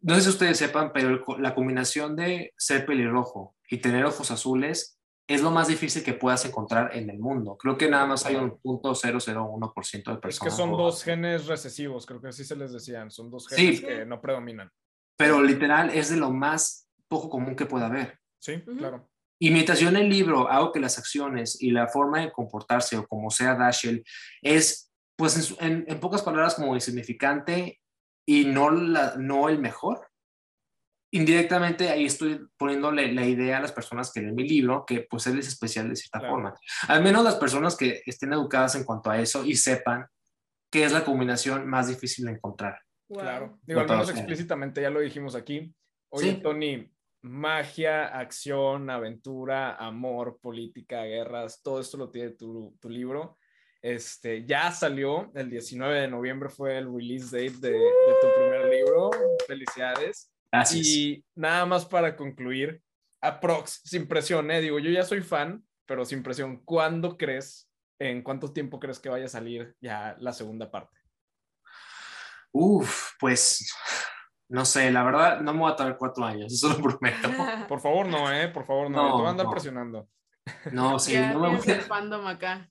no 0.07 0.15
sé 0.15 0.21
si 0.21 0.29
ustedes 0.29 0.57
sepan, 0.57 0.93
pero 0.93 1.21
la 1.37 1.53
combinación 1.53 2.15
de 2.15 2.53
ser 2.57 2.85
pelirrojo 2.85 3.57
y 3.69 3.79
tener 3.79 4.05
ojos 4.05 4.31
azules 4.31 4.97
es 5.27 5.41
lo 5.41 5.51
más 5.51 5.67
difícil 5.67 6.01
que 6.01 6.13
puedas 6.13 6.45
encontrar 6.45 6.95
en 6.95 7.09
el 7.09 7.19
mundo. 7.19 7.57
Creo 7.57 7.77
que 7.77 7.89
nada 7.89 8.05
más 8.05 8.25
hay 8.25 8.37
un 8.37 8.57
punto 8.57 8.93
001% 8.93 9.91
de 9.91 10.17
personas. 10.17 10.31
Es 10.31 10.39
que 10.39 10.49
son 10.49 10.71
dos 10.71 11.03
genes 11.03 11.47
recesivos, 11.47 12.05
creo 12.05 12.21
que 12.21 12.29
así 12.29 12.45
se 12.45 12.55
les 12.55 12.71
decían, 12.71 13.11
son 13.11 13.29
dos 13.29 13.49
genes 13.49 13.81
que 13.81 14.05
no 14.05 14.21
predominan. 14.21 14.71
Pero 15.17 15.43
literal 15.43 15.89
es 15.89 16.09
de 16.09 16.15
lo 16.15 16.31
más 16.31 16.87
poco 17.09 17.29
común 17.29 17.57
que 17.57 17.65
pueda 17.65 17.87
haber. 17.87 18.17
Sí, 18.39 18.61
claro. 18.61 19.09
Y 19.39 19.51
mientras 19.51 19.81
yo 19.81 19.89
en 19.89 19.97
el 19.97 20.07
libro 20.07 20.49
hago 20.49 20.71
que 20.71 20.79
las 20.79 20.97
acciones 20.97 21.61
y 21.61 21.71
la 21.71 21.89
forma 21.89 22.21
de 22.21 22.31
comportarse 22.31 22.95
o 22.95 23.05
como 23.05 23.29
sea 23.29 23.55
Dashiell 23.55 24.05
es 24.41 24.89
pues 25.17 25.53
en, 25.59 25.83
en, 25.85 25.99
pocas 25.99 26.21
palabras 26.21 26.55
como 26.55 26.75
insignificante 26.75 27.81
y 28.27 28.45
no, 28.45 28.69
la, 28.69 29.15
no 29.17 29.49
el 29.49 29.57
mejor. 29.57 30.07
Indirectamente 31.11 31.89
ahí 31.89 32.05
estoy 32.05 32.45
poniéndole 32.57 33.13
la 33.13 33.25
idea 33.25 33.57
a 33.57 33.61
las 33.61 33.71
personas 33.71 34.11
que 34.11 34.19
leen 34.19 34.35
mi 34.35 34.47
libro, 34.47 34.85
que 34.85 35.07
pues 35.09 35.25
él 35.27 35.39
es 35.39 35.47
especial 35.47 35.87
de 35.87 35.95
cierta 35.95 36.19
forma. 36.27 36.53
Al 36.89 37.01
menos 37.01 37.23
las 37.23 37.35
personas 37.35 37.77
que 37.77 38.01
estén 38.05 38.33
educadas 38.33 38.75
en 38.75 38.83
cuanto 38.83 39.09
a 39.09 39.19
eso 39.19 39.45
y 39.45 39.55
sepan 39.55 40.05
que 40.69 40.83
es 40.83 40.91
la 40.91 41.05
combinación 41.05 41.65
más 41.65 41.87
difícil 41.87 42.25
de 42.25 42.33
encontrar. 42.33 42.81
Claro, 43.07 43.57
digo, 43.63 43.79
al 43.79 43.87
menos 43.87 44.09
explícitamente 44.09 44.81
ya 44.81 44.89
lo 44.89 44.99
dijimos 44.99 45.33
aquí. 45.33 45.73
Oye, 46.09 46.33
Tony, 46.33 46.91
magia, 47.21 48.07
acción, 48.07 48.89
aventura, 48.89 49.75
amor, 49.75 50.39
política, 50.41 51.03
guerras, 51.03 51.61
todo 51.63 51.79
esto 51.79 51.95
lo 51.95 52.11
tiene 52.11 52.31
tu, 52.31 52.75
tu 52.81 52.89
libro. 52.89 53.37
Este, 53.81 54.45
ya 54.45 54.71
salió, 54.71 55.31
el 55.35 55.49
19 55.49 56.01
de 56.01 56.07
noviembre 56.07 56.49
fue 56.49 56.77
el 56.77 56.93
release 56.93 57.25
date 57.25 57.59
de, 57.59 57.71
de 57.71 58.13
tu 58.21 58.27
primer 58.35 58.65
libro. 58.69 59.11
Felicidades. 59.47 60.31
Gracias. 60.51 60.85
Y 60.85 61.25
nada 61.35 61.65
más 61.65 61.85
para 61.85 62.15
concluir, 62.15 62.81
aprox, 63.21 63.81
sin 63.83 64.07
presión, 64.07 64.49
¿eh? 64.51 64.61
digo, 64.61 64.79
yo 64.79 64.89
ya 64.89 65.03
soy 65.03 65.21
fan, 65.21 65.63
pero 65.85 66.05
sin 66.05 66.23
presión, 66.23 66.57
¿cuándo 66.63 67.17
crees, 67.17 67.69
en 67.99 68.21
cuánto 68.21 68.51
tiempo 68.51 68.79
crees 68.79 68.99
que 68.99 69.09
vaya 69.09 69.25
a 69.25 69.29
salir 69.29 69.75
ya 69.81 70.15
la 70.19 70.33
segunda 70.33 70.69
parte? 70.69 70.97
Uf, 72.51 73.11
pues 73.19 73.73
no 74.49 74.63
sé, 74.65 74.91
la 74.91 75.03
verdad 75.03 75.41
no 75.41 75.53
me 75.53 75.59
voy 75.59 75.71
a 75.71 75.75
tardar 75.75 75.97
cuatro 75.97 76.23
años, 76.23 76.53
eso 76.53 76.69
lo 76.69 76.77
prometo. 76.77 77.29
Por 77.67 77.79
favor, 77.81 78.07
no, 78.07 78.31
¿eh? 78.31 78.47
Por 78.47 78.65
favor, 78.65 78.89
no, 78.89 79.01
no 79.01 79.07
te 79.09 79.17
voy 79.17 79.27
a 79.27 79.29
andar 79.29 79.49
presionando. 79.49 80.07
No, 80.71 80.97
sí, 80.97 81.13
ya 81.13 81.33
no 81.33 81.39
me 81.39 81.57
voy 81.57 82.25
a... 82.25 82.29
acá. 82.29 82.69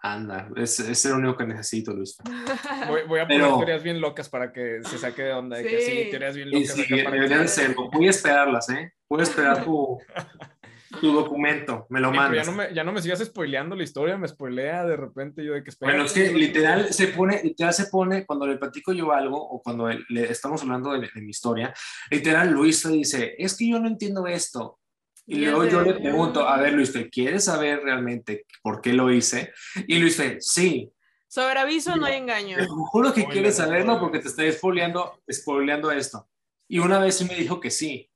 Anda, 0.00 0.48
es, 0.56 0.78
es 0.78 1.04
lo 1.06 1.16
único 1.16 1.36
que 1.36 1.46
necesito, 1.46 1.92
Luis. 1.92 2.16
Voy, 2.88 3.02
voy 3.08 3.20
a 3.20 3.26
poner 3.26 3.42
Pero... 3.42 3.56
teorías 3.58 3.82
bien 3.82 4.00
locas 4.00 4.28
para 4.28 4.52
que 4.52 4.80
se 4.84 4.98
saque 4.98 5.22
de 5.22 5.32
onda. 5.32 5.56
Sí, 5.56 5.64
que 5.64 5.80
sí 5.80 6.10
teorías 6.10 6.36
bien 6.36 6.50
locas. 6.50 6.72
Sí, 6.72 6.84
sí, 6.84 7.02
para 7.02 7.28
que... 7.28 7.48
serlo. 7.48 7.90
Voy 7.90 8.06
a 8.06 8.10
esperarlas, 8.10 8.68
¿eh? 8.70 8.92
Voy 9.08 9.20
a 9.20 9.22
esperar 9.24 9.64
tu, 9.64 9.98
tu 11.00 11.12
documento. 11.12 11.86
Me 11.90 12.00
lo 12.00 12.12
mandas. 12.12 12.46
Ya 12.46 12.52
no 12.52 12.56
me, 12.56 12.74
ya 12.74 12.84
no 12.84 12.92
me 12.92 13.02
sigas 13.02 13.24
spoileando 13.24 13.74
la 13.74 13.82
historia, 13.82 14.16
me 14.16 14.28
spoilea 14.28 14.84
de 14.84 14.96
repente 14.96 15.44
yo 15.44 15.54
de 15.54 15.64
que 15.64 15.72
Bueno, 15.80 16.04
es 16.04 16.12
que 16.12 16.32
literal 16.32 16.92
se 16.92 17.08
pone, 17.08 17.42
literal 17.42 17.74
se 17.74 17.86
pone, 17.86 18.24
cuando 18.24 18.46
le 18.46 18.56
platico 18.56 18.92
yo 18.92 19.12
algo 19.12 19.36
o 19.36 19.60
cuando 19.60 19.88
le 19.88 20.30
estamos 20.30 20.62
hablando 20.62 20.92
de, 20.92 21.10
de 21.12 21.20
mi 21.20 21.30
historia, 21.30 21.74
literal 22.10 22.50
Luis 22.50 22.88
dice, 22.88 23.34
es 23.36 23.56
que 23.56 23.68
yo 23.68 23.80
no 23.80 23.88
entiendo 23.88 24.26
esto. 24.26 24.78
Y 25.30 25.36
luego 25.40 25.66
yo 25.66 25.82
le 25.82 25.92
pregunto, 25.92 26.48
a 26.48 26.56
ver, 26.56 26.72
Luis, 26.72 26.90
¿quieres 27.12 27.44
saber 27.44 27.82
realmente 27.82 28.46
por 28.62 28.80
qué 28.80 28.94
lo 28.94 29.12
hice? 29.12 29.52
Y 29.86 29.98
Luis, 29.98 30.18
sí. 30.40 30.90
Sobre 31.28 31.58
aviso 31.58 31.94
no 31.96 32.06
hay 32.06 32.16
engaño. 32.16 32.56
Te 32.56 32.66
juro 32.66 33.12
que 33.12 33.26
quieres 33.26 33.56
saberlo 33.56 34.00
porque 34.00 34.20
te 34.20 34.28
estoy 34.28 34.50
spoileando, 34.52 35.20
spoileando 35.30 35.90
esto. 35.90 36.26
Y 36.66 36.78
una 36.78 36.98
vez 36.98 37.18
sí 37.18 37.26
me 37.26 37.34
dijo 37.34 37.60
que 37.60 37.70
sí. 37.70 38.10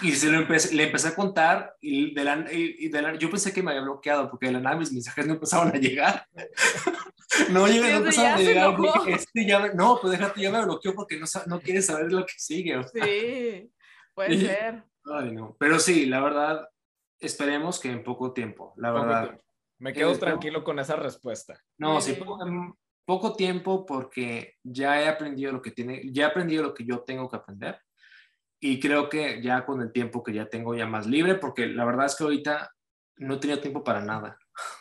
Y 0.00 0.12
se 0.12 0.30
lo 0.30 0.38
empecé, 0.38 0.74
le 0.74 0.84
empecé 0.84 1.08
a 1.08 1.14
contar 1.14 1.76
y, 1.82 2.14
de 2.14 2.24
la, 2.24 2.46
y 2.50 2.88
de 2.88 3.02
la, 3.02 3.14
yo 3.16 3.30
pensé 3.30 3.52
que 3.52 3.62
me 3.62 3.70
había 3.70 3.82
bloqueado 3.82 4.30
porque 4.30 4.46
de 4.46 4.52
la 4.52 4.60
nada 4.60 4.76
mis 4.76 4.90
mensajes 4.90 5.26
no 5.26 5.34
empezaban 5.34 5.68
a 5.68 5.78
llegar. 5.78 6.26
no, 7.50 7.68
llegué, 7.68 7.90
no 7.90 7.98
empezaban 7.98 8.32
a 8.32 8.38
llegar. 8.38 8.74
Dije, 8.80 9.12
este 9.12 9.46
ya 9.46 9.60
me, 9.60 9.74
no, 9.74 9.98
pues 10.00 10.18
déjate, 10.18 10.40
ya 10.40 10.50
me 10.50 10.64
bloqueó 10.64 10.94
porque 10.94 11.20
no, 11.20 11.26
no 11.46 11.60
quieres 11.60 11.84
saber 11.84 12.10
lo 12.10 12.24
que 12.24 12.32
sigue. 12.38 12.78
O 12.78 12.88
sea. 12.88 13.04
Sí, 13.04 13.70
puede 14.14 14.40
ser. 14.40 14.84
Ay, 15.04 15.32
no. 15.32 15.56
Pero 15.58 15.78
sí, 15.78 16.06
la 16.06 16.20
verdad, 16.20 16.68
esperemos 17.18 17.78
que 17.80 17.90
en 17.90 18.02
poco 18.02 18.32
tiempo, 18.32 18.74
la 18.76 18.92
poco 18.92 19.06
verdad. 19.06 19.24
Tiempo. 19.24 19.44
Me 19.78 19.92
quedo 19.92 20.12
eh, 20.12 20.18
tranquilo 20.18 20.64
con 20.64 20.78
esa 20.78 20.96
respuesta. 20.96 21.60
No, 21.78 22.00
sí, 22.00 22.14
poco, 22.14 22.38
poco, 23.04 23.34
tiempo 23.34 23.84
porque 23.84 24.54
ya 24.62 25.02
he 25.02 25.08
aprendido 25.08 25.52
lo 25.52 25.60
que 25.60 25.72
tiene, 25.72 26.02
ya 26.12 26.24
he 26.24 26.30
aprendido 26.30 26.62
lo 26.62 26.74
que 26.74 26.84
yo 26.84 27.00
tengo 27.00 27.28
que 27.28 27.36
aprender 27.36 27.78
y 28.60 28.80
creo 28.80 29.10
que 29.10 29.42
ya 29.42 29.66
con 29.66 29.82
el 29.82 29.92
tiempo 29.92 30.22
que 30.22 30.32
ya 30.32 30.46
tengo 30.46 30.74
ya 30.74 30.86
más 30.86 31.06
libre, 31.06 31.34
porque 31.34 31.66
la 31.66 31.84
verdad 31.84 32.06
es 32.06 32.16
que 32.16 32.24
ahorita 32.24 32.70
no 33.16 33.38
tenía 33.38 33.60
tiempo 33.60 33.84
para 33.84 34.00
nada. 34.00 34.38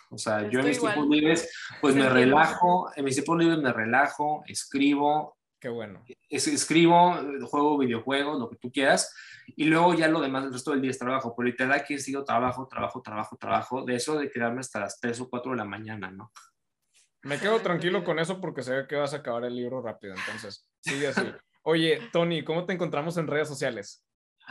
O 0.10 0.18
sea, 0.18 0.38
Estoy 0.38 0.54
yo 0.54 0.60
en 0.62 0.68
mis 0.68 0.78
igual. 0.78 0.94
tiempos 0.94 1.16
libres, 1.16 1.54
pues 1.82 1.96
me 1.96 2.08
relajo, 2.08 2.90
en 2.96 3.04
mis 3.04 3.16
tiempos 3.16 3.38
libres 3.40 3.58
me 3.58 3.74
relajo, 3.74 4.44
escribo. 4.48 5.38
Qué 5.60 5.68
bueno. 5.68 6.06
Es, 6.30 6.48
escribo, 6.48 7.16
juego 7.50 7.78
videojuegos, 7.78 8.40
lo 8.40 8.50
que 8.50 8.56
tú 8.56 8.72
quieras, 8.72 9.14
y 9.48 9.66
luego 9.66 9.94
ya 9.94 10.08
lo 10.08 10.22
demás, 10.22 10.46
el 10.46 10.54
resto 10.54 10.72
del 10.72 10.82
día 10.82 10.92
es 10.92 11.00
trabajo. 11.00 11.34
Pero 11.36 11.48
literal 11.48 11.74
aquí 11.74 11.96
he 11.96 12.00
sido 12.00 12.24
trabajo, 12.24 12.68
trabajo, 12.68 13.02
trabajo, 13.02 13.38
trabajo, 13.38 13.86
de 13.86 13.96
eso 13.96 14.18
de 14.18 14.30
quedarme 14.30 14.62
hasta 14.62 14.80
las 14.80 15.00
3 15.00 15.22
o 15.22 15.30
4 15.30 15.52
de 15.52 15.58
la 15.58 15.66
mañana, 15.66 16.12
¿no? 16.12 16.32
Me 17.24 17.40
quedo 17.40 17.60
tranquilo 17.62 18.04
con 18.04 18.20
eso 18.20 18.42
porque 18.42 18.64
sé 18.64 18.86
que 18.88 18.96
vas 18.96 19.14
a 19.14 19.18
acabar 19.18 19.46
el 19.46 19.56
libro 19.56 19.82
rápido, 19.82 20.14
entonces 20.14 20.68
sigue 20.82 21.08
así. 21.08 21.22
Oye, 21.64 22.10
Tony, 22.12 22.44
¿cómo 22.44 22.66
te 22.66 22.74
encontramos 22.74 23.16
en 23.18 23.28
redes 23.28 23.48
sociales? 23.48 24.06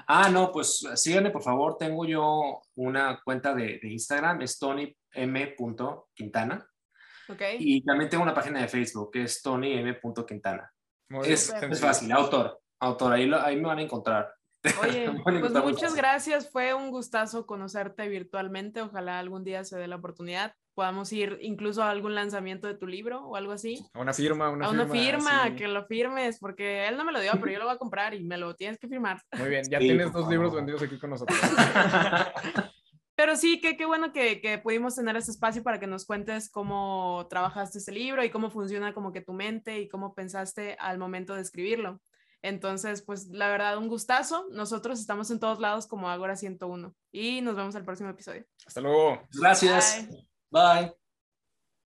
Ah, 0.07 0.30
no, 0.30 0.51
pues 0.51 0.82
síganme, 0.95 1.30
por 1.30 1.43
favor. 1.43 1.76
Tengo 1.76 2.07
yo 2.07 2.62
una 2.76 3.20
cuenta 3.22 3.55
de, 3.55 3.78
de 3.82 3.88
Instagram, 3.90 4.40
es 4.40 4.59
tony.m.quintana. 4.59 6.66
Okay. 7.28 7.59
Y 7.61 7.84
también 7.84 8.09
tengo 8.09 8.22
una 8.22 8.32
página 8.34 8.62
de 8.62 8.68
Facebook, 8.68 9.11
que 9.12 9.24
es 9.24 9.43
tony.m.quintana. 9.43 10.72
Es, 11.24 11.51
es, 11.51 11.80
fácil, 11.80 12.11
autor, 12.12 12.61
autor, 12.80 13.12
ahí, 13.12 13.26
lo, 13.26 13.40
ahí 13.40 13.57
me 13.57 13.68
van 13.68 13.78
a 13.78 13.82
encontrar. 13.82 14.34
Oye, 14.82 15.10
pues 15.24 15.52
muchas 15.52 15.94
gracias, 15.94 16.50
fue 16.50 16.72
un 16.72 16.90
gustazo 16.90 17.46
conocerte 17.46 18.08
virtualmente, 18.08 18.80
ojalá 18.80 19.18
algún 19.18 19.42
día 19.42 19.64
se 19.64 19.76
dé 19.76 19.88
la 19.88 19.96
oportunidad, 19.96 20.54
podamos 20.74 21.12
ir 21.12 21.38
incluso 21.40 21.82
a 21.82 21.90
algún 21.90 22.14
lanzamiento 22.14 22.68
de 22.68 22.74
tu 22.74 22.86
libro 22.86 23.26
o 23.26 23.34
algo 23.34 23.52
así. 23.52 23.84
A 23.92 24.00
una 24.00 24.12
firma, 24.12 24.50
una 24.50 24.66
a 24.66 24.70
una 24.70 24.86
firma, 24.86 25.48
sí. 25.48 25.56
que 25.56 25.66
lo 25.66 25.84
firmes, 25.86 26.38
porque 26.38 26.86
él 26.86 26.96
no 26.96 27.04
me 27.04 27.10
lo 27.10 27.20
dio, 27.20 27.32
pero 27.32 27.50
yo 27.50 27.58
lo 27.58 27.64
voy 27.64 27.74
a 27.74 27.78
comprar 27.78 28.14
y 28.14 28.22
me 28.22 28.38
lo 28.38 28.54
tienes 28.54 28.78
que 28.78 28.86
firmar. 28.86 29.20
Muy 29.36 29.48
bien, 29.48 29.64
ya 29.68 29.78
sí, 29.78 29.86
tienes 29.86 30.12
dos 30.12 30.28
libros 30.28 30.54
vendidos 30.54 30.82
aquí 30.82 30.98
con 30.98 31.10
nosotros. 31.10 31.38
Pero 33.14 33.36
sí, 33.36 33.60
qué 33.60 33.76
que 33.76 33.84
bueno 33.84 34.10
que, 34.12 34.40
que, 34.40 34.58
pudimos 34.58 34.96
tener 34.96 35.14
ese 35.16 35.30
espacio 35.30 35.62
para 35.62 35.78
que 35.78 35.86
nos 35.86 36.06
cuentes 36.06 36.50
cómo 36.50 37.26
trabajaste 37.28 37.78
este 37.78 37.92
libro 37.92 38.24
y 38.24 38.30
cómo 38.30 38.50
funciona 38.50 38.94
como 38.94 39.12
que 39.12 39.20
tu 39.20 39.34
mente 39.34 39.78
y 39.78 39.88
cómo 39.88 40.14
pensaste 40.14 40.76
al 40.80 40.98
momento 40.98 41.34
de 41.34 41.42
escribirlo. 41.42 42.00
Entonces, 42.43 43.03
pues 43.03 43.28
la 43.28 43.49
verdad, 43.49 43.78
un 43.78 43.88
gustazo. 43.88 44.47
Nosotros 44.51 45.01
estamos 45.01 45.30
en 45.30 45.40
todos 45.40 45.61
lados 45.61 45.86
como 45.86 46.11
Agora 46.11 46.36
101 46.36 46.95
y 47.12 47.40
nos 47.40 47.57
vemos 47.57 47.74
el 47.74 47.84
próximo 47.84 48.11
episodio. 48.11 48.45
Hasta 48.66 48.80
luego. 48.80 49.22
Gracias. 49.32 50.07
Bye. 50.51 50.84
Bye. 50.84 51.01